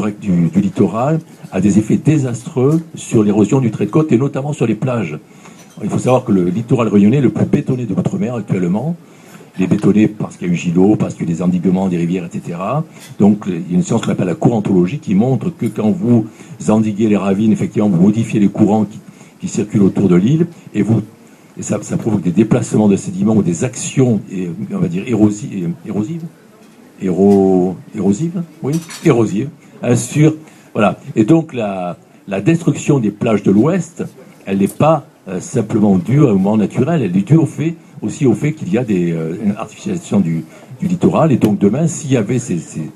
littoral 0.57 1.21
a 1.53 1.61
des 1.61 1.79
effets 1.79 1.99
désastreux 1.99 2.83
sur 2.95 3.25
l'érosion 3.25 3.61
du 3.61 3.71
trait 3.71 3.85
de 3.85 3.91
côte 3.91 4.11
et 4.11 4.17
notamment 4.17 4.55
sur 4.55 4.67
les 4.67 4.75
plages. 4.75 5.19
Il 5.85 5.91
faut 5.91 5.99
savoir 5.99 6.25
que 6.25 6.33
le 6.33 6.45
littoral 6.45 6.89
réunionnais 6.89 7.19
est 7.19 7.21
le 7.23 7.29
plus 7.29 7.45
bétonné 7.45 7.85
de 7.85 7.95
l'outre-mer 7.95 8.37
actuellement. 8.37 8.97
Il 9.59 9.65
est 9.65 9.67
bétonné 9.67 10.09
parce 10.09 10.39
qu'il 10.39 10.47
y 10.47 10.51
a 10.51 10.55
eu 10.55 10.57
Gilo, 10.57 10.97
parce 10.97 11.13
qu'il 11.13 11.29
y 11.29 11.31
a 11.31 11.35
des 11.35 11.43
endiguements, 11.43 11.89
des 11.89 11.99
rivières, 11.99 12.25
etc. 12.25 12.57
Donc 13.19 13.45
il 13.49 13.71
y 13.71 13.75
a 13.75 13.77
une 13.77 13.83
science 13.83 14.01
qu'on 14.01 14.13
appelle 14.13 14.29
la 14.29 14.35
courantologie 14.35 14.99
qui 14.99 15.15
montre 15.15 15.51
que 15.55 15.67
quand 15.67 15.91
vous 15.91 16.27
endiguez 16.71 17.09
les 17.09 17.19
ravines, 17.19 17.53
effectivement, 17.53 17.91
vous 17.91 18.01
modifiez 18.01 18.41
les 18.41 18.49
courants 18.49 18.87
qui 19.41 19.49
circulent 19.49 19.83
autour 19.83 20.09
de 20.09 20.17
l'île 20.17 20.47
et 20.73 20.81
vous 20.81 21.03
et 21.59 21.63
ça, 21.63 21.79
ça 21.83 21.97
provoque 21.97 22.23
des 22.23 22.31
déplacements 22.31 22.89
de 22.89 22.97
sédiments 22.97 23.35
ou 23.37 23.43
des 23.43 23.65
actions, 23.65 24.21
et, 24.31 24.49
on 24.73 24.79
va 24.79 24.89
dire, 24.89 25.05
érosi- 25.05 25.69
érosives? 25.87 26.23
Éro, 27.01 27.77
érosives? 27.95 28.43
Oui, 28.63 28.75
érosives. 29.05 29.49
sur, 29.97 30.35
voilà. 30.73 30.99
Et 31.17 31.25
donc, 31.25 31.53
la, 31.53 31.97
la 32.29 32.41
destruction 32.41 32.99
des 33.01 33.11
plages 33.11 33.43
de 33.43 33.51
l'Ouest, 33.51 34.05
elle 34.47 34.59
n'est 34.59 34.69
pas 34.69 35.07
euh, 35.29 35.41
simplement 35.41 35.99
due 35.99 36.21
au 36.21 36.33
moment 36.35 36.57
naturel, 36.57 37.03
elle 37.03 37.17
est 37.17 37.23
due 37.23 37.37
au 37.37 37.47
fait, 37.47 37.75
aussi 38.01 38.27
au 38.27 38.35
fait 38.35 38.53
qu'il 38.53 38.73
y 38.73 38.79
a 38.79 38.85
des, 38.85 39.13
euh, 39.13 39.37
une 39.45 39.53
artificialisation 39.53 40.21
du, 40.21 40.45
du 40.81 40.87
littoral. 40.87 41.33
Et 41.33 41.37
donc, 41.37 41.59
demain, 41.59 41.87
s'il 41.87 42.13
y 42.13 42.17
avait 42.17 42.39
ces, 42.39 42.59
ces, 42.59 42.91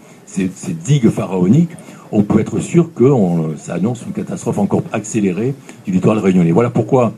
ces, 0.55 0.73
digues 0.73 1.11
pharaoniques, 1.11 1.71
on 2.13 2.23
peut 2.23 2.41
être 2.41 2.61
sûr 2.61 2.95
que 2.95 3.05
ça 3.57 3.75
annonce 3.75 4.05
une 4.07 4.13
catastrophe 4.13 4.59
encore 4.59 4.83
accélérée 4.93 5.55
du 5.85 5.91
littoral 5.93 6.19
réunionnais. 6.19 6.53
Voilà 6.53 6.71
pourquoi 6.71 7.13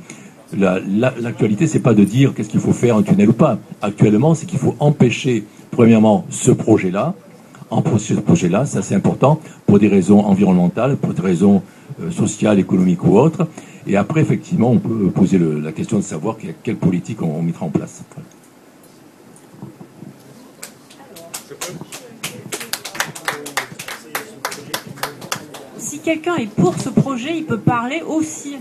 la- 0.57 0.81
la- 0.81 1.15
l'actualité, 1.21 1.67
c'est 1.67 1.81
pas 1.81 1.95
de 1.95 2.05
dire 2.05 2.35
qu'est-ce 2.35 2.49
qu'il 2.49 2.61
faut 2.61 2.73
faire 2.73 2.97
un 2.97 3.03
tunnel 3.03 3.31
ou 3.31 3.33
pas. 3.35 3.59
Actuellement, 3.83 4.35
c'est 4.35 4.47
qu'il 4.47 4.59
faut 4.59 4.75
empêcher, 4.81 5.45
premièrement, 5.71 6.25
ce 6.31 6.51
projet-là, 6.51 7.15
empêcher 7.71 8.15
ce 8.15 8.21
projet-là, 8.21 8.65
ça 8.67 8.83
c'est 8.83 8.95
important, 8.95 9.41
pour 9.67 9.79
des 9.79 9.89
raisons 9.89 10.21
environnementales, 10.21 10.97
pour 10.97 11.13
des 11.13 11.23
raisons 11.23 11.63
euh, 12.01 12.11
sociales, 12.11 12.59
économiques 12.59 13.05
ou 13.05 13.19
autres. 13.19 13.47
Et 13.87 13.97
après, 13.97 14.21
effectivement, 14.21 14.71
on 14.71 14.79
peut 14.79 15.11
poser 15.11 15.39
la 15.39 15.73
question 15.73 15.97
de 15.99 16.03
savoir 16.03 16.37
que- 16.37 16.47
quelle 16.63 16.77
politique 16.77 17.21
on 17.23 17.43
mettra 17.43 17.67
en 17.67 17.71
place. 17.71 18.03
Si 25.79 26.01
quelqu'un 26.01 26.37
est 26.37 26.47
pour 26.51 26.75
ce 26.79 26.89
projet, 26.91 27.39
il 27.39 27.45
peut 27.45 27.59
parler 27.59 28.03
aussi. 28.07 28.57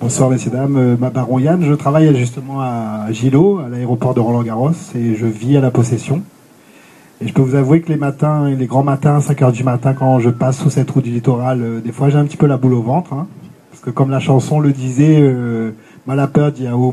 Bonsoir 0.00 0.30
messieurs 0.30 0.50
dames, 0.50 0.76
Euh, 0.76 0.96
ma 0.98 1.10
baron 1.10 1.38
Yann, 1.38 1.62
je 1.62 1.74
travaille 1.74 2.14
justement 2.16 2.60
à 2.60 3.06
Gilo, 3.10 3.58
à 3.58 3.68
l'aéroport 3.68 4.14
de 4.14 4.20
Roland-Garros, 4.20 4.70
et 4.94 5.14
je 5.14 5.26
vis 5.26 5.56
à 5.56 5.60
la 5.60 5.70
possession. 5.70 6.22
Et 7.20 7.28
je 7.28 7.32
peux 7.34 7.42
vous 7.42 7.54
avouer 7.54 7.82
que 7.82 7.88
les 7.90 7.98
matins, 7.98 8.48
les 8.48 8.66
grands 8.66 8.82
matins, 8.82 9.20
5 9.20 9.42
heures 9.42 9.52
du 9.52 9.62
matin, 9.62 9.92
quand 9.92 10.18
je 10.20 10.30
passe 10.30 10.58
sous 10.58 10.70
cette 10.70 10.90
route 10.90 11.04
du 11.04 11.10
littoral, 11.10 11.60
euh, 11.62 11.80
des 11.80 11.92
fois 11.92 12.08
j'ai 12.08 12.16
un 12.16 12.24
petit 12.24 12.38
peu 12.38 12.46
la 12.46 12.56
boule 12.56 12.74
au 12.74 12.82
ventre. 12.82 13.12
hein. 13.12 13.26
parce 13.70 13.82
que 13.82 13.90
comme 13.90 14.10
la 14.10 14.20
chanson 14.20 14.58
le 14.58 14.72
disait, 14.72 15.18
euh, 15.20 15.72
moi 16.06 16.16
la 16.16 16.26
peur 16.28 16.50
d'Yao. 16.52 16.92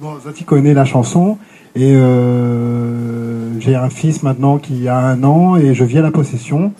Bon, 0.00 0.10
Zoti 0.22 0.44
connaît 0.44 0.74
la 0.74 0.84
chanson. 0.84 1.38
Et 1.76 1.96
euh, 1.96 3.58
j'ai 3.58 3.74
un 3.74 3.88
fils 3.90 4.22
maintenant 4.22 4.58
qui 4.58 4.86
a 4.86 4.96
un 4.98 5.24
an 5.24 5.56
et 5.56 5.74
je 5.74 5.82
vis 5.82 5.98
à 5.98 6.02
la 6.02 6.10
possession. 6.12 6.72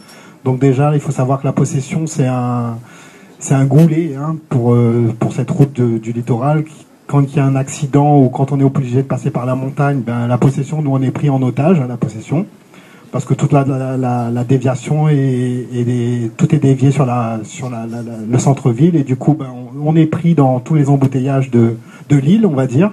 Donc 0.44 0.59
déjà, 0.59 0.94
il 0.94 1.00
faut 1.00 1.12
savoir 1.12 1.40
que 1.40 1.46
la 1.46 1.52
possession, 1.52 2.07
c'est 2.07 2.26
un, 2.26 2.76
c'est 3.38 3.54
un 3.54 3.64
goulet 3.64 4.14
hein, 4.16 4.37
pour, 4.48 4.74
euh, 4.74 5.12
pour 5.18 5.33
cette 5.33 5.50
route 5.50 5.80
du 5.80 6.12
littoral. 6.12 6.64
Quand 7.07 7.22
il 7.22 7.37
y 7.37 7.40
a 7.40 7.44
un 7.44 7.57
accident 7.57 8.18
ou 8.18 8.28
quand 8.28 8.52
on 8.52 8.61
est 8.61 8.64
obligé 8.64 8.98
de 8.98 9.07
passer 9.07 9.30
par 9.30 9.46
la 9.46 9.54
montagne, 9.54 10.00
ben, 10.00 10.26
la 10.26 10.38
possession, 10.38 10.83
nous 10.83 10.90
on 10.90 11.02
est 11.02 11.11
pris 11.11 11.30
en 11.30 11.40
otage 11.42 11.80
à 11.80 11.87
la 11.87 11.96
possession. 11.96 12.46
Parce 13.12 13.24
que 13.26 13.35
toute 13.35 13.52
la, 13.52 13.64
la, 13.64 14.44
déviation 14.44 15.07
des- 15.07 16.30
tout 16.37 16.52
est 16.52 16.59
dévié 16.59 16.90
sur, 16.90 17.07
la, 17.07 17.38
sur 17.44 17.70
le 17.70 18.38
centre-ville 18.38 18.96
et 18.96 19.04
du 19.04 19.14
coup 19.14 19.35
ben, 19.35 19.46
on, 19.54 19.92
on 19.92 19.96
est 19.96 20.07
pris 20.07 20.35
dans 20.35 20.59
tous 20.59 20.74
les 20.74 20.88
embouteillages 20.90 21.48
de, 21.50 21.76
de 22.09 22.16
l'île, 22.16 22.44
on 22.44 22.54
va 22.54 22.66
dire. 22.66 22.90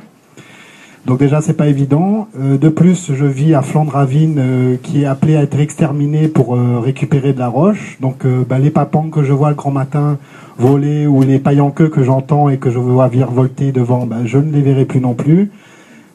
Donc 1.06 1.20
déjà 1.20 1.42
c'est 1.42 1.54
pas 1.54 1.68
évident. 1.68 2.28
Euh, 2.40 2.58
de 2.58 2.70
plus, 2.70 3.12
je 3.14 3.26
vis 3.26 3.56
à 3.56 3.62
Flandre-Ravine 3.62 4.36
euh, 4.38 4.76
qui 4.82 5.02
est 5.02 5.06
appelé 5.06 5.36
à 5.36 5.42
être 5.42 5.60
exterminé 5.60 6.28
pour 6.28 6.56
euh, 6.56 6.80
récupérer 6.80 7.34
de 7.34 7.40
la 7.40 7.48
roche. 7.48 7.98
Donc 8.02 8.26
euh, 8.26 8.44
bah, 8.48 8.60
les 8.60 8.70
papangs 8.70 9.10
que 9.10 9.24
je 9.24 9.34
vois 9.34 9.50
le 9.50 9.56
grand 9.56 9.72
matin 9.72 10.20
voler 10.60 11.08
ou 11.08 11.24
les 11.24 11.42
queue 11.42 11.90
que 11.90 12.04
j'entends 12.04 12.50
et 12.50 12.58
que 12.58 12.70
je 12.70 12.78
vois 12.78 13.08
virevolter 13.08 13.72
devant, 13.72 14.06
bah, 14.06 14.18
je 14.26 14.38
ne 14.38 14.52
les 14.52 14.62
verrai 14.62 14.86
plus 14.86 15.02
non 15.02 15.14
plus. 15.14 15.52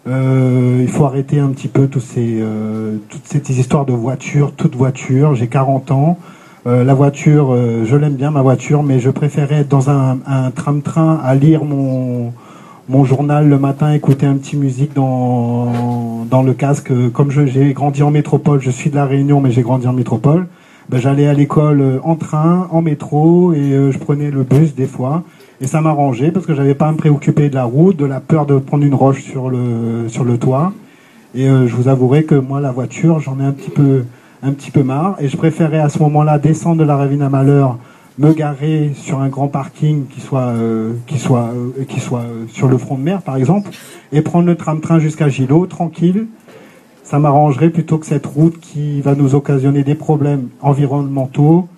Il 0.09 0.89
faut 0.89 1.05
arrêter 1.05 1.41
un 1.41 1.49
petit 1.49 1.67
peu 1.67 1.89
tous 1.89 1.99
ces, 1.99 2.41
toutes 3.09 3.27
ces 3.27 3.59
histoires 3.59 3.85
de 3.85 3.93
voitures, 3.93 4.53
toute 4.53 4.77
voiture. 4.77 5.35
J'ai 5.35 5.49
40 5.49 5.91
ans. 5.91 6.17
La 6.65 6.95
voiture, 6.95 7.57
je 7.85 7.97
l'aime 7.97 8.15
bien 8.15 8.31
ma 8.31 8.41
voiture, 8.41 8.85
mais 8.85 9.01
je 9.01 9.11
préférais 9.11 9.63
être 9.63 9.69
dans 9.69 9.91
un 9.91 10.21
tram-train 10.55 11.21
à 11.25 11.35
lire 11.35 11.65
mon, 11.65 12.33
mon 12.89 13.05
journal 13.05 13.49
le 13.49 13.59
matin, 13.59 13.93
écouter 13.93 14.27
un 14.27 14.37
petit 14.37 14.57
musique 14.57 14.95
dans, 14.95 16.25
dans 16.31 16.43
le 16.43 16.53
casque. 16.55 16.93
Comme 17.13 17.31
j'ai 17.31 17.73
grandi 17.73 18.03
en 18.03 18.11
métropole, 18.11 18.61
je 18.61 18.71
suis 18.71 18.91
de 18.91 18.97
la 18.97 19.07
Réunion, 19.07 19.41
mais 19.41 19.51
j'ai 19.51 19.63
grandi 19.63 19.87
en 19.89 19.93
métropole. 19.93 20.47
Ben, 20.89 21.01
j'allais 21.01 21.27
à 21.27 21.33
l'école 21.33 22.01
en 22.05 22.15
train, 22.15 22.69
en 22.71 22.81
métro, 22.81 23.53
et 23.53 23.73
euh, 23.73 23.91
je 23.91 23.99
prenais 23.99 24.31
le 24.31 24.45
bus 24.45 24.77
des 24.77 24.87
fois. 24.87 25.25
Et 25.61 25.67
ça 25.67 25.81
m'arrangeait 25.81 26.31
parce 26.31 26.47
que 26.47 26.55
j'avais 26.55 26.75
pas 26.75 26.87
à 26.87 26.93
me 26.93 26.97
préoccuper 26.97 27.49
de 27.49 27.57
la 27.57 27.65
route, 27.65 27.97
de 27.97 28.05
la 28.05 28.21
peur 28.21 28.47
de 28.47 28.57
prendre 28.59 28.85
une 28.85 28.95
roche 28.95 29.25
sur 29.25 29.51
le, 29.51 30.09
sur 30.09 30.23
le 30.23 30.39
toit. 30.39 30.73
Et 31.35 31.49
euh, 31.49 31.67
je 31.67 31.75
vous 31.75 31.89
avouerai 31.89 32.23
que 32.23 32.37
moi, 32.37 32.61
la 32.61 32.71
voiture, 32.71 33.19
j'en 33.19 33.41
ai 33.41 33.45
un 33.45 33.51
petit 33.51 33.71
peu, 33.71 34.05
un 34.45 34.53
petit 34.53 34.71
peu 34.71 34.85
marre. 34.85 35.17
Et 35.19 35.27
je 35.27 35.37
préférais 35.37 35.81
à 35.81 35.89
ce 35.89 35.99
moment-là 35.99 36.39
descendre 36.39 36.77
de 36.77 36.85
la 36.85 36.97
Ravine 36.97 37.23
à 37.23 37.31
Malheur, 37.31 37.79
me 38.19 38.33
garer 38.33 38.93
sur 38.95 39.21
un 39.21 39.29
grand 39.29 39.49
parking 39.49 40.07
qui 40.07 40.21
soit, 40.21 40.41
euh, 40.41 40.95
qui 41.07 41.19
soit, 41.19 41.51
euh, 41.55 41.85
qui 41.87 42.01
soit 42.01 42.21
euh, 42.21 42.47
sur 42.49 42.69
le 42.69 42.79
front 42.79 42.97
de 42.97 43.03
mer, 43.03 43.23
par 43.23 43.37
exemple, 43.37 43.71
et 44.13 44.23
prendre 44.23 44.47
le 44.47 44.57
tram-train 44.57 44.99
jusqu'à 44.99 45.29
Gilo, 45.29 45.67
tranquille. 45.67 46.27
Ça 47.03 47.19
m'arrangerait 47.19 47.71
plutôt 47.71 47.99
que 47.99 48.07
cette 48.07 48.27
route 48.27 48.59
qui 48.59 49.01
va 49.01 49.15
nous 49.15 49.35
occasionner 49.35 49.85
des 49.85 49.95
problèmes 49.95 50.49
environnementaux, 50.61 51.69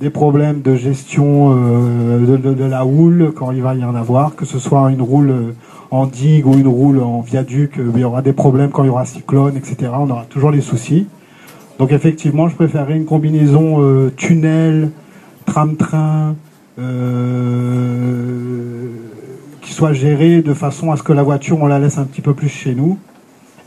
des 0.00 0.10
problèmes 0.10 0.62
de 0.62 0.76
gestion 0.76 1.54
de, 1.54 2.64
la 2.64 2.86
houle 2.86 3.32
quand 3.36 3.50
il 3.50 3.60
va 3.60 3.74
y 3.74 3.84
en 3.84 3.94
avoir, 3.94 4.34
que 4.34 4.46
ce 4.46 4.58
soit 4.58 4.90
une 4.90 5.02
roule 5.02 5.54
en 5.90 6.06
digue 6.06 6.46
ou 6.46 6.54
une 6.54 6.68
roule 6.68 7.00
en 7.00 7.20
viaduc, 7.20 7.78
il 7.94 8.00
y 8.00 8.04
aura 8.04 8.22
des 8.22 8.32
problèmes 8.32 8.70
quand 8.70 8.84
il 8.84 8.86
y 8.86 8.90
aura 8.90 9.04
cyclone, 9.04 9.58
etc. 9.58 9.90
On 9.98 10.08
aura 10.08 10.24
toujours 10.24 10.52
les 10.52 10.62
soucis. 10.62 11.06
Donc 11.78 11.92
effectivement, 11.92 12.48
je 12.48 12.54
préférerais 12.54 12.96
une 12.96 13.04
combinaison 13.04 14.10
tunnel, 14.16 14.90
tram-train, 15.48 16.36
euh, 16.78 17.22
qui 19.62 19.72
soit 19.72 19.92
gérée 19.92 20.42
de 20.42 20.54
façon 20.54 20.92
à 20.92 20.96
ce 20.96 21.02
que 21.02 21.12
la 21.12 21.22
voiture, 21.22 21.58
on 21.60 21.66
la 21.66 21.78
laisse 21.78 21.98
un 21.98 22.04
petit 22.04 22.20
peu 22.20 22.34
plus 22.34 22.48
chez 22.48 22.74
nous. 22.74 22.98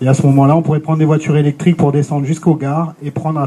Et 0.02 0.08
à 0.08 0.14
ce 0.14 0.26
moment-là, 0.28 0.56
on 0.56 0.62
pourrait 0.62 0.80
prendre 0.80 1.00
des 1.00 1.06
voitures 1.06 1.38
électriques 1.38 1.78
pour 1.78 1.92
descendre 1.92 2.26
jusqu'aux 2.26 2.56
gares 2.56 2.94
et 3.04 3.12
prendre 3.12 3.46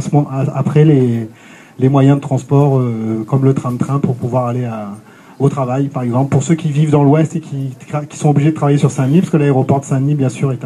après 0.55 0.85
les, 0.85 1.89
moyens 1.89 2.17
de 2.17 2.23
transport 2.23 2.79
euh, 2.79 3.25
comme 3.27 3.45
le 3.45 3.55
train-train 3.55 3.99
pour 3.99 4.15
pouvoir 4.15 4.47
aller 4.47 4.69
au 5.41 5.49
travail, 5.49 5.89
par 5.89 6.03
exemple. 6.03 6.31
Pour 6.31 6.43
ceux 6.43 6.55
qui 6.55 6.71
vivent 6.71 6.91
dans 6.91 7.03
l'Ouest 7.03 7.37
et 7.37 7.41
qui, 7.41 7.73
sont 8.17 8.31
obligés 8.31 8.51
de 8.51 8.57
travailler 8.57 8.79
sur 8.79 8.91
Saint-Denis, 8.91 9.21
parce 9.21 9.31
que 9.31 9.37
l'aéroport 9.37 9.81
de 9.81 9.85
Saint-Denis, 9.85 10.15
bien 10.15 10.29
sûr, 10.29 10.53
est, 10.53 10.65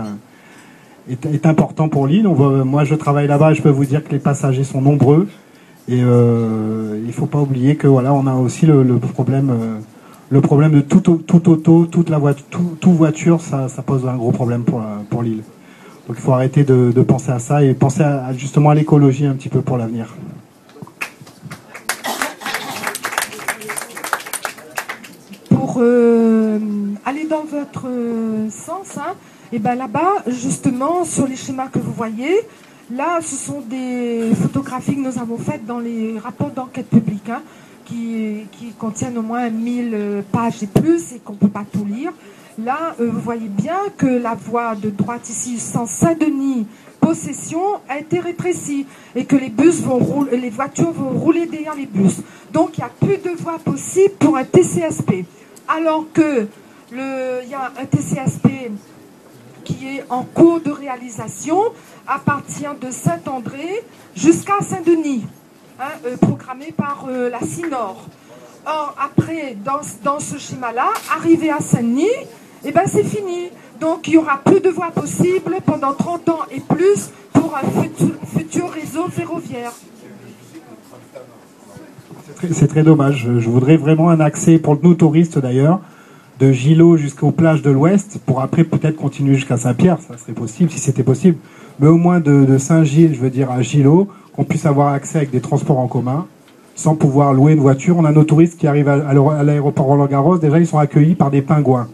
est, 1.09 1.47
important 1.47 1.89
pour 1.89 2.07
l'île. 2.07 2.29
Moi, 2.29 2.85
je 2.85 2.95
travaille 2.95 3.27
là-bas 3.27 3.53
et 3.53 3.55
je 3.55 3.63
peux 3.63 3.71
vous 3.71 3.87
dire 3.87 4.05
que 4.05 4.11
les 4.11 4.19
passagers 4.19 4.65
sont 4.65 4.83
nombreux. 4.83 5.27
Et 5.89 6.03
euh, 6.03 6.99
il 7.01 7.07
ne 7.07 7.13
faut 7.13 7.27
pas 7.27 7.39
oublier 7.41 7.77
que 7.77 7.87
voilà, 7.87 8.13
on 8.13 8.27
a 8.27 8.35
aussi 8.35 8.67
le, 8.67 8.85
problème, 8.99 9.51
euh, 9.51 9.79
le 10.29 10.41
problème 10.43 10.73
de 10.73 10.81
tout, 10.83 11.01
tout 11.01 11.49
auto, 11.49 11.87
toute 11.87 12.11
la 12.11 12.19
voiture, 12.19 13.41
ça, 13.41 13.69
pose 13.87 14.07
un 14.07 14.17
gros 14.17 14.31
problème 14.33 14.65
pour, 14.65 14.81
la- 14.81 15.03
pour 15.09 15.23
l'île. 15.23 15.43
Donc 16.07 16.17
il 16.19 16.23
faut 16.23 16.33
arrêter 16.33 16.63
de, 16.65 16.91
penser 17.03 17.31
à 17.33 17.39
ça 17.39 17.63
et 17.63 17.73
penser 17.75 18.03
à- 18.03 18.33
justement 18.35 18.71
à 18.71 18.75
l'écologie 18.75 19.25
un 19.27 19.35
petit 19.35 19.49
peu 19.49 19.63
pour 19.63 19.79
l'avenir. 19.79 20.15
pour 25.51 25.77
euh, 25.81 26.59
aller 27.05 27.25
dans 27.25 27.45
votre 27.45 27.87
euh, 27.87 28.49
sens, 28.51 28.97
hein, 28.99 29.15
et 29.53 29.59
ben 29.59 29.75
là-bas, 29.75 30.23
justement, 30.27 31.05
sur 31.05 31.27
les 31.27 31.37
schémas 31.37 31.69
que 31.69 31.79
vous 31.79 31.93
voyez, 31.93 32.35
là, 32.91 33.21
ce 33.23 33.37
sont 33.37 33.61
des 33.61 34.31
photographies 34.41 34.95
que 34.95 35.01
nous 35.01 35.19
avons 35.19 35.39
faites 35.39 35.65
dans 35.67 35.79
les 35.79 36.19
rapports 36.19 36.51
d'enquête 36.51 36.89
publique, 36.89 37.29
hein, 37.29 37.43
qui, 37.85 38.47
contiennent 38.79 39.19
au 39.19 39.23
moins 39.23 39.49
1000 39.49 39.91
euh, 39.95 40.23
pages 40.31 40.63
et 40.63 40.67
plus, 40.67 41.15
et 41.15 41.19
qu'on 41.19 41.33
ne 41.33 41.39
peut 41.39 41.49
pas 41.49 41.65
tout 41.71 41.85
lire. 41.85 42.13
Là, 42.63 42.95
euh, 43.01 43.09
vous 43.11 43.21
voyez 43.21 43.49
bien 43.49 43.79
que 43.97 44.07
la 44.07 44.35
voie 44.35 44.75
de 44.75 44.91
droite 44.91 45.29
ici, 45.29 45.59
sens 45.59 45.91
Saint-Denis, 45.91 46.67
possession, 47.01 47.63
a 47.89 47.99
été 47.99 48.21
rétrécie 48.21 48.87
et 49.15 49.25
que 49.25 49.37
les 49.37 49.49
bus 49.49 49.81
vont 49.81 49.99
rouler, 49.99 50.37
les 50.37 50.51
voitures 50.51 50.93
vont 50.93 51.11
rouler 51.11 51.47
derrière 51.47 51.75
les 51.75 51.87
bus. 51.87 52.21
Donc, 52.53 52.77
il 52.77 52.81
n'y 52.81 52.87
a 52.87 52.91
plus 52.91 53.19
de 53.19 53.37
voie 53.37 53.59
possible 53.59 54.15
pour 54.19 54.37
un 54.37 54.45
TCSP. 54.45 55.25
Alors 55.69 56.05
que 56.13 56.47
il 56.91 57.51
y 57.51 57.55
a 57.55 57.73
un 57.79 57.85
TCSP 57.85 58.71
qui 59.65 59.89
est 59.89 60.05
en 60.09 60.23
cours 60.23 60.61
de 60.61 60.71
réalisation 60.71 61.61
à 62.09 62.19
partir 62.19 62.75
de 62.81 62.91
Saint-André 62.91 63.83
jusqu'à 64.17 64.61
Saint-Denis, 64.61 65.25
hein, 65.79 65.85
euh, 66.07 66.17
programmé 66.17 66.73
par 66.77 67.07
euh, 67.09 67.29
la 67.31 67.41
CINOR. 67.41 68.03
Or, 68.67 68.95
après, 69.03 69.57
dans, 69.65 69.81
dans 70.03 70.19
ce 70.21 70.39
schéma-là, 70.39 70.89
arrivé 71.17 71.51
à 71.51 71.61
Saint-Denis, 71.61 72.07
eh 72.65 72.73
ben, 72.73 72.83
c'est 72.87 73.05
fini. 73.05 73.51
Donc, 73.81 74.09
il 74.09 74.13
n'y 74.13 74.17
aura 74.17 74.39
plus 74.39 74.61
de 74.61 74.69
voies 74.71 74.91
possibles 74.91 75.57
pendant 75.65 75.93
30 75.93 76.29
ans 76.31 76.41
et 76.51 76.61
plus 76.61 77.11
pour 77.33 77.55
un 77.57 77.69
futur, 78.37 78.71
réseau 78.71 79.09
ferroviaire. 79.09 79.73
C'est 82.41 82.49
très- 82.55 82.67
très 82.67 82.83
dommage. 82.83 83.25
Je- 83.27 83.39
Je 83.39 83.49
voudrais 83.51 83.77
vraiment 83.77 84.11
un 84.11 84.21
accès 84.21 84.59
pour 84.59 84.83
nos 84.83 84.95
touristes 84.95 85.39
d'ailleurs, 85.39 85.81
de 86.39 86.53
Gilo 86.53 86.97
jusqu'aux 86.97 87.31
plages 87.31 87.63
de 87.63 87.71
l'Ouest, 87.71 88.21
pour 88.25 88.41
après 88.41 88.65
peut-être 88.65 88.97
continuer 88.97 89.35
jusqu'à 89.35 89.57
Saint-Pierre, 89.57 89.99
ça 90.01 90.17
serait 90.17 90.33
possible 90.33 90.71
si 90.71 90.79
c'était 90.79 91.03
possible. 91.03 91.37
Mais 91.81 91.89
au 91.89 91.97
moins 91.97 92.21
de, 92.21 92.59
Saint-Gilles, 92.59 93.15
je 93.15 93.21
veux 93.21 93.31
dire 93.31 93.51
à 93.51 93.63
Gilo, 93.63 94.09
qu'on 94.35 94.45
puisse 94.45 94.67
avoir 94.67 94.93
accès 94.93 95.19
avec 95.19 95.31
des 95.31 95.41
transports 95.41 95.79
en 95.79 95.89
commun, 95.89 96.27
sans 96.75 96.95
pouvoir 96.95 97.33
louer 97.33 97.53
une 97.53 97.61
voiture. 97.61 97.97
On 97.99 98.05
a 98.05 98.13
nos 98.13 98.25
touristes 98.25 98.59
qui 98.59 98.67
arrivent 98.67 98.89
à, 98.89 99.09
à 99.09 99.43
l'aéroport 99.43 99.87
Roland-Garros, 99.87 100.39
déjà 100.39 100.59
ils 100.59 100.67
sont 100.67 100.79
accueillis 100.79 101.15
par 101.15 101.31
des 101.31 101.43
pingouins. 101.43 101.89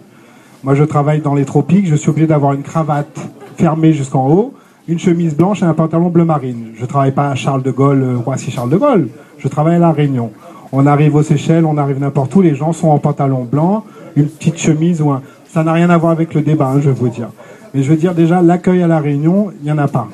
Moi, 0.62 0.74
je 0.74 0.84
travaille 0.84 1.20
dans 1.20 1.34
les 1.34 1.44
tropiques, 1.44 1.86
je 1.86 1.94
suis 1.94 2.10
obligé 2.10 2.26
d'avoir 2.26 2.52
une 2.52 2.62
cravate 2.62 3.18
fermée 3.56 3.92
jusqu'en 3.92 4.28
haut, 4.28 4.54
une 4.88 4.98
chemise 4.98 5.34
blanche 5.34 5.62
et 5.62 5.66
un 5.66 5.74
pantalon 5.74 6.10
bleu 6.10 6.24
marine. 6.24 6.72
Je 6.74 6.84
travaille 6.84 7.12
pas 7.12 7.28
à 7.28 7.34
Charles 7.34 7.62
de 7.62 7.70
Gaulle, 7.70 8.02
euh, 8.02 8.16
Roissy 8.18 8.50
Charles 8.50 8.70
de 8.70 8.76
Gaulle. 8.76 9.08
Je 9.38 9.48
travaille 9.48 9.76
à 9.76 9.78
La 9.78 9.92
Réunion. 9.92 10.30
On 10.72 10.86
arrive 10.86 11.14
aux 11.14 11.22
Seychelles, 11.22 11.64
on 11.64 11.78
arrive 11.78 12.00
n'importe 12.00 12.34
où, 12.34 12.42
les 12.42 12.54
gens 12.54 12.72
sont 12.72 12.88
en 12.88 12.98
pantalon 12.98 13.44
blanc, 13.44 13.84
une 14.16 14.26
petite 14.26 14.58
chemise 14.58 15.00
ou 15.02 15.10
un... 15.10 15.22
Ça 15.46 15.62
n'a 15.62 15.72
rien 15.72 15.90
à 15.90 15.96
voir 15.98 16.12
avec 16.12 16.34
le 16.34 16.40
débat, 16.42 16.68
hein, 16.68 16.80
je 16.80 16.90
vais 16.90 16.96
vous 16.96 17.08
dire. 17.08 17.28
Mais 17.74 17.82
je 17.82 17.90
veux 17.90 17.96
dire 17.96 18.14
déjà, 18.14 18.42
l'accueil 18.42 18.82
à 18.82 18.86
La 18.88 18.98
Réunion, 19.00 19.50
il 19.60 19.64
n'y 19.66 19.72
en 19.72 19.78
a 19.78 19.88
pas. 19.88 20.08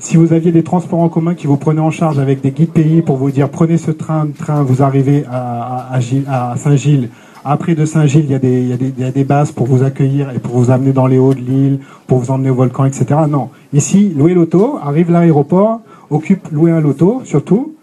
Si 0.00 0.16
vous 0.16 0.32
aviez 0.32 0.52
des 0.52 0.62
transports 0.62 1.00
en 1.00 1.08
commun 1.08 1.34
qui 1.34 1.46
vous 1.48 1.56
prenaient 1.56 1.80
en 1.80 1.90
charge 1.90 2.18
avec 2.20 2.40
des 2.40 2.52
guides 2.52 2.70
pays 2.70 3.02
pour 3.02 3.16
vous 3.16 3.30
dire 3.32 3.48
prenez 3.48 3.76
ce 3.78 3.90
train, 3.90 4.28
train 4.38 4.62
vous 4.62 4.82
arrivez 4.82 5.24
à, 5.30 5.88
à- 5.90 5.94
à 5.94 6.00
Gilles- 6.00 6.26
à 6.28 6.54
Saint-Gilles. 6.56 7.08
Après 7.44 7.74
de 7.74 7.84
Saint-Gilles, 7.84 8.24
il 8.26 8.30
y, 8.30 8.34
a 8.34 8.38
des, 8.38 8.62
y 8.62 9.00
y 9.00 9.04
a 9.04 9.10
des 9.10 9.24
bases 9.24 9.50
pour 9.52 9.66
vous 9.66 9.82
accueillir 9.82 10.30
et 10.30 10.38
pour 10.38 10.56
vous 10.58 10.70
amener 10.70 10.92
dans 10.92 11.06
les 11.06 11.18
hauts 11.18 11.34
de 11.34 11.40
l'île, 11.40 11.78
pour 12.06 12.18
vous 12.18 12.30
emmener 12.30 12.50
au 12.50 12.54
volcan, 12.54 12.84
etc. 12.84 13.06
Non. 13.28 13.48
Ici, 13.72 14.12
louer 14.16 14.34
l'auto, 14.34 14.78
arrive 14.84 15.10
l'aéroport, 15.10 15.80
occupe 16.10 16.48
louer 16.52 16.70
un 16.70 16.80
loto, 16.80 17.22
surtout. 17.24 17.74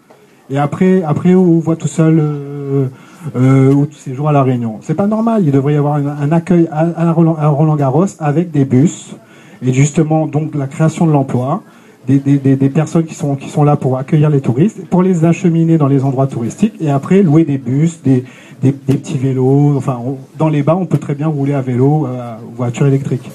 Et 0.50 0.58
après, 0.58 1.02
après 1.02 1.34
on 1.34 1.58
voit 1.58 1.76
tout 1.76 1.88
seul 1.88 2.18
euh, 2.20 2.86
euh, 3.34 3.72
ou 3.72 3.86
tous 3.86 3.96
ces 3.96 4.14
jours 4.14 4.28
à 4.28 4.32
la 4.32 4.42
Réunion. 4.42 4.78
C'est 4.82 4.94
pas 4.94 5.06
normal. 5.06 5.42
Il 5.44 5.52
devrait 5.52 5.74
y 5.74 5.76
avoir 5.76 5.94
un, 5.96 6.32
accueil 6.32 6.68
à, 6.70 7.12
Roland, 7.12 7.76
Garros 7.76 8.06
avec 8.20 8.50
des 8.50 8.64
bus 8.64 9.16
et 9.62 9.72
justement 9.72 10.26
donc 10.26 10.54
la 10.54 10.66
création 10.66 11.06
de 11.06 11.12
l'emploi, 11.12 11.62
des, 12.06 12.18
des, 12.18 12.38
des, 12.38 12.68
personnes 12.68 13.04
qui 13.04 13.14
sont 13.14 13.34
qui 13.34 13.48
sont 13.48 13.64
là 13.64 13.76
pour 13.76 13.98
accueillir 13.98 14.30
les 14.30 14.40
touristes, 14.40 14.86
pour 14.88 15.02
les 15.02 15.24
acheminer 15.24 15.76
dans 15.76 15.88
les 15.88 16.04
endroits 16.04 16.28
touristiques 16.28 16.74
et 16.80 16.90
après 16.90 17.22
louer 17.22 17.44
des 17.44 17.58
bus, 17.58 18.00
des 18.04 18.24
des, 18.62 18.72
petits 18.72 19.18
vélos. 19.18 19.76
Enfin, 19.76 20.00
dans 20.38 20.48
les 20.48 20.62
bas, 20.62 20.76
on 20.76 20.86
peut 20.86 20.98
très 20.98 21.14
bien 21.14 21.28
rouler 21.28 21.54
à 21.54 21.62
vélo, 21.62 22.06
euh, 22.06 22.36
voiture 22.54 22.86
électrique. 22.86 23.30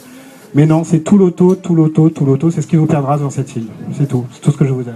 Mais 0.54 0.66
non, 0.66 0.84
c'est 0.84 1.00
tout 1.00 1.18
l'auto, 1.18 1.56
tout 1.56 1.76
l'auto, 1.76 2.10
tout 2.10 2.26
l'auto. 2.26 2.52
C'est 2.52 2.62
ce 2.62 2.68
qui 2.68 2.76
vous 2.76 2.86
perdra 2.88 3.18
dans 3.18 3.30
cette 3.30 3.56
île. 3.56 3.68
C'est 3.94 4.08
tout. 4.08 4.26
C'est 4.32 4.42
tout 4.42 4.52
ce 4.52 4.58
que 4.58 4.66
je 4.66 4.74
vous 4.74 4.90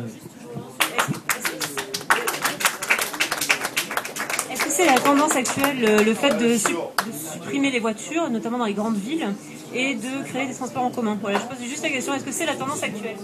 tendance 5.06 5.36
actuelle, 5.36 5.78
le, 5.80 6.04
le 6.04 6.14
fait 6.14 6.36
de, 6.38 6.58
su- 6.58 6.74
de 6.74 7.12
supprimer 7.34 7.72
les 7.72 7.80
voitures, 7.80 8.30
notamment 8.30 8.58
dans 8.58 8.66
les 8.66 8.74
grandes 8.74 8.98
villes, 8.98 9.28
et 9.74 9.94
de 9.96 10.28
créer 10.28 10.48
des 10.48 10.54
transports 10.54 10.84
en 10.84 10.90
commun 10.90 11.18
Voilà, 11.22 11.40
je 11.40 11.56
pose 11.56 11.66
juste 11.68 11.84
la 11.84 11.90
question, 11.90 12.14
est-ce 12.14 12.24
que 12.24 12.32
c'est 12.32 12.46
la 12.46 12.56
tendance 12.56 12.82
actuelle? 12.84 13.16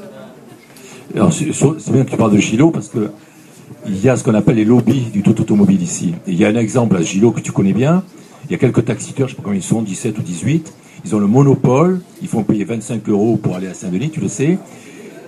C'est 1.32 1.91
bien 1.91 2.03
que 2.05 2.09
tu 2.11 2.17
parles 2.17 2.32
de 2.34 2.38
Gilo 2.39 2.71
parce 2.71 2.88
que 2.89 3.11
il 3.88 3.99
y 4.03 4.09
a 4.09 4.15
ce 4.15 4.23
qu'on 4.23 4.36
appelle 4.36 4.57
les 4.57 4.65
lobbies 4.65 5.05
du 5.11 5.23
tout 5.23 5.39
automobile 5.41 5.82
ici. 5.82 6.13
Il 6.27 6.36
y 6.36 6.45
a 6.45 6.49
un 6.49 6.55
exemple 6.55 6.95
à 6.97 7.01
Gilo 7.01 7.32
que 7.32 7.39
tu 7.41 7.51
connais 7.51 7.73
bien. 7.73 8.03
Il 8.45 8.51
y 8.51 8.55
a 8.55 8.57
quelques 8.57 8.86
taxiteurs, 8.86 9.27
je 9.27 9.34
ne 9.34 9.38
sais 9.38 9.41
pas 9.41 9.43
combien 9.45 9.59
ils 9.59 9.63
sont, 9.63 9.82
17 9.82 10.17
ou 10.19 10.21
18. 10.21 10.73
Ils 11.05 11.15
ont 11.15 11.19
le 11.19 11.25
monopole. 11.27 12.01
Ils 12.21 12.27
font 12.27 12.43
payer 12.43 12.63
25 12.63 13.07
euros 13.09 13.38
pour 13.41 13.55
aller 13.55 13.67
à 13.67 13.73
Saint-Denis, 13.73 14.11
tu 14.11 14.19
le 14.19 14.27
sais. 14.27 14.59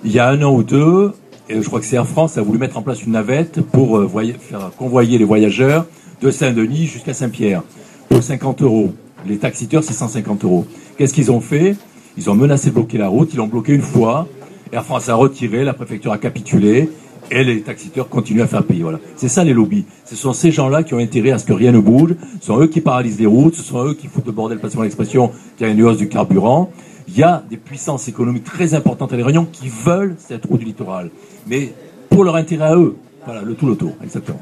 Il 0.06 0.12
y 0.12 0.20
a 0.20 0.28
un 0.30 0.42
an 0.44 0.54
ou 0.54 0.62
deux, 0.64 1.14
et 1.50 1.62
je 1.62 1.66
crois 1.68 1.80
que 1.80 1.86
c'est 1.86 1.96
Air 1.96 2.08
France 2.08 2.38
a 2.38 2.42
voulu 2.42 2.60
mettre 2.60 2.78
en 2.78 2.82
place 2.82 3.04
une 3.04 3.14
navette 3.14 3.62
pour 3.62 3.98
euh, 3.98 4.10
faire 4.40 4.72
convoyer 4.78 5.18
les 5.18 5.26
voyageurs 5.26 5.86
de 6.22 6.32
Saint-Denis 6.32 6.86
jusqu'à 6.86 7.14
Saint-Pierre 7.14 7.64
pour 8.10 8.24
50 8.24 8.62
euros. 8.62 8.94
Les 9.26 9.38
taxiteurs, 9.38 9.84
c'est 9.84 9.94
150 9.94 10.44
euros. 10.44 10.66
Qu'est-ce 10.98 11.14
qu'ils 11.14 11.32
ont 11.32 11.42
fait? 11.42 11.76
Ils 12.18 12.30
ont 12.30 12.36
menacé 12.36 12.70
de 12.70 12.76
bloquer 12.76 12.98
la 12.98 13.08
route. 13.08 13.30
Ils 13.34 13.38
l'ont 13.38 13.48
bloqué 13.48 13.74
une 13.74 13.82
fois. 13.82 14.28
Air 14.72 14.84
France 14.84 15.10
a 15.10 15.16
retiré, 15.16 15.64
la 15.64 15.74
préfecture 15.74 16.12
a 16.12 16.18
capitulé, 16.18 16.90
et 17.30 17.44
les 17.44 17.62
taxiteurs 17.62 18.10
continuent 18.10 18.42
à 18.42 18.48
faire 18.48 18.64
payer. 18.64 18.84
Voilà. 18.84 19.00
C'est 19.16 19.28
ça 19.28 19.44
les 19.44 19.54
lobbies. 19.54 19.86
Ce 20.06 20.16
sont 20.16 20.34
ces 20.34 20.52
gens-là 20.52 20.84
qui 20.84 20.94
ont 20.94 21.00
intérêt 21.00 21.32
à 21.32 21.38
ce 21.38 21.46
que 21.46 21.54
rien 21.54 21.72
ne 21.72 21.80
bouge. 21.80 22.16
Ce 22.42 22.48
sont 22.48 22.60
eux 22.60 22.68
qui 22.68 22.82
paralysent 22.82 23.20
les 23.20 23.26
routes. 23.26 23.56
Ce 23.56 23.64
sont 23.64 23.86
eux 23.86 23.94
qui 23.94 24.08
foutent 24.08 24.26
le 24.26 24.32
bordel, 24.32 24.60
passez-moi 24.60 24.86
l'expression, 24.86 25.32
qu'il 25.58 25.68
y 25.68 25.70
a 25.70 25.74
une 25.74 25.84
hausse 25.84 25.98
du 25.98 26.10
carburant. 26.10 26.72
Il 27.08 27.18
y 27.18 27.24
a 27.24 27.44
des 27.50 27.58
puissances 27.58 28.08
économiques 28.08 28.46
très 28.46 28.74
importantes 28.74 29.14
à 29.14 29.16
Réunions 29.16 29.48
qui 29.52 29.70
veulent 29.70 30.16
cette 30.18 30.46
route 30.46 30.60
du 30.60 30.66
littoral. 30.66 31.12
Mais 31.48 31.74
pour 32.10 32.24
leur 32.24 32.36
intérêt 32.36 32.66
à 32.66 32.76
eux. 32.76 32.96
Voilà, 33.26 33.42
le 33.42 33.54
tout 33.56 33.68
l'auto, 33.68 33.94
exactement. 34.04 34.42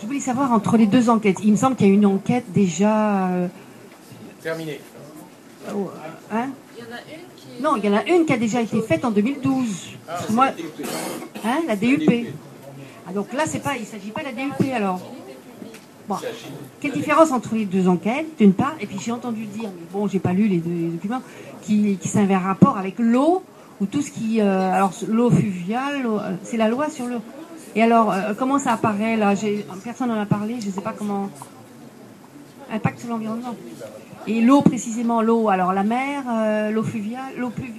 Je 0.00 0.06
voulais 0.06 0.11
savoir 0.22 0.52
entre 0.52 0.76
les 0.76 0.86
deux 0.86 1.10
enquêtes. 1.10 1.38
Il 1.44 1.52
me 1.52 1.56
semble 1.56 1.76
qu'il 1.76 1.86
y 1.88 1.90
a 1.90 1.92
une 1.92 2.06
enquête 2.06 2.44
déjà. 2.52 3.28
euh, 3.28 3.48
Terminé. 4.42 4.80
oh, 5.74 5.90
hein 6.32 6.48
Il 6.78 6.84
y 6.84 6.86
en 6.86 6.94
a 6.96 7.00
une 7.00 7.26
qui 7.36 7.62
non, 7.62 7.76
il 7.76 7.84
y 7.84 7.88
en 7.88 7.96
a 7.96 8.04
une 8.04 8.24
qui 8.24 8.32
a 8.32 8.38
déjà 8.38 8.60
été 8.60 8.80
faite 8.80 9.04
en 9.04 9.10
2012. 9.10 9.90
Parce 10.06 10.26
que 10.26 10.32
moi, 10.32 10.48
hein, 11.44 11.60
la 11.66 11.76
DUP. 11.76 12.10
Ah, 13.06 13.12
donc 13.12 13.32
là, 13.32 13.44
c'est 13.46 13.62
pas, 13.62 13.76
il 13.76 13.82
ne 13.82 13.86
s'agit 13.86 14.10
pas 14.10 14.20
de 14.22 14.26
la 14.26 14.32
DUP 14.32 14.72
alors. 14.74 15.00
Bon, 16.08 16.16
quelle 16.80 16.92
différence 16.92 17.30
entre 17.30 17.54
les 17.54 17.64
deux 17.64 17.86
enquêtes, 17.86 18.26
d'une 18.36 18.52
part, 18.52 18.74
et 18.80 18.86
puis 18.86 18.98
j'ai 19.00 19.12
entendu 19.12 19.44
dire, 19.44 19.68
mais 19.68 19.86
bon, 19.92 20.08
j'ai 20.08 20.18
pas 20.18 20.32
lu 20.32 20.48
les 20.48 20.56
deux 20.56 20.90
documents, 20.90 21.22
qui, 21.62 21.96
qui 21.96 22.18
un 22.18 22.38
rapport 22.38 22.76
avec 22.76 22.98
l'eau 22.98 23.44
ou 23.80 23.86
tout 23.86 24.02
ce 24.02 24.10
qui, 24.10 24.40
euh, 24.40 24.72
alors 24.72 24.92
l'eau 25.08 25.30
fluviale, 25.30 26.04
euh, 26.06 26.34
c'est 26.42 26.56
la 26.56 26.68
loi 26.68 26.90
sur 26.90 27.06
l'eau. 27.06 27.20
Et 27.74 27.82
alors, 27.82 28.12
euh, 28.12 28.34
comment 28.38 28.58
ça 28.58 28.72
apparaît 28.72 29.16
là? 29.16 29.34
J'ai- 29.34 29.64
Personne 29.84 30.08
n'en 30.08 30.20
a 30.20 30.26
parlé, 30.26 30.56
je 30.60 30.66
ne 30.68 30.72
sais 30.72 30.80
pas 30.80 30.94
comment. 30.96 31.30
Impact 32.72 33.00
sur 33.00 33.08
l'environnement. 33.10 33.54
Et 34.26 34.40
l'eau 34.40 34.62
précisément, 34.62 35.20
l'eau, 35.22 35.48
alors 35.48 35.72
la 35.72 35.82
mer, 35.82 36.22
euh, 36.30 36.70
l'eau 36.70 36.82
fluviale, 36.82 37.32
l'eau 37.38 37.50
pluviale? 37.50 37.76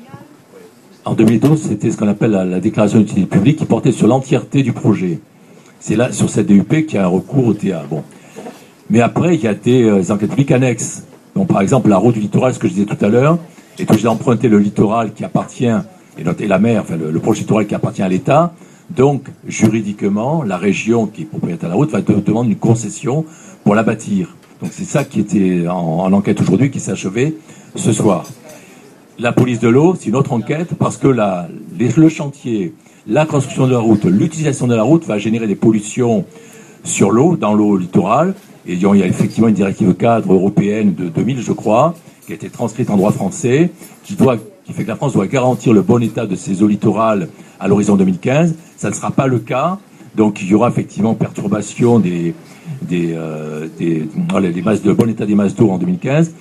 En 1.05 1.13
2012, 1.13 1.61
c'était 1.61 1.91
ce 1.91 1.97
qu'on 1.97 2.07
appelle 2.07 2.31
la, 2.31 2.45
la 2.45 2.59
déclaration 2.59 2.99
d'utilité 2.99 3.27
publique 3.27 3.57
qui 3.57 3.65
portait 3.65 3.91
sur 3.91 4.07
l'entièreté 4.07 4.63
du 4.63 4.71
projet. 4.73 5.19
C'est 5.79 5.95
là, 5.95 6.11
sur 6.11 6.29
cette 6.29 6.47
DUP, 6.47 6.85
qu'il 6.85 6.95
y 6.95 6.97
a 6.97 7.03
un 7.05 7.07
recours 7.07 7.47
au 7.47 7.53
TA. 7.53 7.83
Bon. 7.89 8.03
Mais 8.89 9.01
après, 9.01 9.35
il 9.35 9.41
y 9.41 9.47
a 9.47 9.53
des 9.53 9.83
euh, 9.83 10.11
enquêtes 10.13 10.29
publiques 10.29 10.51
annexes. 10.51 11.03
Donc, 11.35 11.47
par 11.47 11.61
exemple, 11.61 11.89
la 11.89 11.97
route 11.97 12.13
du 12.13 12.21
littoral, 12.21 12.53
ce 12.53 12.59
que 12.59 12.67
je 12.67 12.73
disais 12.73 12.85
tout 12.85 13.03
à 13.03 13.09
l'heure, 13.09 13.37
est 13.79 13.89
obligée 13.89 14.05
d'emprunter 14.05 14.47
le 14.49 14.59
littoral 14.59 15.13
qui 15.13 15.23
appartient, 15.25 15.65
et, 15.65 16.23
et 16.39 16.47
la 16.47 16.59
mer, 16.59 16.81
enfin, 16.83 16.95
le, 16.95 17.11
le 17.11 17.19
projet 17.19 17.41
littoral 17.41 17.67
qui 17.67 17.75
appartient 17.75 18.03
à 18.03 18.07
l'État. 18.07 18.53
Donc, 18.89 19.27
juridiquement, 19.47 20.43
la 20.43 20.57
région 20.57 21.07
qui 21.07 21.23
est 21.23 21.25
propriétaire 21.25 21.69
de 21.69 21.73
la 21.73 21.77
route 21.77 21.91
va 21.91 22.01
demander 22.01 22.51
une 22.51 22.57
concession 22.57 23.25
pour 23.63 23.75
la 23.75 23.83
bâtir. 23.83 24.35
Donc, 24.61 24.71
c'est 24.73 24.85
ça 24.85 25.03
qui 25.03 25.19
était 25.19 25.67
en, 25.67 25.99
en 25.99 26.13
enquête 26.13 26.39
aujourd'hui, 26.41 26.69
qui 26.69 26.79
s'est 26.79 26.91
achevé 26.91 27.35
ce 27.75 27.91
soir. 27.91 28.25
La 29.19 29.31
police 29.31 29.59
de 29.59 29.67
l'eau, 29.67 29.95
c'est 29.97 30.09
une 30.09 30.15
autre 30.15 30.33
enquête 30.33 30.73
parce 30.77 30.97
que 30.97 31.07
le 31.07 32.09
chantier, 32.09 32.73
la 33.07 33.25
construction 33.25 33.67
de 33.67 33.71
la 33.71 33.79
route, 33.79 34.05
l'utilisation 34.05 34.65
de 34.65 34.75
la 34.75 34.81
route 34.83 35.05
va 35.05 35.19
générer 35.19 35.45
des 35.45 35.55
pollutions 35.55 36.25
sur 36.83 37.11
l'eau, 37.11 37.35
dans 37.35 37.53
l'eau 37.53 37.77
littorale. 37.77 38.33
Et 38.65 38.73
il 38.73 38.81
y 38.81 39.03
a 39.03 39.05
effectivement 39.05 39.49
une 39.49 39.53
directive 39.53 39.93
cadre 39.93 40.33
européenne 40.33 40.95
de 40.95 41.09
2000, 41.09 41.41
je 41.41 41.51
crois, 41.51 41.93
qui 42.25 42.31
a 42.31 42.35
été 42.35 42.49
transcrite 42.49 42.89
en 42.89 42.97
droit 42.97 43.11
français, 43.11 43.69
qui, 44.03 44.15
doit, 44.15 44.37
qui 44.65 44.73
fait 44.73 44.83
que 44.83 44.89
la 44.89 44.95
France 44.95 45.13
doit 45.13 45.27
garantir 45.27 45.73
le 45.73 45.81
bon 45.81 46.01
état 46.01 46.25
de 46.25 46.35
ses 46.35 46.63
eaux 46.63 46.67
littorales 46.67 47.27
à 47.59 47.67
l'horizon 47.67 47.95
2015. 47.95 48.55
Ça 48.77 48.89
ne 48.89 48.95
sera 48.95 49.11
pas 49.11 49.27
le 49.27 49.39
cas. 49.39 49.77
Donc 50.15 50.41
il 50.41 50.47
y 50.47 50.53
aura 50.53 50.69
effectivement 50.69 51.15
perturbation 51.15 51.99
des, 51.99 52.33
des, 52.83 53.13
euh, 53.13 53.67
des, 53.77 54.07
masses 54.61 54.81
de 54.81 54.93
bon 54.93 55.09
état 55.09 55.25
des 55.25 55.35
masses 55.35 55.55
d'eau 55.55 55.69
en 55.69 55.77
2015. 55.77 56.33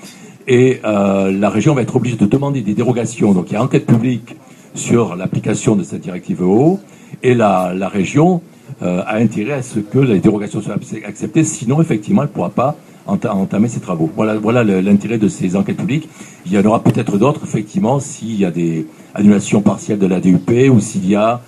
Et 0.48 0.80
euh, 0.84 1.32
la 1.32 1.50
région 1.50 1.74
va 1.74 1.82
être 1.82 1.96
obligée 1.96 2.16
de 2.16 2.26
demander 2.26 2.62
des 2.62 2.74
dérogations. 2.74 3.32
Donc 3.32 3.50
il 3.50 3.54
y 3.54 3.56
a 3.56 3.62
enquête 3.62 3.86
publique 3.86 4.36
sur 4.74 5.16
l'application 5.16 5.76
de 5.76 5.82
cette 5.82 6.02
directive 6.02 6.42
eau. 6.42 6.80
Et 7.22 7.34
la, 7.34 7.72
région 7.88 8.40
euh, 8.82 9.02
a 9.06 9.16
intérêt 9.16 9.52
à 9.54 9.62
ce 9.62 9.78
que 9.78 9.98
les 9.98 10.18
dérogations 10.18 10.60
soient 10.60 10.74
acceptées. 11.06 11.44
Sinon, 11.44 11.80
effectivement, 11.80 12.22
elle 12.22 12.28
ne 12.28 12.32
pourra 12.32 12.50
pas 12.50 12.76
entamer 13.06 13.68
ses 13.68 13.80
travaux. 13.80 14.10
Voilà, 14.14 14.36
voilà 14.36 14.64
l'intérêt 14.64 15.18
de 15.18 15.28
ces 15.28 15.56
enquêtes 15.56 15.76
publiques. 15.78 16.08
Il 16.46 16.52
y 16.52 16.58
en 16.58 16.64
aura 16.64 16.82
peut-être 16.82 17.18
d'autres, 17.18 17.40
effectivement, 17.44 18.00
s'il 18.00 18.36
y 18.36 18.44
a 18.44 18.50
des 18.50 18.86
annulations 19.14 19.60
partielles 19.60 19.98
de 19.98 20.06
la 20.06 20.20
DUP 20.20 20.50
ou 20.70 20.80
s'il 20.80 21.08
y 21.08 21.14
a 21.16 21.40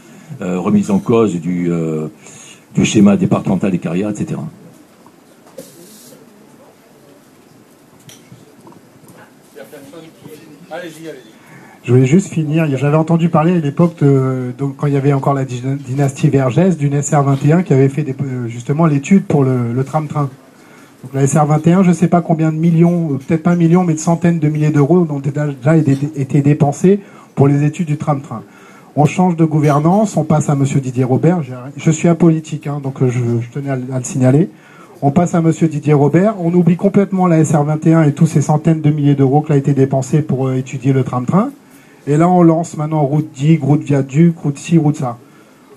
euh, 0.43 0.59
remise 0.59 0.91
en 0.91 0.99
cause 0.99 1.35
du, 1.41 1.71
euh, 1.71 2.09
du 2.75 2.85
schéma 2.85 3.17
départemental 3.17 3.71
des 3.71 3.79
carrières, 3.79 4.11
etc. 4.11 4.37
Je 11.85 11.93
voulais 11.93 12.07
juste 12.07 12.29
finir. 12.33 12.67
J'avais 12.77 12.97
entendu 12.97 13.29
parler 13.29 13.53
à 13.57 13.59
l'époque, 13.59 13.97
quand 13.99 14.87
il 14.87 14.93
y 14.95 14.97
avait 14.97 15.13
encore 15.13 15.35
la 15.35 15.45
dyna- 15.45 15.77
dynastie 15.77 16.29
Vergès, 16.29 16.77
d'une 16.79 16.95
SR21 16.95 17.63
qui 17.63 17.73
avait 17.75 17.89
fait 17.91 18.03
des- 18.03 18.13
euh, 18.13 18.49
justement 18.49 18.87
l'étude 18.87 19.25
pour 19.25 19.45
le 19.45 19.83
tram-train. 19.85 20.31
Donc 21.05 21.13
la 21.13 21.27
SR21, 21.27 21.83
je 21.83 21.91
ne 21.91 21.95
sais 21.95 22.09
pas 22.09 22.23
combien 22.23 22.51
de 22.51 22.57
millions, 22.57 23.11
euh, 23.13 23.19
peut-être 23.19 23.43
pas 23.43 23.51
un 23.51 23.57
million, 23.57 23.85
mais 23.85 23.93
de 23.93 23.99
centaines 23.99 24.39
de 24.39 24.49
milliers 24.49 24.71
d'euros 24.71 25.07
ont 25.11 25.21
déjà 25.21 25.77
été, 25.77 26.41
dépensés 26.41 26.99
pour 27.35 27.47
les 27.47 27.63
études 27.63 27.89
du 27.89 27.99
tram-train. 27.99 28.43
On 28.97 29.05
change 29.05 29.37
de 29.37 29.45
gouvernance, 29.45 30.17
on 30.17 30.25
passe 30.25 30.49
à 30.49 30.55
Monsieur 30.55 30.81
Didier 30.81 31.05
Robert. 31.05 31.43
Je 31.77 31.91
suis 31.91 32.09
apolitique, 32.09 32.67
hein, 32.67 32.81
donc 32.83 33.03
euh, 33.03 33.11
je, 33.11 33.21
tenais 33.53 33.69
à, 33.69 33.77
le- 33.77 33.83
signaler. 34.03 34.49
On 35.03 35.11
passe 35.11 35.35
à 35.35 35.43
Monsieur 35.43 35.69
Didier 35.69 35.93
Robert. 35.93 36.37
On 36.41 36.55
oublie 36.55 36.77
complètement 36.77 37.27
la 37.27 37.43
SR21 37.43 38.09
et 38.09 38.13
tous 38.13 38.27
ces 38.27 38.41
centaines 38.41 38.81
de 38.81 38.89
milliers 38.91 39.15
d'euros 39.15 39.43
qui 39.43 39.53
a 39.53 39.57
été 39.57 39.75
dépensés 39.75 40.23
pour 40.23 40.47
euh, 40.47 40.55
étudier 40.55 40.95
le 40.95 41.05
tram-train. 41.05 41.51
Et 42.07 42.17
là, 42.17 42.31
on 42.31 42.43
lance 42.43 42.79
maintenant 42.79 43.03
route 43.03 43.29
digue, 43.35 43.63
route 43.63 43.83
viaduc, 43.83 44.39
route 44.39 44.57
ci, 44.57 44.79
route 44.79 44.97
ça. 44.97 45.19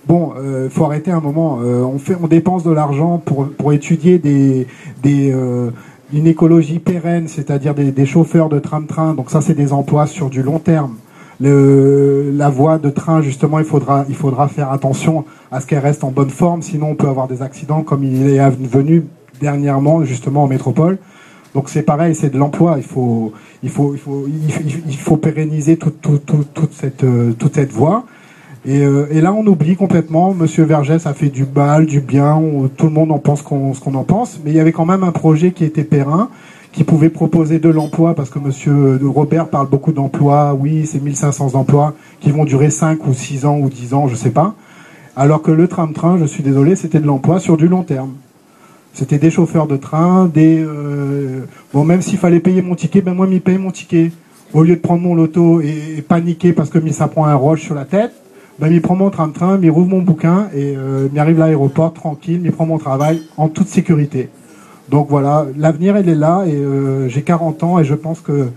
Bon, 0.08 0.34
il 0.64 0.70
faut 0.70 0.86
arrêter 0.86 1.12
un 1.12 1.20
moment. 1.20 1.60
Euh, 1.62 1.84
on 1.84 2.00
fait, 2.00 2.16
on 2.22 2.28
dépense 2.28 2.64
de 2.64 2.72
l'argent 2.72 3.22
pour 3.24 3.50
pour 3.50 3.74
étudier 3.74 4.20
des 4.20 4.68
des 5.04 5.32
euh, 5.34 5.72
une 6.14 6.28
écologie 6.28 6.80
pérenne, 6.80 7.28
c'est-à-dire 7.28 7.76
des, 7.76 7.92
des 7.92 8.06
chauffeurs 8.06 8.48
de 8.48 8.60
tram-train. 8.60 9.14
Donc 9.14 9.30
ça, 9.30 9.42
c'est 9.42 9.54
des 9.54 9.74
emplois 9.74 10.08
sur 10.08 10.30
du 10.30 10.42
long 10.44 10.60
terme. 10.60 10.96
Le, 11.42 12.32
la 12.36 12.50
voie 12.50 12.78
de 12.78 12.90
train, 12.90 13.22
justement, 13.22 13.60
il 13.60 13.66
faudra 13.66 14.06
il 14.08 14.16
faudra 14.16 14.48
faire 14.48 14.72
attention 14.72 15.26
à 15.52 15.60
ce 15.60 15.68
qu'elle 15.68 15.80
reste 15.80 16.04
en 16.06 16.12
bonne 16.12 16.30
forme, 16.30 16.62
sinon 16.62 16.92
on 16.92 16.96
peut 16.96 17.08
avoir 17.08 17.28
des 17.28 17.42
accidents 17.42 17.84
comme 17.84 18.04
il 18.04 18.30
est 18.30 18.50
venu 18.50 19.04
dernièrement 19.42 20.04
justement 20.06 20.44
en 20.44 20.48
métropole. 20.48 20.98
Donc 21.54 21.70
c'est 21.70 21.84
pareil, 21.84 22.16
c'est 22.16 22.30
de 22.30 22.38
l'emploi. 22.38 22.76
Il 22.78 22.84
faut, 22.84 23.34
il 23.64 23.70
faut, 23.70 23.94
il 23.94 24.00
faut, 24.00 24.26
il 24.88 24.98
faut, 24.98 25.18
pérenniser 25.18 25.78
toute, 25.78 26.02
toute, 26.02 26.26
toute, 26.26 26.54
toute 26.54 26.74
cette, 26.74 27.04
euh, 27.04 27.34
toute 27.34 27.56
cette 27.56 27.72
voie. 27.72 28.06
Et, 28.68 28.84
euh, 28.84 29.08
et 29.10 29.22
là, 29.22 29.34
on 29.34 29.46
oublie 29.48 29.76
complètement. 29.76 30.34
Monsieur 30.34 30.66
Vergès 30.66 31.08
a 31.08 31.14
fait 31.14 31.30
du 31.30 31.46
mal, 31.46 31.86
du 31.86 32.02
bien. 32.02 32.40
tout 32.76 32.86
le 32.86 32.92
monde 32.92 33.12
en 33.12 33.18
pense 33.18 33.40
ce 33.40 33.44
qu'on 33.44 33.96
en 33.96 34.04
pense. 34.04 34.40
Mais 34.44 34.52
il 34.52 34.58
y 34.58 34.60
avait 34.60 34.74
quand 34.74 34.86
même 34.86 35.04
un 35.04 35.12
projet 35.12 35.52
qui 35.52 35.64
était 35.64 35.86
périn, 35.86 36.30
qui 36.74 36.84
pouvait 36.84 37.10
proposer 37.10 37.60
de 37.60 37.70
l'emploi, 37.70 38.14
parce 38.14 38.30
que 38.30 38.40
Monsieur 38.40 39.00
Robert 39.04 39.48
parle 39.48 39.68
beaucoup 39.68 39.94
d'emplois. 39.94 40.54
Oui, 40.54 40.86
c'est 40.86 41.02
1500 41.02 41.56
emplois 41.56 41.94
qui 42.20 42.32
vont 42.32 42.46
durer 42.46 42.70
5 42.70 43.08
ou 43.08 43.14
6 43.14 43.46
ans 43.46 43.58
ou 43.58 43.70
10 43.70 43.94
ans, 43.94 44.08
je 44.08 44.16
sais 44.16 44.32
pas. 44.32 44.54
Alors 45.16 45.42
que 45.42 45.50
le 45.50 45.68
tram-train, 45.68 46.20
je 46.20 46.26
suis 46.26 46.44
désolé, 46.44 46.76
c'était 46.76 47.00
de 47.00 47.08
l'emploi 47.08 47.40
sur 47.40 47.58
du 47.58 47.68
long 47.68 47.82
terme. 47.82 48.12
C'était 48.94 49.18
des 49.18 49.32
chauffeurs 49.32 49.68
de 49.68 49.78
train, 49.78 50.26
des 50.26 50.60
euh, 50.60 51.42
bon 51.74 51.84
même 51.84 52.02
s'il 52.02 52.18
fallait 52.18 52.40
payer 52.40 52.62
mon 52.62 52.76
ticket, 52.76 53.02
ben 53.02 53.14
moi 53.14 53.28
m'y 53.28 53.40
paye 53.40 53.58
mon 53.58 53.72
ticket. 53.72 54.12
Au 54.54 54.64
lieu 54.64 54.76
de 54.76 54.82
prendre 54.82 55.02
mon 55.02 55.14
loto 55.14 55.60
et, 55.62 56.04
paniquer 56.08 56.54
parce 56.54 56.70
que 56.70 56.80
ça 56.92 57.08
prend 57.08 57.26
un 57.26 57.36
roche 57.36 57.62
sur 57.62 57.76
la 57.76 57.86
tête, 57.86 58.14
ben 58.60 58.70
m'y 58.70 58.80
prend 58.80 58.96
mon 58.96 59.10
tram-train, 59.10 59.58
m'y 59.58 59.70
rouvre 59.70 59.90
mon 59.90 60.02
bouquin 60.02 60.48
et 60.54 60.74
euh, 60.76 61.08
m'y 61.12 61.20
arrive 61.20 61.42
à 61.42 61.46
l'aéroport 61.46 61.94
tranquille, 61.94 62.40
m'y 62.42 62.50
prend 62.50 62.66
mon 62.66 62.78
travail 62.78 63.22
en 63.38 63.50
toute 63.50 63.68
sécurité. 63.68 64.30
Donc 64.90 65.08
voilà, 65.10 65.46
l'avenir 65.58 65.96
elle 65.96 66.10
est 66.10 66.16
là 66.16 66.44
et 66.48 66.56
euh, 66.56 67.08
j'ai 67.10 67.22
40 67.22 67.64
ans 67.64 67.80
et 67.80 67.84
je 67.84 67.94
pense 67.94 68.20
que 68.22 68.48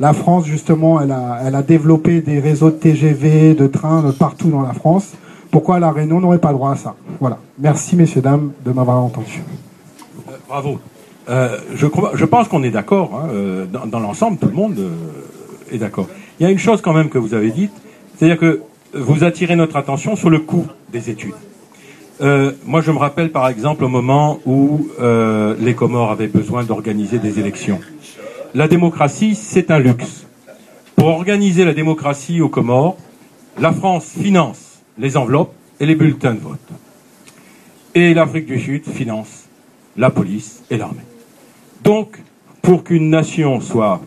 la 0.00 0.12
France 0.12 0.44
justement 0.46 1.00
elle 1.00 1.12
a, 1.12 1.40
elle 1.46 1.54
a 1.54 1.62
développé 1.62 2.20
des 2.20 2.40
réseaux 2.40 2.70
de 2.70 2.76
TGV, 2.76 3.54
de 3.54 3.66
trains 3.68 4.02
de 4.02 4.10
partout 4.10 4.48
dans 4.50 4.62
la 4.62 4.72
France. 4.72 5.12
Pourquoi 5.50 5.78
la 5.78 5.92
Réunion 5.92 6.20
n'aurait 6.20 6.38
pas 6.38 6.52
droit 6.52 6.72
à 6.72 6.76
ça? 6.76 6.96
Voilà. 7.20 7.38
Merci 7.60 7.94
messieurs 7.94 8.22
dames 8.22 8.50
de 8.64 8.72
m'avoir 8.72 8.98
entendu. 8.98 9.42
Euh, 10.28 10.32
bravo. 10.48 10.78
Euh, 11.28 11.56
je, 11.76 11.86
crois- 11.86 12.10
je 12.14 12.24
pense 12.24 12.48
qu'on 12.48 12.64
est 12.64 12.70
d'accord. 12.72 13.12
hein, 13.24 13.66
dans 13.86 14.00
l'ensemble, 14.00 14.36
tout 14.38 14.48
le 14.48 14.54
monde 14.54 14.76
est 15.70 15.78
d'accord. 15.78 16.06
Il 16.40 16.42
y 16.42 16.46
a 16.46 16.50
une 16.50 16.58
chose 16.58 16.80
quand 16.82 16.92
même 16.92 17.08
que 17.08 17.18
vous 17.18 17.34
avez 17.34 17.50
dite, 17.52 17.72
c'est-à-dire 18.16 18.38
que 18.38 18.60
vous 18.94 19.24
attirez 19.24 19.56
notre 19.56 19.76
attention 19.76 20.16
sur 20.16 20.30
le 20.30 20.38
coût 20.38 20.66
des 20.92 21.10
études. 21.10 21.34
Euh, 22.20 22.52
moi, 22.64 22.80
je 22.80 22.92
me 22.92 22.98
rappelle 22.98 23.32
par 23.32 23.48
exemple 23.48 23.84
au 23.84 23.88
moment 23.88 24.38
où 24.46 24.88
euh, 25.00 25.56
les 25.58 25.74
Comores 25.74 26.12
avaient 26.12 26.28
besoin 26.28 26.62
d'organiser 26.62 27.18
des 27.18 27.40
élections. 27.40 27.80
La 28.54 28.68
démocratie, 28.68 29.34
c'est 29.34 29.70
un 29.70 29.80
luxe. 29.80 30.26
Pour 30.94 31.08
organiser 31.08 31.64
la 31.64 31.74
démocratie 31.74 32.40
aux 32.40 32.48
Comores, 32.48 32.96
la 33.60 33.72
France 33.72 34.06
finance 34.06 34.80
les 34.96 35.16
enveloppes 35.16 35.54
et 35.80 35.86
les 35.86 35.96
bulletins 35.96 36.34
de 36.34 36.40
vote. 36.40 36.60
Et 37.96 38.14
l'Afrique 38.14 38.46
du 38.46 38.60
Sud 38.60 38.84
finance 38.84 39.44
la 39.96 40.10
police 40.10 40.62
et 40.70 40.76
l'armée. 40.76 41.02
Donc, 41.82 42.22
pour 42.62 42.84
qu'une 42.84 43.10
nation 43.10 43.60
soit, 43.60 44.00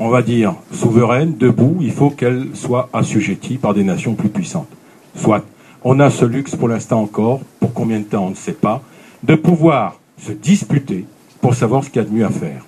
on 0.00 0.08
va 0.08 0.22
dire, 0.22 0.54
souveraine, 0.72 1.36
debout, 1.36 1.76
il 1.80 1.92
faut 1.92 2.08
qu'elle 2.08 2.48
soit 2.54 2.88
assujettie 2.94 3.58
par 3.58 3.74
des 3.74 3.84
nations 3.84 4.14
plus 4.14 4.30
puissantes. 4.30 4.70
Soit, 5.14 5.44
on 5.84 6.00
a 6.00 6.08
ce 6.08 6.24
luxe 6.24 6.56
pour 6.56 6.68
l'instant 6.68 7.02
encore, 7.02 7.40
pour 7.60 7.74
combien 7.74 7.98
de 7.98 8.04
temps 8.04 8.24
on 8.24 8.30
ne 8.30 8.34
sait 8.34 8.54
pas, 8.54 8.82
de 9.22 9.34
pouvoir 9.34 10.00
se 10.16 10.32
disputer 10.32 11.04
pour 11.42 11.54
savoir 11.54 11.84
ce 11.84 11.90
qu'il 11.90 12.00
y 12.00 12.04
a 12.04 12.08
de 12.08 12.14
mieux 12.14 12.24
à 12.24 12.30
faire. 12.30 12.64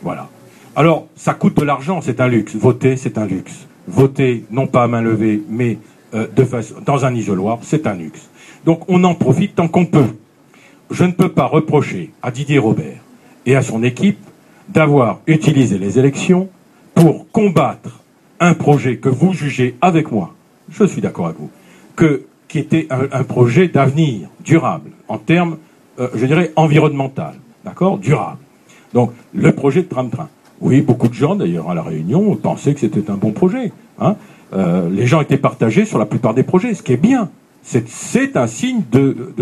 Voilà. 0.00 0.28
Alors, 0.74 1.06
ça 1.16 1.34
coûte 1.34 1.56
de 1.58 1.64
l'argent, 1.64 2.00
c'est 2.00 2.20
un 2.22 2.28
luxe. 2.28 2.56
Voter, 2.56 2.96
c'est 2.96 3.18
un 3.18 3.26
luxe. 3.26 3.66
Voter, 3.86 4.44
non 4.50 4.66
pas 4.66 4.84
à 4.84 4.88
main 4.88 5.02
levée, 5.02 5.42
mais 5.50 5.76
euh, 6.14 6.26
de 6.34 6.44
façon, 6.44 6.76
dans 6.84 7.04
un 7.04 7.14
isoloir, 7.14 7.58
c'est 7.60 7.86
un 7.86 7.94
luxe. 7.94 8.30
Donc, 8.64 8.88
on 8.88 9.04
en 9.04 9.14
profite 9.14 9.54
tant 9.54 9.68
qu'on 9.68 9.84
peut. 9.84 10.16
Je 10.90 11.04
ne 11.04 11.12
peux 11.12 11.28
pas 11.28 11.44
reprocher 11.44 12.10
à 12.22 12.30
Didier 12.30 12.58
Robert 12.58 13.00
et 13.44 13.54
à 13.54 13.60
son 13.60 13.82
équipe 13.82 14.18
d'avoir 14.70 15.20
utilisé 15.26 15.76
les 15.76 15.98
élections 15.98 16.48
pour 16.94 17.30
combattre 17.30 18.00
un 18.40 18.54
projet 18.54 18.96
que 18.96 19.08
vous 19.08 19.32
jugez 19.32 19.76
avec 19.80 20.10
moi, 20.10 20.34
je 20.70 20.84
suis 20.84 21.00
d'accord 21.00 21.26
avec 21.26 21.38
vous, 21.38 21.50
qui 22.48 22.58
était 22.58 22.86
un, 22.90 23.24
projet 23.24 23.68
d'avenir 23.68 24.28
durable, 24.44 24.90
en 25.08 25.18
termes, 25.18 25.58
euh, 25.98 26.08
je 26.14 26.26
dirais, 26.26 26.52
environnemental, 26.56 27.34
d'accord 27.64 27.98
Durable. 27.98 28.38
Donc, 28.92 29.12
le 29.32 29.52
projet 29.52 29.82
de 29.82 29.88
tram-train. 29.88 30.28
Oui, 30.60 30.80
beaucoup 30.80 31.08
de 31.08 31.14
gens, 31.14 31.34
d'ailleurs, 31.34 31.68
à 31.70 31.74
La 31.74 31.82
Réunion, 31.82 32.36
pensaient 32.36 32.74
que 32.74 32.80
c'était 32.80 33.10
un 33.10 33.16
bon 33.16 33.32
projet. 33.32 33.72
hein. 33.98 34.16
Euh, 34.52 34.88
les 34.88 35.06
gens 35.06 35.20
étaient 35.20 35.36
partagés 35.36 35.84
sur 35.84 35.98
la 35.98 36.06
plupart 36.06 36.32
des 36.32 36.44
projets, 36.44 36.74
ce 36.74 36.82
qui 36.82 36.92
est 36.92 36.96
bien. 36.96 37.28
C'est- 37.62 38.36
un 38.36 38.46
signe 38.46 38.82
de, 38.92 39.34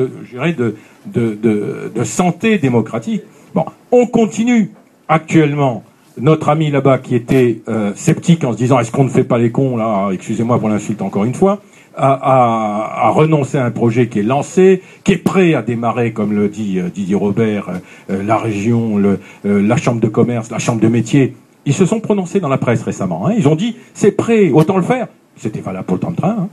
de 1.15 2.05
santé 2.05 2.57
démocratique. 2.59 3.23
Bon, 3.55 3.67
on 3.91 4.07
continue 4.07 4.71
actuellement. 5.09 5.83
Notre 6.21 6.49
ami 6.51 6.71
là-bas 6.71 6.99
qui 6.99 7.15
était 7.15 7.61
euh, 7.69 7.93
sceptique 7.95 8.45
en 8.45 8.53
se 8.53 8.57
disant 8.59 8.79
est-ce 8.79 8.93
qu'on 8.93 9.05
ne 9.05 9.09
fait 9.09 9.25
pas 9.25 9.39
les 9.39 9.51
cons 9.51 9.77
là? 9.77 10.11
Excusez-moi 10.13 10.59
pour 10.59 10.69
l'insulte 10.69 11.01
encore 11.03 11.25
une 11.25 11.35
fois. 11.35 11.61
à, 11.97 12.13
à- 12.13 13.13
à 13.13 13.65
un 13.65 13.71
projet 13.71 14.09
qui 14.09 14.21
est 14.21 14.23
lancé, 14.23 14.83
qui 15.05 15.13
est 15.13 15.17
prêt 15.19 15.53
à 15.55 15.61
démarrer, 15.63 16.13
comme 16.13 16.33
le 16.33 16.49
dit 16.49 16.79
euh, 16.79 16.89
Didier 16.89 17.15
Robert, 17.17 17.69
euh, 18.11 18.23
la 18.23 18.39
région, 18.39 18.99
la 19.45 19.77
chambre 19.77 20.01
de 20.01 20.09
commerce, 20.09 20.51
la 20.51 20.59
chambre 20.59 20.81
de 20.81 20.89
métier. 20.89 21.35
Ils 21.67 21.75
se 21.75 21.85
sont 21.87 22.01
prononcés 22.01 22.41
dans 22.41 22.49
la 22.49 22.59
presse 22.59 22.83
récemment. 22.83 23.27
hein. 23.27 23.35
Ils 23.37 23.47
ont 23.49 23.55
dit 23.57 23.77
c'est 23.95 24.13
prêt, 24.13 24.51
autant 24.51 24.77
le 24.77 24.83
faire. 24.83 25.07
C'était 25.37 25.61
valable 25.61 25.85
pour 25.87 25.97
le 25.97 26.01
temps 26.01 26.11
de 26.11 26.17
train. 26.17 26.37
hein. 26.39 26.49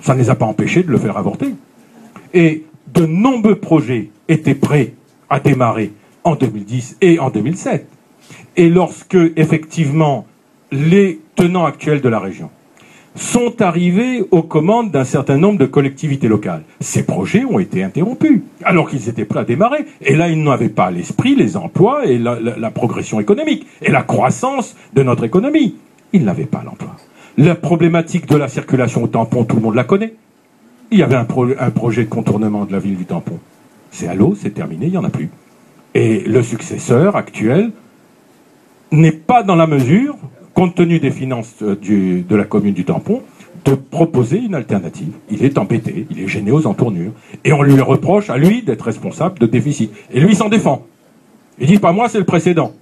Ça 0.00 0.14
ne 0.14 0.18
les 0.20 0.30
a 0.30 0.34
pas 0.34 0.46
empêchés 0.46 0.82
de 0.82 0.90
le 0.90 0.98
faire 0.98 1.16
avorter. 1.16 1.48
Et 2.34 2.64
de 2.94 3.06
nombreux 3.06 3.56
projets 3.56 4.10
étaient 4.28 4.54
prêts 4.54 4.92
à 5.30 5.40
démarrer 5.40 5.92
en 6.24 6.34
2010 6.34 6.98
et 7.00 7.18
en 7.18 7.30
2007. 7.30 7.86
Et 8.56 8.68
lorsque, 8.68 9.16
effectivement, 9.36 10.26
les 10.70 11.20
tenants 11.36 11.64
actuels 11.64 12.00
de 12.00 12.08
la 12.08 12.18
région 12.18 12.50
sont 13.14 13.60
arrivés 13.60 14.24
aux 14.30 14.42
commandes 14.42 14.90
d'un 14.90 15.04
certain 15.04 15.36
nombre 15.36 15.58
de 15.58 15.66
collectivités 15.66 16.28
locales, 16.28 16.62
ces 16.80 17.04
projets 17.04 17.44
ont 17.44 17.58
été 17.58 17.82
interrompus, 17.82 18.40
alors 18.64 18.88
qu'ils 18.88 19.08
étaient 19.08 19.26
prêts 19.26 19.40
à 19.40 19.44
démarrer. 19.44 19.84
Et 20.00 20.16
là, 20.16 20.28
ils 20.28 20.42
n'avaient 20.42 20.70
pas 20.70 20.90
l'esprit 20.90 21.34
les 21.34 21.56
emplois 21.56 22.06
et 22.06 22.18
la, 22.18 22.70
progression 22.70 23.20
économique 23.20 23.66
et 23.82 23.90
la 23.90 24.02
croissance 24.02 24.76
de 24.94 25.02
notre 25.02 25.24
économie. 25.24 25.76
Ils 26.14 26.24
n'avaient 26.24 26.44
pas 26.44 26.62
l'emploi. 26.64 26.96
La 27.36 27.54
problématique 27.54 28.26
de 28.26 28.36
la 28.36 28.48
circulation 28.48 29.02
au 29.04 29.08
tampon, 29.08 29.44
tout 29.44 29.56
le 29.56 29.62
monde 29.62 29.74
la 29.74 29.84
connaît. 29.84 30.14
Il 30.90 30.98
y 30.98 31.02
avait 31.02 31.16
un, 31.16 31.26
un 31.58 31.70
projet 31.70 32.04
de 32.04 32.08
contournement 32.08 32.64
de 32.64 32.72
la 32.72 32.78
ville 32.78 32.96
du 32.96 33.04
tampon. 33.04 33.38
C'est 33.90 34.08
à 34.08 34.14
l'eau, 34.14 34.34
c'est 34.38 34.50
terminé, 34.50 34.86
il 34.86 34.92
n'y 34.92 34.98
en 34.98 35.04
a 35.04 35.10
plus. 35.10 35.30
Et 35.94 36.20
le 36.20 36.42
successeur 36.42 37.16
actuel 37.16 37.72
n'est 38.92 39.12
pas 39.12 39.42
dans 39.42 39.56
la 39.56 39.66
mesure, 39.66 40.16
compte 40.54 40.74
tenu 40.74 40.98
des 41.00 41.10
finances 41.10 41.54
euh, 41.62 41.76
de 42.28 42.36
la 42.36 42.44
commune 42.44 42.74
du 42.74 42.84
tampon, 42.84 43.22
de 43.64 43.74
proposer 43.74 44.38
une 44.38 44.54
alternative. 44.54 45.12
Il 45.30 45.44
est 45.44 45.58
embêté, 45.58 46.06
il 46.10 46.20
est 46.20 46.28
gêné 46.28 46.50
aux 46.50 46.66
entournures, 46.66 47.12
et 47.44 47.52
on 47.52 47.62
lui 47.62 47.80
reproche 47.80 48.30
à 48.30 48.36
lui 48.36 48.62
d'être 48.62 48.82
responsable 48.82 49.38
de 49.38 49.46
déficit. 49.46 49.92
Et 50.12 50.20
lui 50.20 50.34
s'en 50.34 50.48
défend. 50.48 50.86
Il 51.58 51.66
dit 51.66 51.78
pas 51.78 51.92
moi, 51.92 52.08
c'est 52.08 52.18
le 52.18 52.24
précédent. 52.24 52.72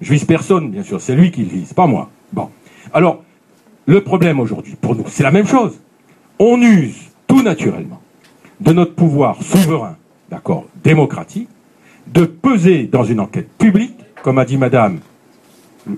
Je 0.00 0.12
vise 0.12 0.24
personne, 0.24 0.70
bien 0.70 0.82
sûr, 0.82 1.00
c'est 1.00 1.14
lui 1.14 1.30
qui 1.30 1.42
le 1.42 1.50
vise, 1.50 1.72
pas 1.72 1.86
moi. 1.86 2.10
Bon. 2.32 2.48
Alors, 2.92 3.22
le 3.86 4.00
problème 4.02 4.40
aujourd'hui, 4.40 4.76
pour 4.80 4.94
nous, 4.94 5.04
c'est 5.08 5.22
la 5.22 5.30
même 5.30 5.46
chose. 5.46 5.78
On 6.38 6.60
use 6.60 6.96
tout 7.26 7.42
naturellement 7.42 8.00
de 8.60 8.72
notre 8.72 8.94
pouvoir 8.94 9.42
souverain, 9.42 9.96
d'accord, 10.30 10.64
démocratique, 10.82 11.48
de 12.06 12.24
peser 12.24 12.84
dans 12.84 13.04
une 13.04 13.20
enquête 13.20 13.48
publique, 13.58 13.96
comme 14.22 14.38
a 14.38 14.44
dit 14.44 14.56
madame. 14.56 15.00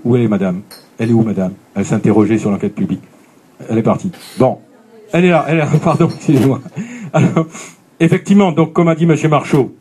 Où 0.03 0.15
est 0.15 0.27
madame? 0.27 0.61
Elle 0.97 1.09
est 1.09 1.13
où 1.13 1.21
madame? 1.21 1.53
Elle 1.75 1.85
s'interrogeait 1.85 2.37
sur 2.37 2.51
l'enquête 2.51 2.75
publique. 2.75 3.01
Elle 3.69 3.77
est 3.77 3.83
partie. 3.83 4.11
Bon. 4.37 4.59
Elle 5.11 5.25
est 5.25 5.29
là, 5.29 5.45
elle 5.47 5.55
est 5.55 5.59
là, 5.59 5.67
pardon, 5.83 6.09
excusez-moi. 6.09 6.59
Effectivement, 7.99 8.51
donc, 8.51 8.73
comme 8.73 8.87
a 8.87 8.95
dit 8.95 9.05
monsieur 9.05 9.29
Marchaud, 9.29 9.75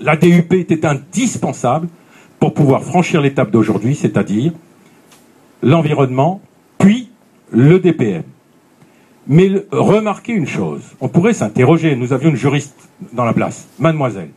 la 0.00 0.16
DUP 0.16 0.52
était 0.52 0.86
indispensable 0.86 1.88
pour 2.38 2.54
pouvoir 2.54 2.82
franchir 2.82 3.20
l'étape 3.20 3.50
d'aujourd'hui, 3.50 3.94
c'est-à-dire 3.94 4.52
l'environnement, 5.62 6.40
puis 6.78 7.10
le 7.50 7.78
DPM. 7.78 8.22
Mais 9.28 9.50
remarquez 9.70 10.32
une 10.32 10.46
chose, 10.46 10.82
on 11.00 11.08
pourrait 11.08 11.34
s'interroger, 11.34 11.94
nous 11.94 12.12
avions 12.12 12.30
une 12.30 12.36
juriste 12.36 12.88
dans 13.12 13.24
la 13.24 13.32
place, 13.32 13.68
mademoiselle. 13.78 14.30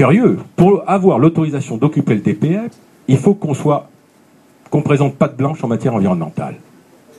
Curieux, 0.00 0.38
pour 0.56 0.82
avoir 0.86 1.18
l'autorisation 1.18 1.76
d'occuper 1.76 2.14
le 2.14 2.22
DPM, 2.22 2.70
il 3.06 3.18
faut 3.18 3.34
qu'on 3.34 3.52
soit 3.52 3.90
qu'on 4.70 4.80
présente 4.80 5.16
patte 5.16 5.36
blanche 5.36 5.62
en 5.62 5.68
matière 5.68 5.94
environnementale. 5.94 6.54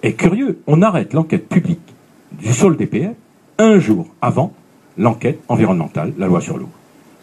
Et 0.02 0.14
curieux, 0.14 0.64
on 0.66 0.82
arrête 0.82 1.14
l'enquête 1.14 1.48
publique 1.48 1.94
du 2.32 2.52
sur 2.52 2.72
le 2.72 2.76
DPM 2.76 3.14
un 3.60 3.78
jour 3.78 4.08
avant 4.20 4.52
l'enquête 4.98 5.40
environnementale, 5.48 6.14
la 6.18 6.26
loi 6.26 6.42
sur 6.42 6.58
l'eau. 6.58 6.70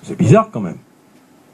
C'est 0.04 0.16
bizarre 0.16 0.48
quand 0.52 0.60
même. 0.60 0.76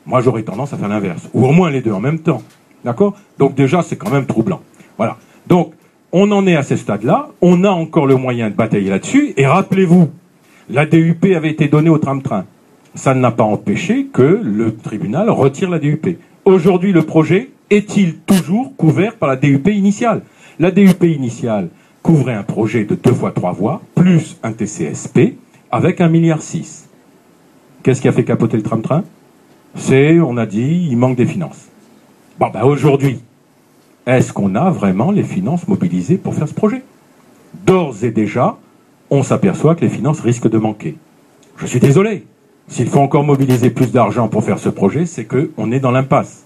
Moi, 0.04 0.20
j'aurais 0.20 0.42
tendance 0.42 0.74
à 0.74 0.76
faire 0.76 0.88
l'inverse, 0.88 1.26
ou 1.32 1.46
au 1.46 1.52
moins 1.52 1.70
les 1.70 1.80
deux 1.80 1.92
en 1.92 2.00
même 2.00 2.18
temps. 2.18 2.42
D'accord? 2.84 3.14
Donc 3.38 3.54
déjà, 3.54 3.80
c'est 3.80 3.96
quand 3.96 4.10
même 4.10 4.26
troublant. 4.26 4.60
Voilà. 4.98 5.16
Donc, 5.46 5.72
on 6.12 6.30
en 6.30 6.46
est 6.46 6.56
à 6.56 6.62
ce 6.62 6.76
stade-là. 6.76 7.30
On 7.40 7.64
a 7.64 7.70
encore 7.70 8.06
le 8.06 8.16
moyen 8.16 8.50
de 8.50 8.54
batailler 8.54 8.90
là-dessus. 8.90 9.32
Et 9.38 9.46
rappelez-vous, 9.46 10.10
la 10.68 10.84
DUP 10.84 11.24
avait 11.34 11.52
été 11.52 11.68
donnée 11.68 11.88
au 11.88 11.96
tram-train. 11.96 12.44
Ça 12.94 13.12
n'a 13.12 13.32
pas 13.32 13.42
empêché 13.42 14.06
que 14.06 14.40
le 14.42 14.76
tribunal 14.76 15.28
retire 15.28 15.68
la 15.68 15.80
DUP. 15.80 16.16
Aujourd'hui, 16.44 16.92
le 16.92 17.02
projet 17.02 17.50
est-il 17.70 18.18
toujours 18.18 18.76
couvert 18.76 19.16
par 19.16 19.28
la 19.28 19.36
DUP 19.36 19.66
initiale? 19.68 20.22
La 20.60 20.70
DUP 20.70 21.02
initiale 21.02 21.70
couvrait 22.02 22.34
un 22.34 22.44
projet 22.44 22.84
de 22.84 22.94
deux 22.94 23.12
fois 23.12 23.32
trois 23.32 23.52
voies, 23.52 23.82
plus 23.96 24.36
un 24.42 24.52
TCSP, 24.52 25.36
avec 25.72 26.00
un 26.00 26.08
milliard 26.08 26.40
six. 26.40 26.88
Qu'est-ce 27.82 28.00
qui 28.00 28.08
a 28.08 28.12
fait 28.12 28.24
capoter 28.24 28.56
le 28.56 28.62
tram-train? 28.62 29.02
C'est, 29.74 30.20
on 30.20 30.36
a 30.36 30.46
dit, 30.46 30.86
il 30.88 30.96
manque 30.96 31.16
des 31.16 31.26
finances. 31.26 31.66
Bon, 32.38 32.48
ben 32.52 32.62
aujourd'hui, 32.62 33.18
est-ce 34.06 34.32
qu'on 34.32 34.54
a 34.54 34.70
vraiment 34.70 35.10
les 35.10 35.24
finances 35.24 35.66
mobilisées 35.66 36.16
pour 36.16 36.34
faire 36.34 36.46
ce 36.48 36.54
projet? 36.54 36.82
D'ores 37.66 38.04
et 38.04 38.10
déjà, 38.12 38.56
on 39.10 39.22
s'aperçoit 39.24 39.74
que 39.74 39.80
les 39.80 39.88
finances 39.88 40.20
risquent 40.20 40.48
de 40.48 40.58
manquer. 40.58 40.96
Je 41.56 41.66
suis 41.66 41.80
désolé. 41.80 42.24
S'il 42.68 42.88
faut 42.88 43.00
encore 43.00 43.24
mobiliser 43.24 43.70
plus 43.70 43.92
d'argent 43.92 44.28
pour 44.28 44.42
faire 44.42 44.58
ce 44.58 44.68
projet, 44.68 45.06
c'est 45.06 45.26
qu'on 45.26 45.70
est 45.70 45.80
dans 45.80 45.90
l'impasse. 45.90 46.44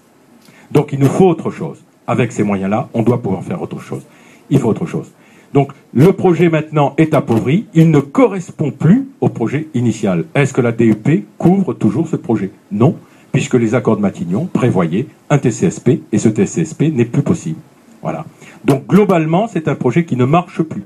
Donc 0.71 0.93
il 0.93 0.99
nous 0.99 1.07
faut 1.07 1.27
autre 1.27 1.49
chose. 1.49 1.77
Avec 2.07 2.31
ces 2.31 2.43
moyens-là, 2.43 2.89
on 2.93 3.03
doit 3.03 3.21
pouvoir 3.21 3.43
faire 3.43 3.61
autre 3.61 3.79
chose. 3.79 4.03
Il 4.49 4.59
faut 4.59 4.69
autre 4.69 4.85
chose. 4.85 5.11
Donc 5.53 5.71
le 5.93 6.13
projet 6.13 6.49
maintenant 6.49 6.93
est 6.97 7.13
appauvri, 7.13 7.65
il 7.73 7.89
ne 7.89 7.99
correspond 7.99 8.71
plus 8.71 9.07
au 9.21 9.29
projet 9.29 9.67
initial. 9.73 10.25
Est-ce 10.35 10.53
que 10.53 10.61
la 10.61 10.71
DUP 10.71 11.25
couvre 11.37 11.73
toujours 11.73 12.07
ce 12.07 12.15
projet? 12.15 12.51
Non, 12.71 12.95
puisque 13.31 13.55
les 13.55 13.73
accords 13.73 13.97
de 13.97 14.01
Matignon 14.01 14.45
prévoyaient 14.45 15.07
un 15.29 15.37
TCSP 15.37 16.01
et 16.11 16.17
ce 16.17 16.29
TCSP 16.29 16.93
n'est 16.93 17.05
plus 17.05 17.23
possible. 17.23 17.59
Voilà. 18.01 18.25
Donc 18.65 18.85
globalement, 18.87 19.47
c'est 19.47 19.67
un 19.67 19.75
projet 19.75 20.05
qui 20.05 20.15
ne 20.15 20.25
marche 20.25 20.61
plus. 20.61 20.83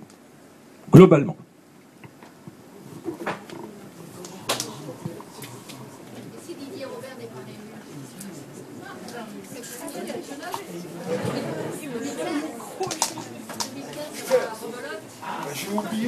Globalement. 0.91 1.35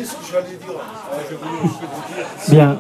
Ce 0.06 0.16
que 0.16 0.26
j'allais 0.32 0.48
dire. 0.50 0.80
Je 1.30 1.36
voulais 1.36 1.62
aussi 1.64 1.80
vous 1.82 2.16
dire. 2.16 2.26
Bien. 2.50 2.78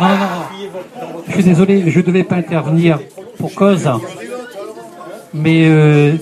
Non, 0.00 0.08
non, 0.08 0.16
non. 0.16 1.22
Je 1.26 1.32
suis 1.32 1.44
désolé, 1.44 1.90
je 1.90 1.98
ne 1.98 2.04
devais 2.04 2.24
pas 2.24 2.36
intervenir 2.36 2.98
pour 3.38 3.54
cause. 3.54 3.88
Mais 5.34 5.68
euh, 5.68 6.14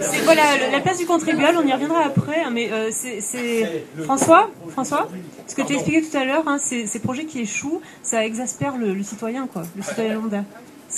C'est 0.00 0.20
voilà 0.24 0.42
le- 0.56 0.72
la 0.72 0.80
place 0.80 0.98
du 0.98 1.06
contribuable, 1.06 1.58
on 1.62 1.66
y 1.66 1.72
reviendra 1.72 2.04
après, 2.06 2.40
hein, 2.44 2.50
mais 2.52 2.70
euh, 2.72 2.88
c'est 2.90 3.84
François, 4.04 4.50
François, 4.70 5.08
ce 5.46 5.54
que 5.54 5.62
tu 5.62 5.72
as 5.72 5.76
expliqué 5.76 6.02
tout 6.02 6.16
à 6.16 6.24
l'heure, 6.24 6.44
hein, 6.46 6.58
ces, 6.58 6.86
ces 6.86 6.98
projets 7.00 7.24
qui 7.26 7.40
échouent, 7.40 7.80
ça 8.02 8.24
exaspère 8.24 8.76
le, 8.76 8.94
le 8.94 9.02
citoyen, 9.02 9.46
quoi, 9.46 9.62
le 9.76 9.82
citoyen 9.82 10.14
lambda. 10.14 10.44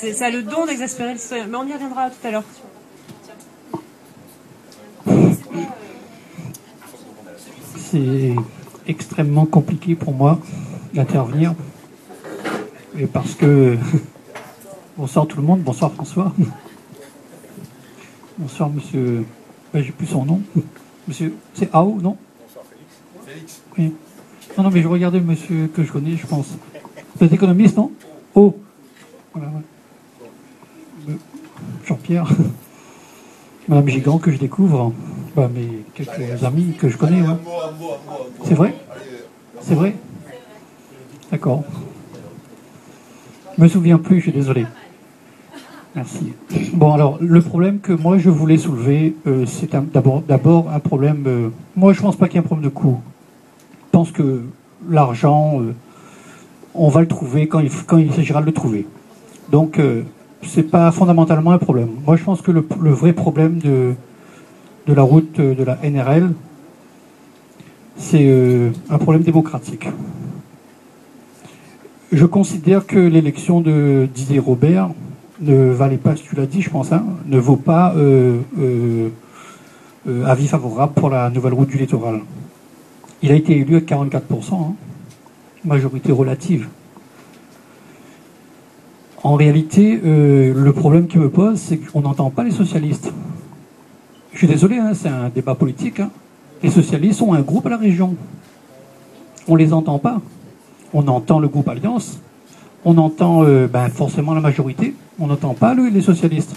C'est- 0.02 0.14
Ça 0.14 0.26
a 0.26 0.30
le 0.30 0.42
don 0.42 0.66
d'exaspérer 0.66 1.12
le 1.12 1.18
citoyen, 1.20 1.46
mais 1.46 1.56
on 1.56 1.64
y 1.64 1.72
reviendra 1.72 2.10
tout 2.10 2.26
à 2.26 2.32
l'heure. 2.32 2.42
c'est 7.76 8.34
extrêmement 8.88 9.46
compliqué 9.46 9.94
pour 9.94 10.12
moi 10.12 10.40
d'intervenir. 10.92 11.54
Et 12.98 13.06
parce 13.06 13.34
que. 13.34 13.76
Bonsoir 14.96 15.26
tout 15.28 15.36
le 15.36 15.46
monde, 15.46 15.60
bonsoir 15.60 15.92
François. 15.92 16.34
Bonsoir 18.38 18.70
monsieur. 18.70 19.24
J'ai 19.72 19.92
plus 19.92 20.06
son 20.06 20.24
nom. 20.24 20.42
Monsieur. 21.06 21.34
C'est 21.54 21.72
Ao, 21.72 21.98
non? 22.00 22.16
Félix. 23.24 23.62
Oui. 23.78 23.94
Non, 24.58 24.64
non, 24.64 24.70
mais 24.70 24.82
je 24.82 24.88
regardais 24.88 25.18
le 25.18 25.24
monsieur 25.24 25.68
que 25.68 25.84
je 25.84 25.92
connais, 25.92 26.16
je 26.16 26.26
pense. 26.26 26.48
Vous 27.16 27.24
êtes 27.24 27.32
économiste, 27.32 27.76
non? 27.76 27.92
Oh 28.34 28.56
Voilà, 29.32 29.48
ouais. 29.48 29.62
Jean-Pierre. 31.92 32.26
Madame 33.68 33.88
Gigant 33.88 34.18
que 34.18 34.30
je 34.30 34.38
découvre. 34.38 34.92
Bah, 35.36 35.50
mais 35.54 35.66
quelques 35.94 36.42
amis 36.42 36.74
que 36.78 36.88
je 36.88 36.96
connais. 36.96 37.22
C'est 38.44 38.54
vrai? 38.54 38.74
C'est 39.60 39.74
vrai? 39.74 39.94
D'accord. 41.30 41.64
Je 43.56 43.62
me 43.62 43.68
souviens 43.68 43.98
plus, 43.98 44.16
je 44.16 44.22
suis 44.22 44.32
désolé. 44.32 44.66
Merci. 45.94 46.32
Bon, 46.72 46.94
alors, 46.94 47.18
le 47.20 47.42
problème 47.42 47.80
que 47.80 47.92
moi 47.92 48.16
je 48.16 48.30
voulais 48.30 48.56
soulever, 48.56 49.14
euh, 49.26 49.44
c'est 49.44 49.70
d'abord 49.92 50.70
un 50.70 50.80
problème. 50.80 51.24
euh, 51.26 51.48
moi, 51.76 51.92
je 51.92 52.00
pense 52.00 52.16
pas 52.16 52.28
qu'il 52.28 52.36
y 52.36 52.38
ait 52.38 52.44
un 52.44 52.46
problème 52.46 52.64
de 52.64 52.74
coût. 52.74 53.00
Je 53.86 53.90
pense 53.90 54.10
que 54.10 54.44
l'argent, 54.88 55.60
euh, 55.60 55.74
on 56.74 56.88
va 56.88 57.02
le 57.02 57.08
trouver 57.08 57.46
quand 57.48 57.60
il, 57.60 57.70
quand 57.86 57.98
il 57.98 58.14
s'agira 58.14 58.40
de 58.40 58.46
le 58.46 58.52
trouver. 58.52 58.86
Donc, 59.50 59.78
c'est 60.46 60.64
pas 60.64 60.90
fondamentalement 60.92 61.52
un 61.52 61.58
problème. 61.58 61.90
Moi, 62.06 62.16
je 62.16 62.24
pense 62.24 62.42
que 62.42 62.50
le, 62.50 62.64
vrai 62.90 63.12
problème 63.12 63.58
de, 63.58 63.94
de 64.86 64.92
la 64.92 65.02
route 65.02 65.38
euh, 65.38 65.54
de 65.54 65.64
la 65.64 65.78
NRL, 65.82 66.32
c'est 67.96 68.26
euh, 68.26 68.70
un 68.90 68.98
problème 68.98 69.22
démocratique. 69.22 69.88
Je 72.10 72.26
considère 72.26 72.86
que 72.86 72.98
l'élection 72.98 73.60
de 73.60 74.08
Didier 74.12 74.38
Robert 74.38 74.90
ne 75.40 75.70
valait 75.70 75.96
pas, 75.96 76.14
tu 76.14 76.36
l'as 76.36 76.46
dit, 76.46 76.60
je 76.60 76.70
pense, 76.70 76.92
hein, 76.92 77.04
ne 77.26 77.38
vaut 77.38 77.56
pas 77.56 77.94
euh, 77.96 78.38
avis 80.26 80.46
favorable 80.46 80.92
pour 80.92 81.08
la 81.08 81.30
nouvelle 81.30 81.54
route 81.54 81.68
du 81.68 81.78
littoral. 81.78 82.20
Il 83.22 83.30
a 83.30 83.34
été 83.34 83.56
élu 83.56 83.76
à 83.76 83.80
44%, 83.80 84.20
hein, 84.52 84.74
majorité 85.64 86.12
relative. 86.12 86.68
En 89.24 89.34
réalité, 89.34 90.00
euh, 90.04 90.52
le 90.54 90.72
problème 90.72 91.06
qui 91.06 91.18
me 91.18 91.30
pose, 91.30 91.58
c'est 91.58 91.76
qu'on 91.78 92.00
n'entend 92.00 92.30
pas 92.30 92.42
les 92.42 92.50
socialistes. 92.50 93.12
Je 94.32 94.38
suis 94.38 94.46
désolé, 94.48 94.78
hein, 94.78 94.92
c'est 94.94 95.08
un 95.08 95.28
débat 95.28 95.54
politique. 95.54 96.00
hein. 96.00 96.10
Les 96.62 96.70
socialistes 96.70 97.22
ont 97.22 97.32
un 97.34 97.40
groupe 97.40 97.66
à 97.66 97.70
la 97.70 97.76
région. 97.76 98.16
On 99.46 99.54
les 99.56 99.72
entend 99.72 99.98
pas. 99.98 100.20
On 100.92 101.06
entend 101.08 101.38
le 101.38 101.48
groupe 101.48 101.68
Alliance. 101.68 102.20
On 102.84 102.98
entend 102.98 103.44
euh, 103.44 103.68
ben, 103.68 103.88
forcément 103.88 104.34
la 104.34 104.40
majorité. 104.40 104.94
On 105.20 105.28
n'entend 105.28 105.54
pas 105.54 105.74
le- 105.74 105.88
les 105.88 106.00
socialistes. 106.00 106.56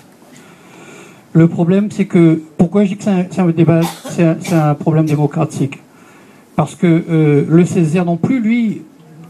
Le 1.33 1.47
problème, 1.47 1.91
c'est 1.91 2.05
que 2.05 2.41
pourquoi 2.57 2.83
je 2.85 2.89
dis 2.89 2.97
que 2.97 3.03
c'est 3.03 3.39
un, 3.41 3.47
débat, 3.49 3.81
c'est 4.09 4.23
un, 4.23 4.37
c'est 4.39 4.55
un 4.55 4.73
problème 4.73 5.05
démocratique? 5.05 5.79
Parce 6.55 6.75
que 6.75 7.03
euh, 7.09 7.45
le 7.47 7.65
Césaire 7.65 8.05
non 8.05 8.15
plus, 8.17 8.39
lui, 8.39 8.81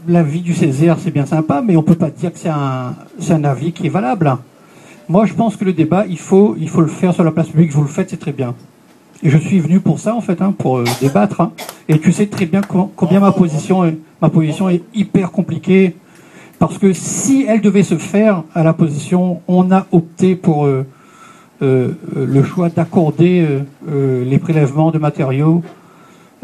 l'avis 0.08 0.40
du 0.40 0.54
Césaire, 0.54 0.96
c'est 0.98 1.10
bien 1.10 1.26
sympa, 1.26 1.62
mais 1.66 1.76
on 1.76 1.82
peut 1.82 1.94
pas 1.94 2.10
dire 2.10 2.32
que 2.32 2.38
c'est 2.38 2.48
un, 2.48 2.94
c'est 3.18 3.32
un 3.32 3.44
avis 3.44 3.72
qui 3.72 3.86
est 3.86 3.90
valable. 3.90 4.36
Moi, 5.08 5.24
je 5.26 5.34
pense 5.34 5.56
que 5.56 5.64
le 5.64 5.72
débat, 5.72 6.04
il 6.08 6.18
faut, 6.18 6.56
il 6.58 6.68
faut 6.68 6.80
le 6.80 6.88
faire 6.88 7.14
sur 7.14 7.22
la 7.24 7.30
place 7.30 7.48
publique. 7.48 7.70
Vous 7.72 7.82
le 7.82 7.88
faites, 7.88 8.10
c'est 8.10 8.16
très 8.16 8.32
bien. 8.32 8.54
Et 9.22 9.30
je 9.30 9.38
suis 9.38 9.60
venu 9.60 9.80
pour 9.80 9.98
ça, 10.00 10.14
en 10.14 10.20
fait, 10.20 10.42
hein, 10.42 10.52
pour 10.56 10.78
euh, 10.78 10.84
débattre. 11.00 11.40
hein. 11.40 11.52
Et 11.88 11.98
tu 11.98 12.12
sais 12.12 12.26
très 12.26 12.46
bien 12.46 12.60
co- 12.60 12.90
combien 12.96 13.20
ma 13.20 13.32
position, 13.32 13.84
est, 13.84 13.96
ma 14.20 14.28
position 14.30 14.68
est 14.68 14.82
hyper 14.94 15.30
compliquée. 15.30 15.94
Parce 16.58 16.78
que 16.78 16.92
si 16.92 17.44
elle 17.48 17.60
devait 17.60 17.82
se 17.82 17.96
faire 17.96 18.42
à 18.54 18.62
la 18.64 18.72
position, 18.72 19.40
on 19.46 19.70
a 19.70 19.86
opté 19.92 20.34
pour 20.36 20.66
euh, 20.66 20.84
euh, 21.62 21.92
le 22.14 22.42
choix 22.42 22.68
d'accorder 22.68 23.46
les 23.86 24.38
prélèvements 24.38 24.90
de 24.90 24.98
matériaux. 24.98 25.62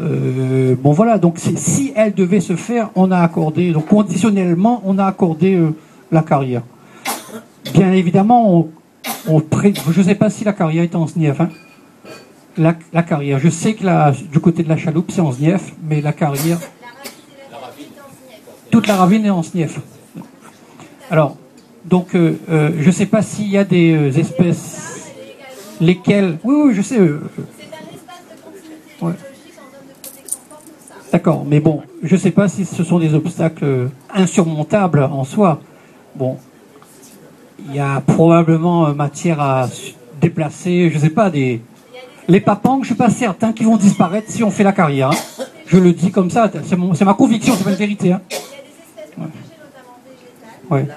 Euh, 0.03 0.75
bon 0.77 0.91
voilà, 0.91 1.17
donc 1.17 1.35
c'est- 1.37 1.57
si 1.57 1.93
elle 1.95 2.13
devait 2.13 2.41
se 2.41 2.55
faire, 2.55 2.89
on 2.95 3.09
a 3.11 3.19
accordé, 3.19 3.71
donc 3.71 3.87
conditionnellement, 3.87 4.81
on 4.85 4.97
a 4.97 5.05
accordé 5.05 5.55
euh, 5.55 5.69
la 6.11 6.21
carrière. 6.21 6.61
Bien 7.73 7.91
évidemment, 7.93 8.53
on, 8.59 8.69
on 9.27 9.39
pré- 9.39 9.73
je 9.91 9.99
ne 9.99 10.05
sais 10.05 10.15
pas 10.15 10.29
si 10.29 10.43
la 10.43 10.51
carrière 10.53 10.83
est 10.83 10.95
en 10.95 11.07
SNIEF. 11.07 11.39
hein. 11.39 11.49
La, 12.57 12.75
la 12.91 13.01
carrière, 13.03 13.39
je 13.39 13.49
sais 13.49 13.73
que 13.75 13.85
la, 13.85 14.11
du 14.31 14.39
côté 14.39 14.61
de 14.63 14.69
la 14.69 14.77
chaloupe, 14.77 15.11
c'est 15.11 15.21
en 15.21 15.31
SNIEF, 15.31 15.71
mais 15.87 16.01
la 16.01 16.11
carrière, 16.13 16.59
toute 18.69 18.87
la 18.87 18.95
ravine 18.95 19.25
est 19.25 19.29
en 19.29 19.41
SNIEF. 19.43 19.79
Alors, 21.09 21.37
donc, 21.85 22.13
euh, 22.15 22.33
je 22.79 22.85
ne 22.87 22.91
sais 22.91 23.05
pas 23.05 23.21
s'il 23.21 23.47
y 23.49 23.57
a 23.57 23.63
des 23.63 24.19
espèces, 24.19 25.11
lesquelles. 25.79 26.37
Oui, 26.43 26.55
oui, 26.67 26.73
je 26.73 26.81
sais. 26.81 26.99
euh, 26.99 27.21
euh, 29.01 29.05
ouais. 29.07 29.13
D'accord, 31.13 31.45
mais 31.47 31.59
bon, 31.59 31.83
je 32.01 32.15
ne 32.15 32.19
sais 32.19 32.31
pas 32.31 32.47
si 32.47 32.65
ce 32.65 32.83
sont 32.83 32.97
des 32.97 33.13
obstacles 33.13 33.63
euh, 33.63 33.87
insurmontables 34.15 35.03
en 35.03 35.23
soi. 35.23 35.61
Bon, 36.15 36.37
il 37.69 37.75
y 37.75 37.79
a 37.79 38.01
probablement 38.01 38.87
euh, 38.87 38.93
matière 38.95 39.39
à 39.39 39.69
déplacer, 40.19 40.89
je 40.89 40.95
ne 40.95 40.99
sais 40.99 41.11
pas, 41.11 41.29
des. 41.29 41.61
Les 42.27 42.39
papangs, 42.39 42.77
je 42.77 42.79
ne 42.79 42.85
suis 42.85 42.95
pas 42.95 43.11
certain 43.11 43.53
qu'ils 43.53 43.67
vont 43.67 43.77
disparaître 43.77 44.31
si 44.31 44.43
on 44.43 44.49
fait 44.49 44.63
la 44.63 44.71
carrière. 44.71 45.11
hein. 45.11 45.43
Je 45.67 45.77
le 45.77 45.91
dis 45.93 46.09
comme 46.09 46.31
ça, 46.31 46.49
c'est 46.65 46.75
mon- 46.75 46.93
ma 47.05 47.13
conviction, 47.13 47.53
c'est 47.55 47.63
pas 47.63 47.69
une 47.71 47.75
vérité. 47.75 48.13
hein. 48.13 48.21
Ouais. 50.71 50.87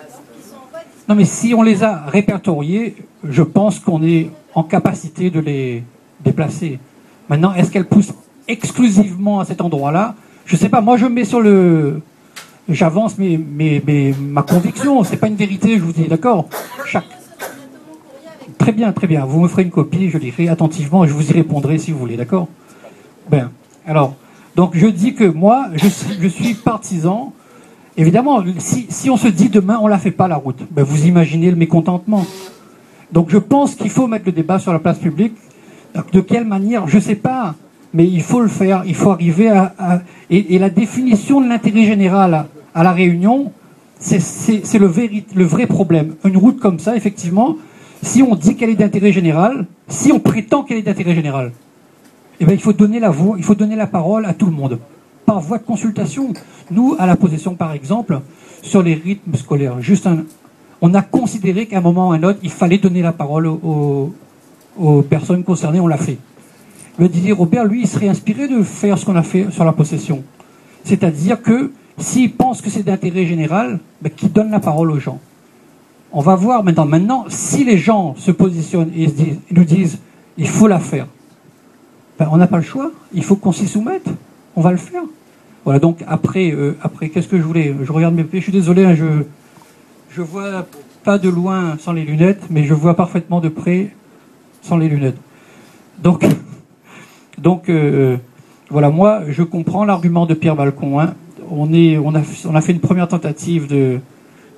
Non, 1.11 1.14
mais 1.14 1.27
si 1.27 1.53
on 1.53 1.62
les 1.62 1.85
a 1.85 2.05
répertoriées, 2.07 2.97
je 3.23 3.43
pense 3.43 3.81
qu'on 3.81 4.03
est 4.03 4.31
en 4.55 4.62
capacité 4.62 5.29
de 5.29 5.41
les 5.41 5.83
déplacer. 6.25 6.79
Maintenant, 7.29 7.53
est-ce 7.53 7.71
qu'elles 7.71 7.85
poussent 7.87 8.14
exclusivement 8.49 9.40
à 9.40 9.44
cet 9.44 9.61
endroit-là 9.61 10.14
Je 10.47 10.57
sais 10.57 10.68
pas. 10.68 10.80
Moi, 10.80 10.97
je 10.97 11.05
me 11.07 11.11
mets 11.11 11.24
sur 11.24 11.40
le. 11.40 12.01
J'avance 12.68 13.16
mes, 13.18 13.38
mes- 13.38 14.14
ma 14.20 14.42
conviction. 14.42 15.05
C'est 15.05 15.16
pas 15.18 15.28
une 15.28 15.36
vérité, 15.36 15.78
je 15.78 15.82
vous 15.84 15.92
dis, 15.92 16.09
d'accord? 16.09 16.49
Chaque. 16.84 17.05
Très 18.59 18.72
bien, 18.72 18.92
très 18.92 19.07
bien. 19.07 19.24
Vous 19.24 19.40
me 19.40 19.49
ferez 19.49 19.62
une 19.62 19.70
copie, 19.70 20.11
je 20.11 20.18
lirai 20.18 20.49
attentivement 20.49 21.05
et 21.05 21.09
je 21.09 21.12
vous 21.12 21.30
y 21.30 21.32
répondrai 21.32 21.78
si 21.78 21.92
vous 21.92 21.99
voulez, 21.99 22.16
d'accord? 22.16 22.49
Bien. 23.30 23.53
Alors, 23.86 24.16
donc 24.57 24.72
je 24.74 24.86
dis 24.86 25.14
que 25.14 25.24
moi, 25.24 25.66
je 25.74 25.86
suis, 26.28 26.55
partisan. 26.55 27.32
Évidemment, 27.97 28.42
si, 28.59 28.86
si 28.88 29.11
on 29.11 29.16
se 29.16 29.28
dit 29.28 29.49
demain, 29.49 29.78
on 29.80 29.86
la 29.86 29.99
fait 29.99 30.11
pas 30.11 30.26
la 30.26 30.36
route, 30.36 30.59
ben 30.70 30.82
vous 30.82 31.07
imaginez 31.07 31.51
le 31.51 31.57
mécontentement. 31.57 32.26
Donc 33.12 33.30
je 33.30 33.38
pense 33.38 33.74
qu'il 33.76 33.90
faut 33.90 34.07
mettre 34.07 34.26
le 34.26 34.32
débat 34.32 34.59
sur 34.59 34.72
la 34.72 34.78
place 34.80 34.99
publique. 34.99 35.34
De 36.12 36.20
quelle 36.20 36.44
manière 36.44 36.88
Je 36.88 36.99
sais 36.99 37.14
pas, 37.14 37.55
mais 37.97 38.07
il 38.07 38.22
faut 38.22 38.40
le 38.42 38.49
faire. 38.49 38.82
Il 38.86 38.94
faut 38.94 39.11
arriver 39.11 39.49
à. 39.49 40.03
et, 40.28 40.59
la 40.59 40.68
définition 40.68 41.40
de 41.40 41.49
l'intérêt 41.49 41.84
général 41.84 42.44
à, 42.74 42.82
la 42.82 42.92
Réunion, 42.92 43.53
c'est- 43.99 44.78
le, 44.78 45.44
vrai 45.44 45.66
problème. 45.66 46.14
Une 46.24 46.36
route 46.36 46.61
comme 46.61 46.78
ça, 46.78 46.94
effectivement, 46.94 47.57
si 48.03 48.22
on 48.22 48.34
dit 48.34 48.55
qu'elle 48.55 48.68
est 48.68 48.74
d'intérêt 48.74 49.12
général, 49.12 49.64
si 49.88 50.12
on 50.12 50.18
prétend 50.20 50.62
qu'elle 50.62 50.76
est 50.76 50.82
d'intérêt 50.82 51.14
général, 51.14 51.53
eh 52.38 52.44
ben, 52.44 52.53
il 52.53 52.61
faut 52.61 52.74
donner 52.74 53.01
la 53.01 53.09
voix, 53.09 53.36
il 53.38 53.44
faut 53.44 53.55
donner 53.55 53.76
la 53.76 53.86
parole 53.86 54.26
à 54.26 54.34
tout 54.34 54.44
le 54.44 54.53
monde, 54.53 54.78
par 55.24 55.40
voie 55.40 55.57
de 55.57 55.64
consultation. 55.64 56.34
Nous, 56.70 56.97
à 56.99 57.07
la 57.07 57.16
possession, 57.16 57.55
par 57.55 57.72
exemple, 57.72 58.20
sur 58.61 58.82
les 58.82 58.92
rythmes 58.92 59.36
scolaires, 59.36 59.80
juste 59.80 60.07
un- 60.07 60.24
on 60.82 60.92
a 60.92 61.01
considéré 61.01 61.64
qu'à 61.64 61.78
un 61.78 61.80
moment 61.80 62.11
ou 62.11 62.12
à 62.12 62.16
un 62.16 62.22
autre, 62.24 62.40
il 62.42 62.51
fallait 62.51 62.76
donner 62.76 63.01
la 63.01 63.12
parole 63.12 63.47
aux 63.47 64.12
personnes 65.09 65.44
concernées, 65.44 65.80
on 65.80 65.86
l'a 65.86 65.97
fait. 65.97 66.18
Le 66.99 67.09
Didier 67.09 67.32
Robert, 67.32 67.64
lui, 67.64 67.82
il 67.82 67.88
serait 67.88 68.09
inspiré 68.09 68.49
de 68.49 68.62
faire 68.62 68.99
ce 68.99 69.05
qu'on 69.05 69.16
a 69.16 69.22
fait 69.22 69.51
sur 69.51 69.64
la 69.64 69.72
possession. 69.72 70.24
C'est-à-dire 70.84 71.42
que 71.42 71.72
s'il 71.99 72.32
pense 72.32 72.62
que 72.62 72.70
c'est 72.70 72.82
d'intérêt 72.82 73.26
général, 73.26 73.80
ben, 74.01 74.11
qu'il 74.11 74.32
donne 74.32 74.51
la 74.51 74.61
parole 74.61 74.90
aux 74.90 74.99
gens. 74.99 75.18
On 76.12 76.20
va 76.20 76.36
voir 76.36 76.64
maintenant. 76.64 76.86
Maintenant, 76.86 77.24
si 77.28 77.64
les 77.64 77.76
gens 77.78 78.14
se 78.16 78.30
positionnent 78.30 78.90
et 78.97 79.09
se 79.09 79.12
disent- 79.14 79.38
nous 79.51 79.64
disent 79.64 79.99
il 80.38 80.49
faut 80.49 80.68
la 80.68 80.78
faire, 80.78 81.07
ben, 82.18 82.28
on 82.30 82.36
n'a 82.38 82.47
pas 82.47 82.59
le 82.59 82.62
choix. 82.62 82.90
Il 83.12 83.24
faut 83.24 83.36
qu'on 83.36 83.53
s'y 83.53 83.66
soumette. 83.66 84.09
On 84.55 84.62
va 84.62 84.70
le 84.70 84.78
faire. 84.78 85.03
Voilà. 85.64 85.80
Donc 85.80 86.03
après, 86.07 86.51
euh, 86.53 86.76
après, 86.82 87.09
qu'est-ce 87.11 87.28
que 87.28 87.36
je 87.36 87.42
voulais? 87.42 87.74
Je 87.82 87.92
regarde 87.92 88.14
mes 88.14 88.24
pieds. 88.24 88.40
Je 88.40 88.44
suis 88.44 88.53
désolé. 88.53 88.84
hein, 88.84 88.94
je 88.94 89.05
je 90.11 90.22
vois 90.22 90.66
pas 91.05 91.18
de 91.18 91.28
loin 91.28 91.76
sans 91.78 91.92
les 91.92 92.05
lunettes, 92.05 92.44
mais 92.49 92.64
je 92.64 92.72
vois 92.72 92.94
parfaitement 92.94 93.40
de 93.40 93.51
près 93.51 93.90
sans 94.62 94.78
les 94.78 94.88
lunettes. 94.88 95.18
Donc, 96.03 96.24
donc 97.39 97.68
euh, 97.68 98.16
voilà. 98.70 98.91
Moi, 98.91 99.22
je 99.28 99.43
comprends 99.43 99.84
l'argument 99.84 100.26
de 100.26 100.34
Pierre 100.34 100.57
Balcon. 100.57 101.01
hein. 101.01 101.14
On 101.51 101.72
a, 101.74 102.18
a 102.55 102.61
fait 102.61 102.72
une 102.72 102.80
première 102.80 103.09
tentative 103.09 103.68
de 103.68 104.01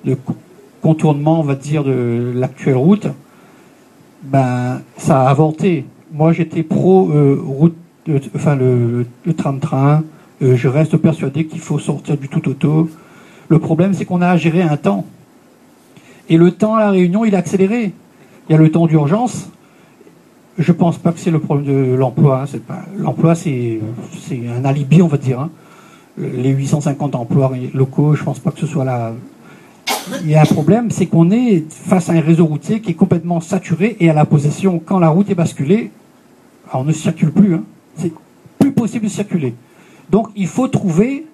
de 0.05 0.15
co- 0.15 0.37
contournement, 0.81 1.41
on 1.41 1.43
va 1.43 1.55
dire, 1.55 1.85
de 1.85 2.33
l'actuelle 2.35 2.77
route, 2.77 3.09
ben, 4.23 4.81
ça 4.97 5.23
a 5.23 5.31
avorté. 5.31 5.85
Moi, 6.13 6.33
j'étais 6.33 6.63
pro 6.63 7.11
euh, 7.11 7.39
route, 7.45 7.77
enfin 8.35 8.57
le, 8.57 9.07
tram-train. 9.37 10.05
Euh, 10.41 10.57
je 10.57 10.69
reste 10.69 10.97
persuadé 10.97 11.47
qu'il 11.47 11.61
faut 11.61 11.79
sortir 11.79 12.17
du 12.17 12.29
tout 12.29 12.49
auto. 12.49 12.89
Le 13.49 13.59
problème, 13.59 13.93
c'est 13.93 14.05
qu'on 14.05 14.23
a 14.23 14.29
à 14.29 14.37
gérer 14.37 14.63
un 14.63 14.77
temps. 14.77 15.05
Et 16.29 16.37
le 16.37 16.53
temps 16.53 16.75
à 16.77 16.81
la 16.81 16.91
Réunion, 16.91 17.25
il 17.25 17.35
est 17.35 17.37
accéléré. 17.37 17.93
Il 18.49 18.53
y 18.53 18.55
a 18.55 18.59
le 18.59 18.71
temps 18.71 18.87
d'urgence. 18.87 19.51
Je 20.59 20.73
pense 20.73 20.99
pas 20.99 21.13
que 21.13 21.21
c'est 21.21 21.31
le 21.31 21.39
problème 21.39 21.67
de 21.67 21.95
l'emploi. 21.95 22.43
hein. 22.43 22.59
Pas 22.67 22.81
l'emploi, 22.99 23.35
c'est 23.35 23.81
un 24.57 24.65
alibi, 24.65 25.03
on 25.03 25.07
va 25.09 25.17
dire. 25.19 25.41
hein. 25.41 25.51
Les 26.19 26.51
850 26.51 27.15
emplois 27.15 27.53
locaux, 27.75 28.15
je 28.15 28.25
pense 28.25 28.41
pas 28.41 28.51
que 28.51 28.59
ce 28.59 28.67
soit 28.67 28.85
la 28.85 29.13
il 30.25 30.31
y 30.31 30.35
a 30.35 30.41
un 30.41 30.45
problème, 30.47 30.91
c'est 30.91 31.05
qu'on 31.07 31.31
est 31.31 31.65
face 31.71 32.09
à 32.09 32.13
un 32.15 32.21
réseau 32.21 32.47
routier 32.47 32.81
qui 32.81 32.93
est 32.93 32.95
complètement 32.95 33.41
saturé 33.41 33.95
et 34.01 34.09
à 34.09 34.15
la 34.15 34.25
possession, 34.25 34.81
quand 34.83 34.99
la 34.99 35.11
route 35.11 35.29
est 35.31 35.35
basculée, 35.35 35.91
on 36.73 36.85
ne 36.85 36.93
circule 36.93 37.31
plus. 37.31 37.55
hein. 37.55 37.63
C'est 37.97 38.13
plus 38.59 38.73
possible 38.73 39.05
de 39.05 39.11
circuler. 39.11 39.55
Donc 40.11 40.29
il 40.35 40.47
faut 40.47 40.67
trouver 40.69 41.27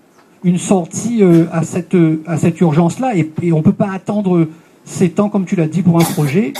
une 0.42 0.58
sortie 0.58 1.22
euh, 1.22 1.44
à 1.52 1.62
cette, 1.62 1.96
à 2.26 2.36
cette 2.36 2.60
urgence-là 2.60 3.16
et, 3.16 3.30
et 3.42 3.52
on 3.52 3.58
ne 3.58 3.62
peut 3.62 3.72
pas 3.72 3.90
attendre 3.92 4.48
ces 4.84 5.08
temps, 5.10 5.28
comme 5.28 5.44
tu 5.46 5.54
l'as 5.56 5.68
dit, 5.68 5.82
pour 5.82 5.98
un 6.00 6.04
projet. 6.04 6.52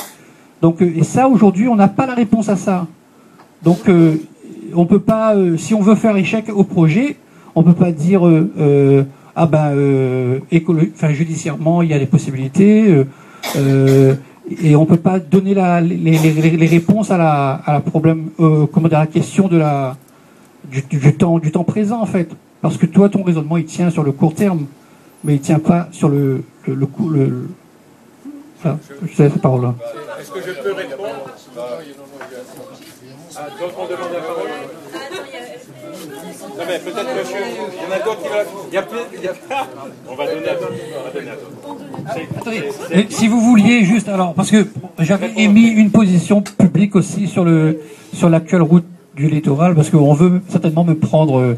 Donc, 0.65 0.81
euh, 0.81 0.91
et 0.97 1.05
ça, 1.05 1.29
aujourd'hui, 1.29 1.69
on 1.69 1.77
n'a 1.77 1.89
pas 1.89 2.07
la 2.07 2.15
réponse 2.15 2.49
à 2.49 2.57
ça. 2.57 2.87
Donc 3.63 3.87
euh, 3.87 4.17
on 4.75 4.87
peut 4.87 4.99
pas, 4.99 5.35
euh, 5.37 5.59
si 5.59 5.75
on 5.75 5.83
veut 5.83 5.95
faire 5.95 6.17
échec 6.17 6.47
au 6.49 6.65
projet, 6.65 7.17
on 7.55 7.63
peut 7.63 7.75
pas 7.75 7.93
dire 7.93 8.23
ah 9.37 9.45
ben 9.47 10.41
enfin 10.95 11.13
judiciairement 11.13 11.83
il 11.83 11.91
y 11.91 11.93
a 11.93 11.99
des 11.99 12.07
possibilités, 12.07 13.05
et 14.65 14.75
on 14.75 14.87
peut 14.87 14.97
pas 14.97 15.19
donner 15.19 15.53
la, 15.53 15.83
les, 15.83 16.67
réponses 16.67 17.11
à 17.11 17.19
la, 17.19 17.61
à 17.67 17.81
problème, 17.81 18.31
à 18.41 18.89
la 18.89 19.07
question 19.07 19.49
de 19.49 19.59
la, 19.59 19.99
du, 20.71 21.13
temps, 21.13 21.39
du 21.39 21.53
temps 21.53 21.65
présent 21.65 22.01
en 22.01 22.07
fait. 22.07 22.31
Parce 22.63 22.79
que 22.79 22.87
toi, 22.87 23.11
ton 23.11 23.23
raisonnement, 23.23 23.59
il 23.59 23.67
tient 23.67 23.91
sur 23.91 24.03
le 24.03 24.13
court 24.13 24.35
terme, 24.35 24.65
mais 25.25 25.35
il 25.35 25.41
tient 25.41 25.59
pas 25.59 25.89
sur 25.93 26.09
le, 26.09 26.43
le, 26.67 26.75
le- 26.75 27.49
voilà, 28.65 28.79
je 29.03 29.23
laisse 29.23 29.33
la 29.33 29.39
parole 29.41 29.63
là. 29.63 29.75
Est-ce 30.21 30.31
que 30.31 30.41
je 30.41 30.53
peux 30.63 30.73
répondre 30.73 31.09
Ah, 33.37 33.47
d'autres 33.61 33.79
ont 33.79 33.85
demandé 33.85 34.15
la 34.15 34.21
parole 34.21 34.49
Non 36.57 36.65
mais 36.67 36.79
peut-être 36.79 37.17
monsieur, 37.19 37.37
il 37.47 37.83
y 37.83 37.87
en 37.87 37.95
a 37.95 37.99
d'autres 38.05 38.23
qui 38.23 38.29
veulent... 38.29 38.47
Il 38.69 38.75
y 38.75 38.79
a 38.79 38.83
plus... 38.83 38.99
il 39.17 39.23
y 39.25 39.29
a- 39.29 39.35
On 40.11 40.15
va 40.15 40.27
donner 40.27 40.49
à 40.49 40.55
d'autres. 40.55 40.73
On 40.99 41.05
va 41.05 41.11
donner 41.21 41.31
à 41.31 41.35
d'autres. 41.35 42.37
Attendez, 42.41 43.07
si 43.11 43.29
vous 43.29 43.41
vouliez 43.41 43.85
juste, 43.85 44.09
alors, 44.09 44.35
parce 44.35 44.51
que 44.51 44.67
j'avais 45.01 45.33
émis 45.37 45.69
une 45.69 45.91
position 45.91 46.43
publique 46.43 46.97
aussi 46.97 47.27
sur 47.29 47.45
le 47.45 47.81
sur 48.13 48.29
l'actuelle 48.31 48.63
route 48.63 48.85
du 49.17 49.29
littoral, 49.29 49.75
parce 49.75 49.91
qu'on 49.91 50.15
veut 50.15 50.41
certainement 50.49 50.85
me 50.85 50.95
prendre, 50.95 51.41
euh, 51.41 51.57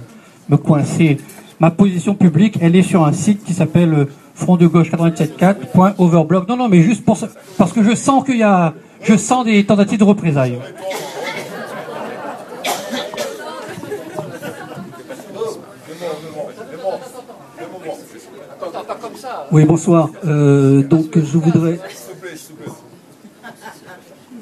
me 0.48 0.56
coincer. 0.56 1.18
Ma 1.58 1.70
position 1.70 2.14
publique, 2.14 2.58
elle 2.60 2.76
est 2.76 2.82
sur 2.82 3.06
un 3.06 3.12
site 3.12 3.42
qui 3.42 3.54
s'appelle 3.54 3.94
euh, 3.94 4.04
front 4.34 4.58
de 4.58 4.66
gauche 4.66 4.90
874.overblog. 4.90 6.46
Non, 6.48 6.56
non, 6.58 6.68
mais 6.68 6.82
juste 6.82 7.02
pour 7.02 7.18
parce 7.56 7.72
que 7.72 7.82
je 7.82 7.94
sens 7.94 8.24
qu'il 8.24 8.36
y 8.36 8.42
a, 8.42 8.74
je 9.02 9.16
sens 9.16 9.46
des 9.46 9.64
tentatives 9.64 9.98
de 9.98 10.04
représailles. 10.04 10.58
Oui, 19.50 19.64
bonsoir. 19.64 20.10
Euh, 20.26 20.82
donc, 20.82 21.18
je 21.18 21.38
voudrais. 21.38 21.80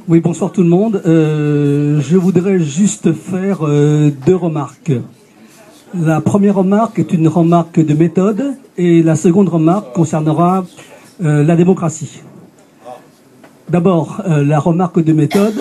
Oui, 0.09 0.19
bonsoir 0.19 0.51
tout 0.51 0.63
le 0.65 0.69
monde. 0.69 1.01
Euh, 1.07 2.01
je 2.01 2.17
voudrais 2.17 2.59
juste 2.59 3.13
faire 3.13 3.61
deux 3.61 4.35
remarques. 4.35 4.93
La 5.97 6.21
première 6.21 6.57
remarque 6.57 6.99
est 6.99 7.13
une 7.13 7.29
remarque 7.29 7.79
de 7.79 7.95
méthode 7.95 8.57
et 8.77 9.01
la 9.01 9.15
seconde 9.15 9.49
remarque 9.49 9.93
concernera 9.93 10.67
euh, 11.23 11.45
la 11.45 11.55
démocratie. 11.55 12.21
D'abord, 13.69 14.21
euh, 14.27 14.45
la 14.45 14.59
remarque 14.59 14.99
de 14.99 15.13
méthode. 15.13 15.55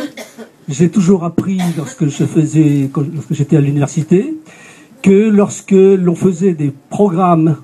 J'ai 0.68 0.90
toujours 0.90 1.24
appris 1.24 1.60
lorsque 1.78 2.08
je 2.08 2.26
faisais, 2.26 2.90
lorsque 2.96 3.34
j'étais 3.34 3.58
à 3.58 3.62
l'université, 3.62 4.36
que 5.04 5.30
lorsque 5.30 5.72
l'on 5.72 6.16
faisait 6.16 6.54
des 6.54 6.74
programmes 6.90 7.58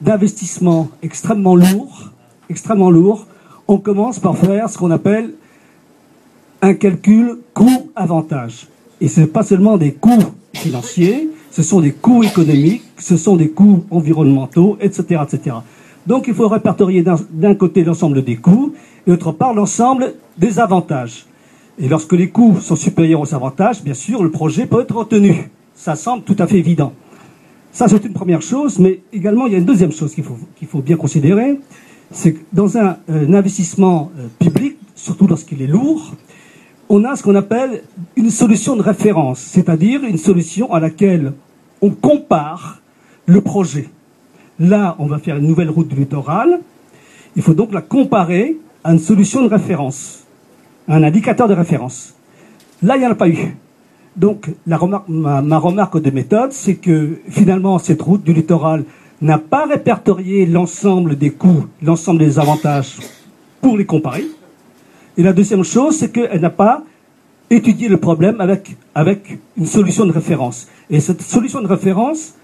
d'investissement 0.00 0.90
extrêmement 1.02 1.56
lourds, 1.56 2.12
extrêmement 2.48 2.90
lourds, 2.90 3.26
on 3.66 3.78
commence 3.78 4.20
par 4.20 4.38
faire 4.38 4.70
ce 4.70 4.78
qu'on 4.78 4.92
appelle 4.92 5.34
un 6.62 6.74
calcul 6.74 7.38
coût-avantage. 7.54 8.68
Et 9.00 9.08
ce 9.08 9.20
n'est 9.20 9.26
pas 9.26 9.42
seulement 9.42 9.78
des 9.78 9.92
coûts 9.94 10.32
financiers, 10.52 11.28
ce 11.54 11.62
sont 11.62 11.80
des 11.80 11.92
coûts 11.92 12.24
économiques, 12.24 12.82
ce 12.98 13.16
sont 13.16 13.36
des 13.36 13.48
coûts 13.48 13.84
environnementaux, 13.92 14.76
etc. 14.80 15.20
Donc 16.04 16.24
il 16.26 16.34
faut 16.34 16.48
répertorier 16.48 17.04
d'un- 17.04 17.54
côté 17.54 17.84
l'ensemble 17.84 18.24
des 18.24 18.34
coûts 18.34 18.72
et 19.06 19.10
d'autre 19.12 19.30
part 19.30 19.54
l'ensemble 19.54 20.14
des 20.36 20.58
avantages. 20.58 21.26
Et 21.78 21.86
lorsque 21.86 22.12
les 22.14 22.28
coûts 22.30 22.56
sont 22.60 22.74
supérieurs 22.74 23.20
aux 23.20 23.32
avantages, 23.36 23.84
bien 23.84 23.94
sûr, 23.94 24.24
le 24.24 24.32
projet 24.32 24.66
peut 24.66 24.80
être 24.80 24.96
retenu. 24.96 25.48
Ça 25.76 25.94
semble 25.94 26.24
tout 26.24 26.34
à 26.40 26.48
fait 26.48 26.58
évident. 26.58 26.92
Ça, 27.70 27.86
c'est 27.86 28.04
une 28.04 28.12
première 28.14 28.42
chose, 28.42 28.80
mais 28.80 29.00
également, 29.12 29.46
il 29.46 29.52
y 29.52 29.54
a 29.54 29.58
une 29.58 29.64
deuxième 29.64 29.92
chose 29.92 30.12
qu'il 30.12 30.24
faut, 30.24 30.82
bien 30.82 30.96
considérer, 30.96 31.60
c'est 32.10 32.32
que 32.34 32.40
dans 32.52 32.76
un, 32.78 32.96
euh, 33.10 33.32
investissement 33.32 34.10
euh, 34.18 34.26
public, 34.40 34.76
surtout 34.96 35.28
lorsqu'il 35.28 35.62
est 35.62 35.68
lourd, 35.68 36.14
on 36.94 37.02
a 37.02 37.16
ce 37.16 37.24
qu'on 37.24 37.34
appelle 37.34 37.82
une 38.14 38.30
solution 38.30 38.76
de 38.76 38.82
référence, 38.82 39.40
c'est-à-dire 39.40 40.04
une 40.04 40.16
solution 40.16 40.72
à 40.72 40.78
laquelle 40.78 41.32
on 41.82 41.90
compare 41.90 42.80
le 43.26 43.40
projet. 43.40 43.88
Là, 44.60 44.94
on 45.00 45.06
va 45.06 45.18
faire 45.18 45.38
une 45.38 45.48
nouvelle 45.48 45.70
route 45.70 45.88
du 45.88 45.96
littoral. 45.96 46.60
Il 47.34 47.42
faut 47.42 47.54
donc 47.54 47.72
la 47.72 47.80
comparer 47.80 48.58
à 48.84 48.92
une 48.92 49.00
solution 49.00 49.42
de 49.42 49.48
référence, 49.48 50.22
à 50.86 50.94
un 50.94 51.02
indicateur 51.02 51.48
de 51.48 51.54
référence. 51.54 52.14
Là, 52.80 52.94
il 52.96 53.00
n'y 53.00 53.06
en 53.06 53.10
a 53.10 53.16
pas 53.16 53.28
eu. 53.28 53.56
Donc, 54.14 54.52
ma 54.64 55.58
remarque 55.58 56.00
de 56.00 56.10
méthode, 56.10 56.52
c'est 56.52 56.76
que 56.76 57.18
finalement, 57.28 57.80
cette 57.80 58.02
route 58.02 58.22
du 58.22 58.32
littoral 58.32 58.84
n'a 59.20 59.38
pas 59.38 59.66
répertorié 59.66 60.46
l'ensemble 60.46 61.18
des 61.18 61.30
coûts, 61.30 61.66
l'ensemble 61.82 62.20
des 62.20 62.38
avantages 62.38 62.98
pour 63.60 63.76
les 63.76 63.84
comparer. 63.84 64.26
Et 65.16 65.22
la 65.22 65.32
deuxième 65.32 65.62
chose, 65.62 65.96
c'est 65.96 66.10
qu'elle 66.10 66.40
n'a 66.40 66.50
pas 66.50 66.82
étudié 67.50 67.88
le 67.88 67.98
problème 67.98 68.40
avec, 68.40 69.38
une 69.56 69.66
solution 69.66 70.06
de 70.06 70.12
référence. 70.12 70.68
Et 70.90 71.00
cette 71.00 71.22
solution 71.22 71.60
de 71.60 71.66
référence, 71.66 72.34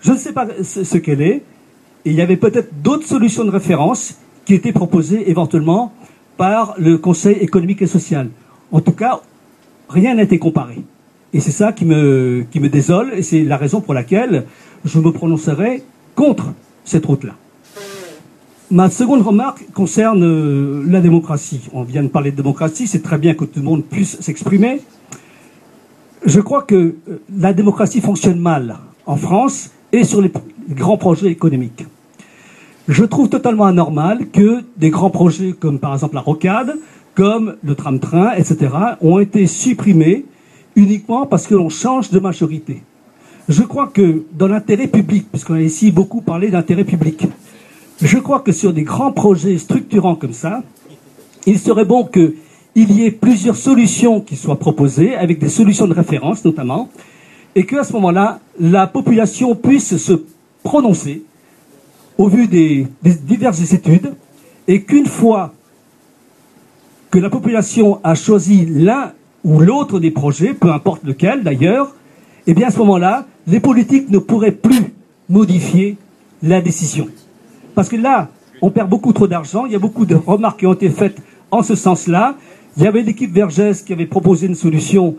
je 0.00 0.12
ne 0.12 0.16
sais 0.16 0.32
pas 0.32 0.46
ce, 0.62 0.84
ce 0.84 0.98
qu'elle 0.98 1.22
est. 1.22 1.42
Et 2.04 2.10
il 2.10 2.14
y 2.14 2.20
avait 2.20 2.36
peut-être 2.36 2.70
d'autres 2.82 3.06
solutions 3.06 3.44
de 3.44 3.50
référence 3.50 4.18
qui 4.44 4.54
étaient 4.54 4.72
proposées 4.72 5.28
éventuellement 5.30 5.92
par 6.36 6.74
le 6.78 6.98
Conseil 6.98 7.36
économique 7.36 7.82
et 7.82 7.86
social. 7.86 8.28
En 8.72 8.80
tout 8.80 8.92
cas, 8.92 9.20
rien 9.88 10.14
n'a 10.14 10.22
été 10.22 10.38
comparé. 10.38 10.82
Et 11.32 11.40
c'est 11.40 11.50
ça 11.50 11.72
qui 11.72 11.84
me, 11.84 12.44
qui 12.50 12.60
me 12.60 12.68
désole, 12.68 13.12
et 13.14 13.22
c'est 13.22 13.42
la 13.42 13.56
raison 13.56 13.80
pour 13.80 13.94
laquelle 13.94 14.44
je 14.84 14.98
me 15.00 15.10
prononcerai 15.10 15.82
contre 16.14 16.52
cette 16.84 17.06
route-là. 17.06 17.34
Ma 18.70 18.88
seconde 18.88 19.20
remarque 19.20 19.70
concerne 19.74 20.24
euh, 20.24 20.84
la 20.88 21.00
démocratie. 21.02 21.68
On 21.74 21.82
vient 21.82 22.02
de 22.02 22.08
parler 22.08 22.30
de 22.30 22.36
démocratie, 22.36 22.86
c'est 22.86 23.02
très 23.02 23.18
bien 23.18 23.34
que 23.34 23.44
tout 23.44 23.60
le 23.60 23.64
monde 23.64 23.84
puisse 23.84 24.18
s'exprimer. 24.20 24.80
Je 26.24 26.40
crois 26.40 26.62
que 26.62 26.74
euh, 26.74 27.20
la 27.36 27.52
démocratie 27.52 28.00
fonctionne 28.00 28.40
mal 28.40 28.78
en 29.04 29.16
France 29.16 29.70
et 29.92 30.04
sur 30.04 30.22
les 30.22 30.32
grands 30.70 30.96
projets 30.96 31.28
économiques. 31.28 31.84
Je 32.88 33.04
trouve 33.04 33.28
totalement 33.28 33.66
anormal 33.66 34.30
que 34.30 34.62
des 34.78 34.88
grands 34.88 35.10
projets 35.10 35.52
comme 35.52 35.78
par 35.78 35.92
exemple 35.92 36.14
la 36.14 36.22
rocade, 36.22 36.74
comme 37.14 37.56
le 37.62 37.74
tram-train, 37.74 38.32
etc., 38.32 38.72
ont 39.02 39.18
été 39.18 39.46
supprimés 39.46 40.24
uniquement 40.74 41.26
parce 41.26 41.46
que 41.46 41.54
l'on 41.54 41.68
change 41.68 42.10
de 42.10 42.18
majorité. 42.18 42.82
Je 43.46 43.62
crois 43.62 43.88
que 43.88 44.24
dans 44.32 44.48
l'intérêt 44.48 44.86
public, 44.86 45.26
puisqu'on 45.30 45.54
a 45.54 45.60
ici 45.60 45.92
beaucoup 45.92 46.22
parlé 46.22 46.50
d'intérêt 46.50 46.84
public, 46.84 47.26
je 48.00 48.18
crois 48.18 48.40
que 48.40 48.52
sur 48.52 48.72
des 48.72 48.82
grands 48.82 49.12
projets 49.12 49.58
structurants 49.58 50.16
comme 50.16 50.32
ça, 50.32 50.62
il 51.46 51.58
serait 51.58 51.84
bon 51.84 52.04
qu'il 52.04 52.34
y 52.74 53.04
ait 53.04 53.10
plusieurs 53.10 53.56
solutions 53.56 54.20
qui 54.20 54.36
soient 54.36 54.58
proposées, 54.58 55.14
avec 55.14 55.38
des 55.38 55.48
solutions 55.48 55.86
de 55.86 55.94
référence 55.94 56.44
notamment, 56.44 56.88
et 57.54 57.66
qu'à 57.66 57.84
ce 57.84 57.92
moment-là, 57.94 58.40
la 58.58 58.86
population 58.86 59.54
puisse 59.54 59.96
se 59.96 60.12
prononcer 60.62 61.22
au 62.18 62.28
vu 62.28 62.46
des, 62.48 62.86
diverses 63.02 63.72
études, 63.72 64.14
et 64.66 64.82
qu'une 64.82 65.06
fois 65.06 65.52
que 67.10 67.18
la 67.18 67.30
population 67.30 68.00
a 68.02 68.14
choisi 68.14 68.66
l'un 68.66 69.12
ou 69.44 69.60
l'autre 69.60 70.00
des 70.00 70.10
projets, 70.10 70.54
peu 70.54 70.72
importe 70.72 71.04
lequel 71.04 71.42
d'ailleurs, 71.42 71.94
eh 72.46 72.64
à 72.64 72.70
ce 72.70 72.78
moment-là, 72.78 73.26
les 73.46 73.60
politiques 73.60 74.10
ne 74.10 74.18
pourraient 74.18 74.52
plus 74.52 74.94
modifier 75.28 75.96
la 76.42 76.60
décision. 76.60 77.08
Parce 77.74 77.88
que 77.88 77.96
là, 77.96 78.28
on 78.62 78.70
perd 78.70 78.88
beaucoup 78.88 79.12
trop 79.12 79.26
d'argent, 79.26 79.66
il 79.66 79.72
y 79.72 79.76
a 79.76 79.78
beaucoup 79.78 80.06
de 80.06 80.14
remarques 80.14 80.60
qui 80.60 80.66
ont 80.66 80.74
été 80.74 80.90
faites 80.90 81.16
en 81.50 81.62
ce 81.62 81.74
sens-là. 81.74 82.36
Il 82.76 82.82
y 82.82 82.86
avait 82.86 83.02
l'équipe 83.02 83.32
Vergès 83.32 83.82
qui 83.82 83.92
avait 83.92 84.06
proposé 84.06 84.46
une 84.46 84.54
solution. 84.54 85.16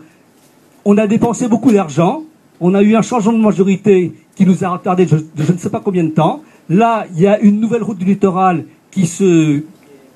On 0.84 0.98
a 0.98 1.06
dépensé 1.06 1.48
beaucoup 1.48 1.72
d'argent, 1.72 2.22
on 2.60 2.74
a 2.74 2.82
eu 2.82 2.96
un 2.96 3.02
changement 3.02 3.32
de 3.32 3.42
majorité 3.42 4.12
qui 4.34 4.46
nous 4.46 4.64
a 4.64 4.68
retardé 4.68 5.06
de 5.06 5.24
je, 5.36 5.52
ne 5.52 5.58
sais 5.58 5.70
pas 5.70 5.80
combien 5.80 6.04
de 6.04 6.10
temps. 6.10 6.42
Là, 6.68 7.06
il 7.14 7.20
y 7.20 7.26
a 7.26 7.38
une 7.40 7.60
nouvelle 7.60 7.82
route 7.82 7.98
du 7.98 8.04
littoral 8.04 8.64
qui 8.90 9.10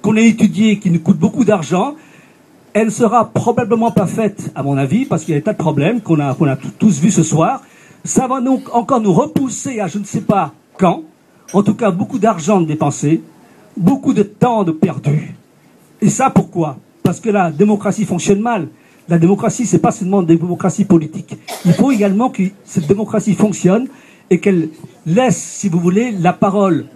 qu'on 0.03 0.17
a 0.17 0.21
étudiée, 0.21 0.79
qui 0.79 0.91
nous 0.91 1.01
coûte 1.01 1.19
beaucoup 1.19 1.45
d'argent. 1.45 1.95
Elle 2.73 2.87
ne 2.87 2.91
sera 2.91 3.31
probablement 3.31 3.91
pas 3.91 4.07
faite, 4.07 4.51
à 4.55 4.63
mon 4.63 4.77
avis, 4.79 5.05
parce 5.05 5.25
qu'il 5.25 5.35
y 5.35 5.37
a 5.37 5.41
des 5.41 5.45
tas 5.45 5.53
de 5.53 5.59
problèmes 5.59 6.01
qu'on 6.01 6.21
a, 6.21 6.35
qu'on 6.35 6.47
a 6.47 6.57
tous 6.57 7.01
vus 7.01 7.11
ce 7.11 7.23
soir. 7.23 7.63
Ça 8.05 8.27
va 8.27 8.41
donc 8.41 8.75
encore 8.75 9.01
nous 9.01 9.13
repousser 9.13 9.81
à 9.81 9.89
je 9.89 9.99
ne 9.99 10.05
sais 10.05 10.23
pas 10.23 10.55
quand. 10.79 11.03
En 11.53 11.63
tout 11.63 11.75
cas, 11.75 11.91
beaucoup 11.91 12.19
d'argent 12.19 12.61
dépensé, 12.61 13.23
beaucoup 13.77 14.13
de 14.13 14.23
temps 14.23 14.65
perdu. 14.65 15.35
Et 16.01 16.11
ça, 16.11 16.31
pourquoi? 16.31 16.79
Parce 17.03 17.21
que 17.21 17.31
la 17.31 17.51
démocratie 17.51 18.05
fonctionne 18.05 18.41
mal. 18.41 18.69
La 19.09 19.19
démocratie, 19.19 19.67
c'est 19.67 19.81
pas 19.81 19.91
seulement 19.91 20.21
une 20.21 20.27
démocratie 20.27 20.85
politique. 20.85 21.37
Il 21.65 21.73
faut 21.73 21.91
également 21.91 22.31
que 22.31 22.45
cette 22.65 22.87
démocratie 22.87 23.35
fonctionne 23.35 23.89
et 24.31 24.39
qu'elle 24.39 24.69
laisse, 25.05 25.37
si 25.37 25.69
vous 25.69 25.81
voulez, 25.81 26.13
la 26.13 26.33
parole 26.33 26.87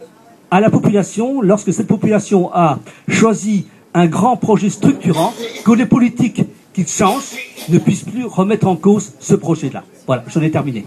à 0.51 0.61
la 0.61 0.71
population 0.71 1.43
lorsque 1.43 1.73
cette 1.73 1.89
population 1.89 2.55
a 2.55 2.79
choisi 3.09 3.67
un 3.95 4.07
grand 4.07 4.37
projet 4.37 4.71
structurant, 4.71 5.33
que 5.65 5.73
les 5.73 5.87
politiques 5.87 6.43
qui 6.73 6.87
changent 6.87 7.37
ne 7.69 7.79
puissent 7.79 8.05
plus 8.05 8.25
remettre 8.25 8.67
en 8.67 8.77
cause 8.77 9.13
ce 9.21 9.35
projet-là. 9.35 9.85
Voilà, 10.07 10.25
j'en 10.29 10.43
ai 10.43 10.51
terminé. 10.51 10.87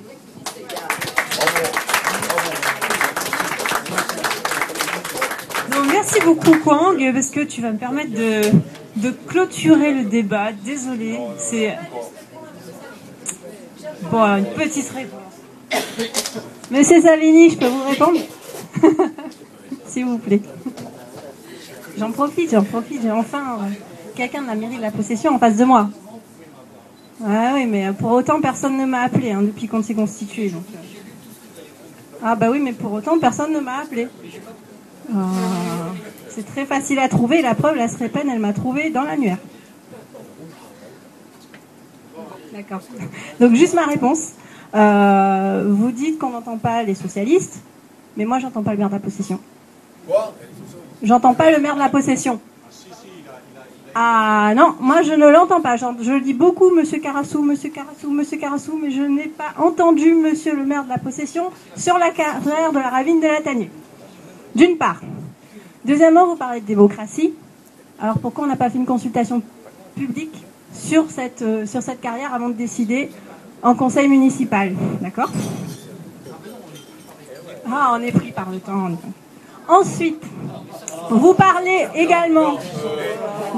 Non, 5.72 5.84
merci 5.86 6.08
merci 6.08 6.17
beaucoup 6.28 6.60
Kwang 6.60 7.14
parce 7.14 7.30
que 7.30 7.40
tu 7.42 7.62
vas 7.62 7.72
me 7.72 7.78
permettre 7.78 8.12
de, 8.12 9.12
clôturer 9.28 9.94
le 9.94 10.04
débat. 10.06 10.52
Désolé, 10.52 11.18
c'est 11.38 11.78
bon 14.12 14.24
une 14.24 14.46
petite 14.46 14.90
réponse. 14.90 16.42
Monsieur 16.70 17.02
Savini, 17.02 17.52
je 17.52 17.58
peux 17.58 17.68
vous 17.68 17.90
répondre 17.90 18.20
S'il 19.86 20.06
vous 20.06 20.18
plaît. 20.18 20.42
J'en 21.98 22.12
profite, 22.12 22.52
j'en 22.52 22.64
profite. 22.64 23.02
J'ai 23.02 23.12
enfin 23.12 23.60
euh, 23.60 23.70
quelqu'un 24.16 24.42
de 24.42 24.48
la 24.48 24.56
mairie 24.56 24.78
de 24.78 24.82
la 24.82 24.92
possession 24.92 25.34
en 25.36 25.40
face 25.40 25.56
de 25.56 25.64
moi. 25.64 25.90
Ah 27.26 27.54
oui, 27.56 27.66
mais 27.66 27.92
pour 27.94 28.12
autant, 28.12 28.42
personne 28.42 28.78
ne 28.78 28.86
m'a 28.86 29.02
appelé 29.02 29.32
hein, 29.32 29.42
depuis 29.42 29.68
qu'on 29.68 29.82
s'est 29.82 29.96
constitué. 29.96 30.52
euh. 30.54 30.60
Ah 32.22 32.36
bah 32.36 32.50
oui, 32.52 32.60
mais 32.60 32.74
pour 32.74 32.92
autant, 32.92 33.18
personne 33.18 33.54
ne 33.54 33.60
m'a 33.60 33.80
appelé. 33.80 34.08
Ah, 35.14 35.18
c'est 36.30 36.46
très 36.46 36.66
facile 36.66 37.00
à 37.00 37.08
trouver. 37.08 37.42
La 37.42 37.56
preuve, 37.56 37.76
la 37.76 37.88
Srepen, 37.88 38.30
elle 38.30 38.40
m'a 38.40 38.54
trouvé 38.54 38.90
dans 38.90 39.04
l'annuaire. 39.04 39.38
D'accord. 42.54 42.82
Donc 43.40 43.54
juste 43.54 43.74
ma 43.74 43.86
réponse. 43.86 44.32
Euh, 44.76 45.66
vous 45.68 45.92
dites 45.92 46.20
qu'on 46.20 46.32
n'entend 46.32 46.58
pas 46.58 46.84
les 46.84 46.96
socialistes, 46.96 47.62
mais 48.18 48.26
moi 48.26 48.40
j'entends 48.40 48.64
pas 48.64 48.72
le 48.72 48.78
maire 48.78 48.90
de 48.90 48.94
la 48.94 49.00
possession. 49.00 49.40
J'entends 51.04 51.34
pas 51.34 51.52
le 51.52 51.60
maire 51.60 51.76
de 51.76 51.80
la 51.80 51.90
possession. 51.90 52.40
Ah 53.96 54.54
non, 54.56 54.76
moi 54.80 55.02
je 55.02 55.14
ne 55.14 55.28
l'entends 55.28 55.62
pas. 55.62 55.76
Je 55.78 56.12
le 56.12 56.22
dis 56.22 56.34
beaucoup, 56.34 56.70
Monsieur 56.70 57.00
Carassou, 57.00 57.42
Monsieur 57.42 57.70
Carassou, 57.70 58.12
Monsieur 58.12 58.38
Carassou, 58.38 58.80
mais 58.82 58.92
je 58.92 59.02
n'ai 59.02 59.28
pas 59.28 59.54
entendu 59.58 60.14
Monsieur 60.14 60.56
le 60.56 60.66
maire 60.66 60.84
de 60.84 60.90
la 60.90 60.98
possession 60.98 61.50
sur 61.76 61.98
la 61.98 62.12
carrière 62.12 62.72
de 62.72 62.80
la 62.80 62.90
ravine 62.90 63.20
de 63.20 63.28
la 63.28 63.42
Tanier. 63.42 63.72
D'une 64.56 64.78
part. 64.78 65.02
Deuxièmement, 65.86 66.28
vous 66.28 66.36
parlez 66.36 66.62
de 66.62 66.66
démocratie. 66.66 67.34
Alors 68.00 68.20
pourquoi 68.20 68.44
on 68.44 68.48
n'a 68.48 68.56
pas 68.56 68.70
fait 68.70 68.78
une 68.78 68.86
consultation 68.86 69.42
publique 69.96 70.44
sur 70.74 71.10
cette, 71.10 71.42
euh, 71.42 71.66
carrière 72.02 72.34
avant 72.34 72.50
de 72.50 72.54
décider 72.54 73.10
en 73.64 73.74
conseil 73.74 74.08
municipal? 74.08 74.74
D'accord? 75.02 75.32
Ah, 77.70 77.94
on 77.94 78.02
est 78.02 78.12
pris 78.12 78.32
par 78.32 78.50
le 78.50 78.60
temps. 78.60 78.90
Ensuite, 79.68 80.24
vous 81.10 81.34
parlez 81.34 81.88
également 81.96 82.58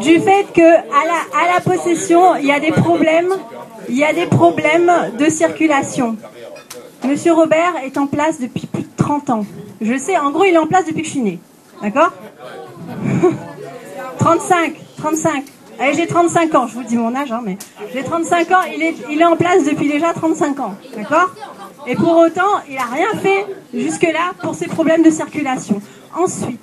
du 0.02 0.20
fait 0.20 0.46
que 0.54 0.78
à 0.78 1.54
la, 1.54 1.62
possession, 1.62 2.36
il 2.36 2.46
y 2.46 2.52
a 2.52 2.60
des 2.60 2.72
problèmes, 2.72 3.34
il 3.88 3.98
y 3.98 4.04
a 4.04 4.14
des 4.14 4.26
problèmes 4.26 4.92
de 5.18 5.30
circulation. 5.30 6.16
Monsieur 7.08 7.34
Robert 7.34 7.76
est 7.84 7.98
en 7.98 8.08
place 8.08 8.40
depuis 8.40 8.66
plus 8.66 8.89
30 9.00 9.30
ans. 9.32 9.46
Je 9.82 9.94
le 9.94 9.98
sais, 9.98 10.18
en 10.18 10.32
gros, 10.32 10.44
il 10.44 10.54
est 10.54 10.58
en 10.58 10.68
place 10.68 10.86
depuis 10.86 11.02
que 11.02 11.08
je 11.08 11.12
suis 11.12 11.22
née. 11.22 11.40
D'accord 11.82 12.12
35, 14.20 14.76
35. 14.98 15.44
Allez, 15.80 15.94
j'ai 15.94 16.08
35 16.08 16.54
ans, 16.56 16.68
je 16.68 16.74
vous 16.74 16.84
dis 16.84 16.98
mon 16.98 17.16
âge, 17.16 17.32
hein, 17.32 17.42
mais 17.44 17.58
j'ai 17.94 18.04
35 18.04 18.52
ans, 18.52 18.62
il 18.76 18.84
est, 18.84 18.96
il 19.10 19.22
est 19.22 19.26
en 19.26 19.38
place 19.38 19.64
depuis 19.64 19.88
déjà 19.88 20.12
35 20.14 20.60
ans. 20.60 20.76
D'accord 20.96 21.34
Et 21.88 21.96
pour 21.96 22.18
autant, 22.18 22.60
il 22.68 22.76
n'a 22.76 22.84
rien 22.84 23.18
fait 23.22 23.46
jusque-là 23.74 24.34
pour 24.42 24.56
ces 24.56 24.68
problèmes 24.68 25.04
de 25.04 25.10
circulation. 25.10 25.82
Ensuite, 26.14 26.60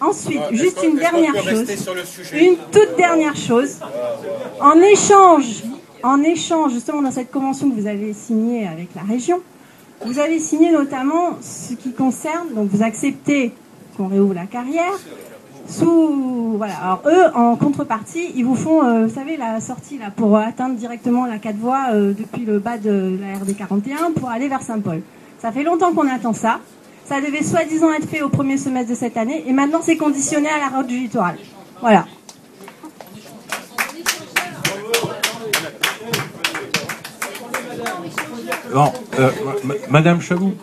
ensuite, 0.00 0.40
juste 0.52 0.82
une 0.82 0.96
dernière 0.96 1.34
chose. 1.42 1.66
Une 2.32 2.56
toute 2.72 2.96
dernière 2.96 3.36
chose. 3.36 3.80
En 4.62 4.80
échange, 4.80 5.62
en 6.02 6.22
échange, 6.22 6.72
justement, 6.72 7.02
dans 7.02 7.10
cette 7.10 7.30
convention 7.30 7.70
que 7.70 7.78
vous 7.78 7.86
avez 7.86 8.14
signée 8.14 8.66
avec 8.66 8.88
la 8.96 9.02
région, 9.02 9.42
vous 10.04 10.18
avez 10.18 10.38
signé 10.38 10.70
notamment 10.70 11.38
ce 11.40 11.74
qui 11.74 11.92
concerne, 11.92 12.54
donc 12.54 12.68
vous 12.70 12.82
acceptez 12.82 13.52
qu'on 13.96 14.08
réouvre 14.08 14.34
la 14.34 14.46
carrière, 14.46 14.92
sous, 15.68 16.54
voilà. 16.56 16.74
Alors 16.74 17.02
eux, 17.06 17.24
en 17.34 17.56
contrepartie, 17.56 18.32
ils 18.34 18.44
vous 18.44 18.56
font, 18.56 18.84
euh, 18.84 19.06
vous 19.06 19.14
savez, 19.14 19.36
la 19.36 19.60
sortie 19.60 19.98
là 19.98 20.10
pour 20.14 20.36
atteindre 20.36 20.74
directement 20.74 21.26
la 21.26 21.38
4 21.38 21.56
voies 21.56 21.86
euh, 21.92 22.12
depuis 22.12 22.44
le 22.44 22.58
bas 22.58 22.78
de 22.78 23.18
la 23.20 23.38
RD 23.38 23.56
41 23.56 24.12
pour 24.12 24.28
aller 24.28 24.48
vers 24.48 24.62
Saint-Paul. 24.62 25.02
Ça 25.40 25.52
fait 25.52 25.62
longtemps 25.62 25.92
qu'on 25.92 26.08
attend 26.08 26.32
ça. 26.32 26.58
Ça 27.04 27.20
devait 27.20 27.42
soi-disant 27.42 27.92
être 27.92 28.08
fait 28.08 28.22
au 28.22 28.28
premier 28.28 28.56
semestre 28.56 28.90
de 28.90 28.96
cette 28.96 29.16
année, 29.16 29.44
et 29.46 29.52
maintenant 29.52 29.80
c'est 29.82 29.96
conditionné 29.96 30.48
à 30.48 30.58
la 30.58 30.76
route 30.76 30.86
du 30.86 30.98
littoral. 30.98 31.36
Voilà. 31.80 32.06
Bon, 38.72 38.92
euh, 39.18 39.30
ma- 39.64 39.74
Madame 39.90 40.20
Chavou, 40.20 40.54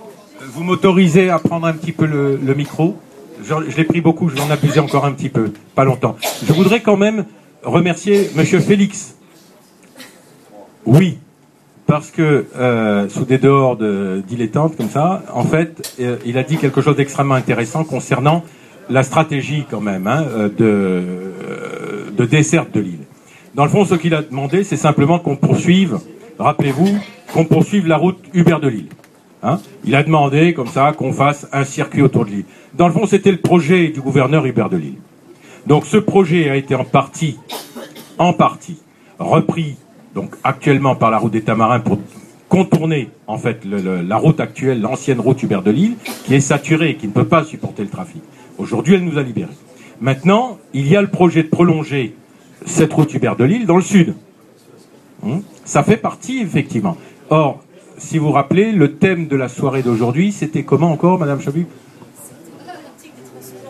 vous 0.53 0.63
m'autorisez 0.63 1.29
à 1.29 1.39
prendre 1.39 1.67
un 1.67 1.73
petit 1.73 1.91
peu 1.91 2.05
le, 2.05 2.37
micro 2.55 2.97
Je, 3.43 3.53
l'ai 3.77 3.83
pris 3.83 4.01
beaucoup, 4.01 4.29
je 4.29 4.35
vais 4.35 4.41
en 4.41 4.49
abuser 4.51 4.79
encore 4.79 5.05
un 5.05 5.11
petit 5.11 5.29
peu, 5.29 5.51
pas 5.75 5.83
longtemps. 5.83 6.15
Je 6.45 6.53
voudrais 6.53 6.81
quand 6.81 6.97
même 6.97 7.25
remercier 7.63 8.29
Monsieur 8.35 8.59
Félix. 8.59 9.15
Oui, 10.85 11.19
parce 11.85 12.09
que 12.09 12.45
euh, 12.57 13.07
sous 13.09 13.25
des 13.25 13.37
dehors 13.37 13.75
de 13.77 14.23
dilettantes 14.27 14.75
comme 14.75 14.89
ça, 14.89 15.23
en 15.33 15.43
fait, 15.43 15.95
euh, 15.99 16.17
il 16.25 16.37
a 16.37 16.43
dit 16.43 16.57
quelque 16.57 16.81
chose 16.81 16.95
d'extrêmement 16.95 17.35
intéressant 17.35 17.83
concernant 17.83 18.43
la 18.89 19.03
stratégie 19.03 19.65
quand 19.69 19.81
même 19.81 20.07
hein, 20.07 20.25
de 20.57 22.25
desserte 22.25 22.71
de 22.73 22.79
l'île. 22.79 23.05
Dans 23.55 23.63
le 23.63 23.69
fond, 23.69 23.85
ce 23.85 23.95
qu'il 23.95 24.13
a 24.15 24.21
demandé, 24.21 24.63
c'est 24.63 24.77
simplement 24.77 25.19
qu'on 25.19 25.35
poursuive, 25.35 25.99
rappelez-vous, 26.39 26.97
qu'on 27.33 27.45
poursuive 27.45 27.87
la 27.87 27.97
route 27.97 28.19
Hubert 28.33 28.59
de 28.59 28.67
Lille. 28.67 28.89
Hein 29.43 29.59
il 29.85 29.95
a 29.95 30.03
demandé 30.03 30.53
comme 30.53 30.67
ça 30.67 30.91
qu'on 30.91 31.13
fasse 31.13 31.47
un 31.53 31.63
circuit 31.63 32.01
autour 32.01 32.25
de 32.25 32.31
l'île. 32.31 32.45
Dans 32.73 32.87
le 32.87 32.93
fond, 32.93 33.05
c'était 33.05 33.31
le 33.31 33.37
projet 33.37 33.87
du 33.89 34.01
gouverneur 34.01 34.45
Hubert 34.45 34.69
de 34.69 34.77
Lille. 34.77 34.97
Donc 35.67 35.85
ce 35.85 35.97
projet 35.97 36.49
a 36.49 36.55
été 36.55 36.75
en 36.75 36.83
partie, 36.83 37.37
en 38.17 38.33
partie, 38.33 38.77
repris 39.17 39.77
donc 40.15 40.35
actuellement 40.43 40.95
par 40.95 41.11
la 41.11 41.17
route 41.17 41.31
des 41.31 41.41
Tamarins 41.41 41.79
pour 41.79 41.99
contourner 42.49 43.09
en 43.27 43.37
fait 43.37 43.63
la 43.63 44.17
route 44.17 44.39
actuelle, 44.39 44.81
l'ancienne 44.81 45.19
route 45.19 45.41
Hubert 45.43 45.61
de 45.61 45.71
Lille, 45.71 45.95
qui 46.25 46.33
est 46.33 46.41
saturée, 46.41 46.95
qui 46.95 47.07
ne 47.07 47.13
peut 47.13 47.27
pas 47.27 47.43
supporter 47.43 47.83
le 47.83 47.89
trafic. 47.89 48.21
Aujourd'hui, 48.57 48.95
elle 48.95 49.05
nous 49.05 49.17
a 49.17 49.23
libérés. 49.23 49.49
Maintenant, 50.01 50.57
il 50.73 50.87
y 50.87 50.95
a 50.95 51.01
le 51.01 51.07
projet 51.09 51.43
de 51.43 51.49
prolonger 51.49 52.15
cette 52.65 52.91
route 52.91 53.13
Hubert 53.13 53.35
de 53.35 53.43
Lille 53.43 53.65
dans 53.65 53.75
le 53.77 53.83
sud. 53.83 54.15
Hum, 55.23 55.43
Ça 55.69 55.83
fait 55.83 55.97
partie, 55.97 56.39
effectivement. 56.39 56.97
Or, 57.29 57.59
si 57.99 58.17
vous 58.17 58.25
vous 58.25 58.31
rappelez, 58.31 58.71
le 58.71 58.95
thème 58.95 59.27
de 59.27 59.35
la 59.35 59.47
soirée 59.47 59.83
d'aujourd'hui, 59.83 60.31
c'était 60.31 60.63
comment 60.63 60.91
encore, 60.91 61.19
Madame 61.19 61.39
Chabu? 61.39 61.67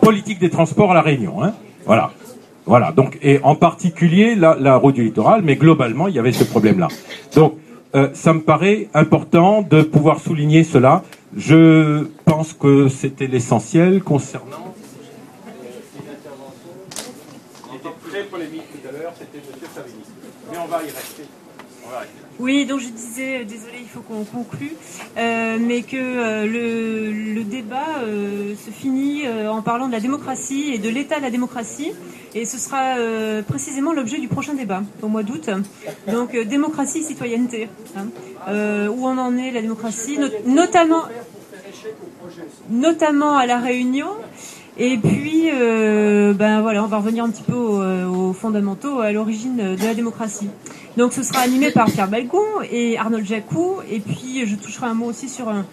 Politique 0.00 0.38
des 0.38 0.48
transports 0.48 0.92
à 0.92 0.94
La 0.94 1.02
Réunion. 1.02 1.44
Hein 1.44 1.52
voilà. 1.84 2.10
Voilà. 2.64 2.92
Donc, 2.92 3.18
et 3.20 3.40
en 3.42 3.54
particulier 3.54 4.34
la, 4.34 4.76
route 4.76 4.94
du 4.94 5.04
littoral, 5.04 5.42
mais 5.44 5.56
globalement, 5.56 6.08
il 6.08 6.14
y 6.14 6.18
avait 6.18 6.32
ce 6.32 6.44
problème-là. 6.44 6.88
Donc, 7.34 7.56
euh, 7.94 8.08
ça 8.14 8.32
me 8.32 8.40
paraît 8.40 8.88
important 8.94 9.60
de 9.60 9.82
pouvoir 9.82 10.20
souligner 10.20 10.64
cela. 10.64 11.02
Je 11.36 12.06
pense 12.24 12.54
que 12.54 12.88
c'était 12.88 13.26
l'essentiel 13.26 14.02
concernant. 14.02 14.70
Oui, 22.38 22.64
donc 22.64 22.80
je 22.80 22.88
disais, 22.88 23.40
euh, 23.40 23.44
désolé, 23.44 23.74
il 23.82 23.88
faut 23.88 24.00
qu'on 24.00 24.24
conclue, 24.24 24.72
euh, 25.18 25.58
mais 25.60 25.82
que 25.82 25.96
euh, 25.96 26.46
le, 26.46 27.34
le 27.34 27.44
débat 27.44 28.00
se 28.02 28.70
finit 28.70 29.24
en 29.48 29.60
parlant 29.62 29.86
de 29.88 29.92
la 29.92 30.00
démocratie 30.00 30.70
et 30.72 30.78
de 30.78 30.88
l'état 30.88 31.18
de 31.18 31.22
la 31.22 31.30
démocratie, 31.30 31.92
et 32.34 32.44
ce 32.46 32.58
sera 32.58 32.94
précisément 33.46 33.92
l'objet 33.92 34.18
du 34.18 34.28
prochain 34.28 34.54
débat 34.54 34.82
au 35.02 35.08
mois 35.08 35.22
d'août. 35.22 35.50
Donc 36.10 36.36
démocratie, 36.36 37.02
citoyenneté, 37.02 37.68
hein. 37.96 38.06
Où 38.90 39.06
on 39.06 39.18
en 39.18 39.36
est 39.36 39.50
la 39.50 39.60
démocratie, 39.60 40.16
not- 40.18 40.28
notamment, 40.46 41.02
notamment 42.70 43.36
à 43.36 43.46
la 43.46 43.58
Réunion. 43.58 44.08
Et 44.78 44.96
puis, 44.96 45.50
ben 45.50 46.62
voilà, 46.62 46.82
on 46.84 46.86
va 46.86 46.98
revenir 46.98 47.24
un 47.24 47.30
petit 47.30 47.42
peu 47.42 47.54
aux 47.54 48.32
fondamentaux, 48.32 49.00
à 49.00 49.12
l'origine 49.12 49.76
de 49.76 49.84
la 49.84 49.94
démocratie. 49.94 50.48
Donc, 50.96 51.12
ce 51.12 51.22
sera 51.22 51.40
animé 51.40 51.70
par 51.70 51.86
Pierre 51.86 52.08
Balcon 52.08 52.44
et 52.70 52.98
Arnold 52.98 53.26
Jacou. 53.26 53.76
Et 53.90 54.00
puis, 54.00 54.46
je 54.46 54.56
toucherai 54.56 54.86
un 54.86 54.94
mot 54.94 55.06
aussi 55.06 55.28
sur 55.28 55.48
un, 55.48 55.64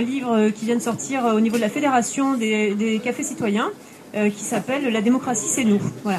livre 0.00 0.50
qui 0.50 0.64
vient 0.64 0.74
de 0.74 0.82
sortir 0.82 1.24
au 1.24 1.38
niveau 1.38 1.56
de 1.56 1.60
la 1.60 1.68
Fédération 1.68 2.34
des, 2.34 3.00
cafés 3.04 3.22
citoyens, 3.22 3.70
euh, 4.16 4.28
qui 4.28 4.42
s'appelle 4.42 4.92
La 4.92 5.00
démocratie, 5.00 5.46
c'est 5.48 5.62
nous. 5.62 5.80
Voilà. 6.02 6.18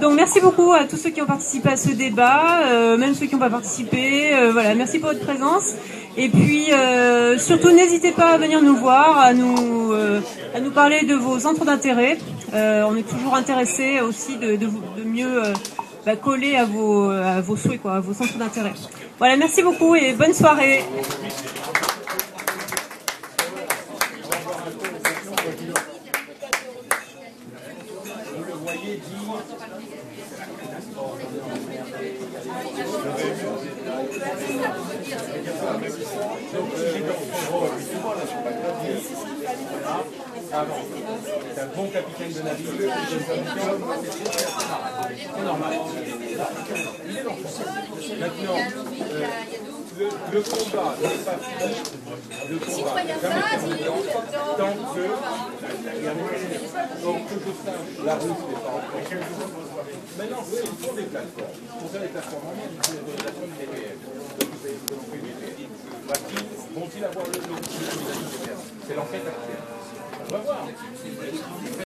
Donc 0.00 0.14
merci 0.14 0.40
beaucoup 0.40 0.72
à 0.72 0.84
tous 0.84 0.96
ceux 0.96 1.10
qui 1.10 1.20
ont 1.20 1.26
participé 1.26 1.68
à 1.68 1.76
ce 1.76 1.90
débat, 1.90 2.62
euh, 2.64 2.96
même 2.96 3.14
ceux 3.14 3.26
qui 3.26 3.34
n'ont 3.34 3.40
pas 3.40 3.50
participé. 3.50 4.34
Euh, 4.34 4.50
voilà, 4.50 4.74
merci 4.74 4.98
pour 4.98 5.10
votre 5.10 5.24
présence. 5.24 5.74
Et 6.16 6.28
puis 6.28 6.72
euh, 6.72 7.38
surtout 7.38 7.70
n'hésitez 7.70 8.12
pas 8.12 8.32
à 8.32 8.38
venir 8.38 8.62
nous 8.62 8.76
voir, 8.76 9.18
à 9.18 9.34
nous 9.34 9.92
euh, 9.92 10.20
à 10.54 10.60
nous 10.60 10.70
parler 10.70 11.04
de 11.04 11.14
vos 11.14 11.38
centres 11.38 11.64
d'intérêt. 11.64 12.18
Euh, 12.54 12.84
on 12.88 12.96
est 12.96 13.08
toujours 13.08 13.34
intéressé 13.34 14.00
aussi 14.00 14.36
de, 14.36 14.56
de, 14.56 14.68
mieux 15.04 15.44
euh, 15.44 15.52
coller 16.16 16.56
à 16.56 16.64
vos 16.64 17.10
à 17.10 17.40
vos 17.40 17.56
souhaits 17.56 17.80
quoi, 17.80 17.94
à 17.94 18.00
vos 18.00 18.12
centres 18.12 18.38
d'intérêt. 18.38 18.72
Voilà, 19.18 19.36
merci 19.36 19.62
beaucoup 19.62 19.94
et 19.94 20.12
bonne 20.12 20.34
soirée. 20.34 20.82
Bon 41.82 41.88
capitaine 41.90 42.32
de 42.32 42.42
navire. 42.42 42.70
C'est 45.34 45.44
normal. 45.44 45.72
Maintenant, 48.20 48.56
euh, 48.56 49.26
le, 49.98 50.06
le 50.32 50.40
combat 50.42 50.94
n'est 51.02 51.24
pas 51.24 51.38
fini. 51.42 51.74
Le 52.50 52.56
combat 52.58 53.04
n'est 53.04 53.14
tant 54.58 54.74
que, 54.94 55.04
donc, 57.02 57.20
que 57.28 57.34
je 57.34 57.52
sache, 57.64 57.86
la 58.04 58.14
route 58.14 58.42
n'est 58.48 58.62
pas 58.62 58.70
en 58.70 58.80
Maintenant, 60.18 60.44
ils 60.52 60.86
font 60.86 60.94
des 60.94 61.02
plateformes. 61.02 61.56
Pour 61.80 61.90
faire 61.90 62.00
des 62.00 62.08
plateformes, 62.08 62.42
une 62.62 62.98
autorisation 62.98 63.44
du 63.46 63.54
DPF. 63.58 63.98
Vont-ils 66.74 67.04
avoir 67.04 67.26
le 67.26 67.32
C'est 68.86 68.94
l'enquête 68.94 69.26
actuelle. 69.26 69.71
On 70.24 70.32
va 70.32 70.38
voir. 70.38 70.68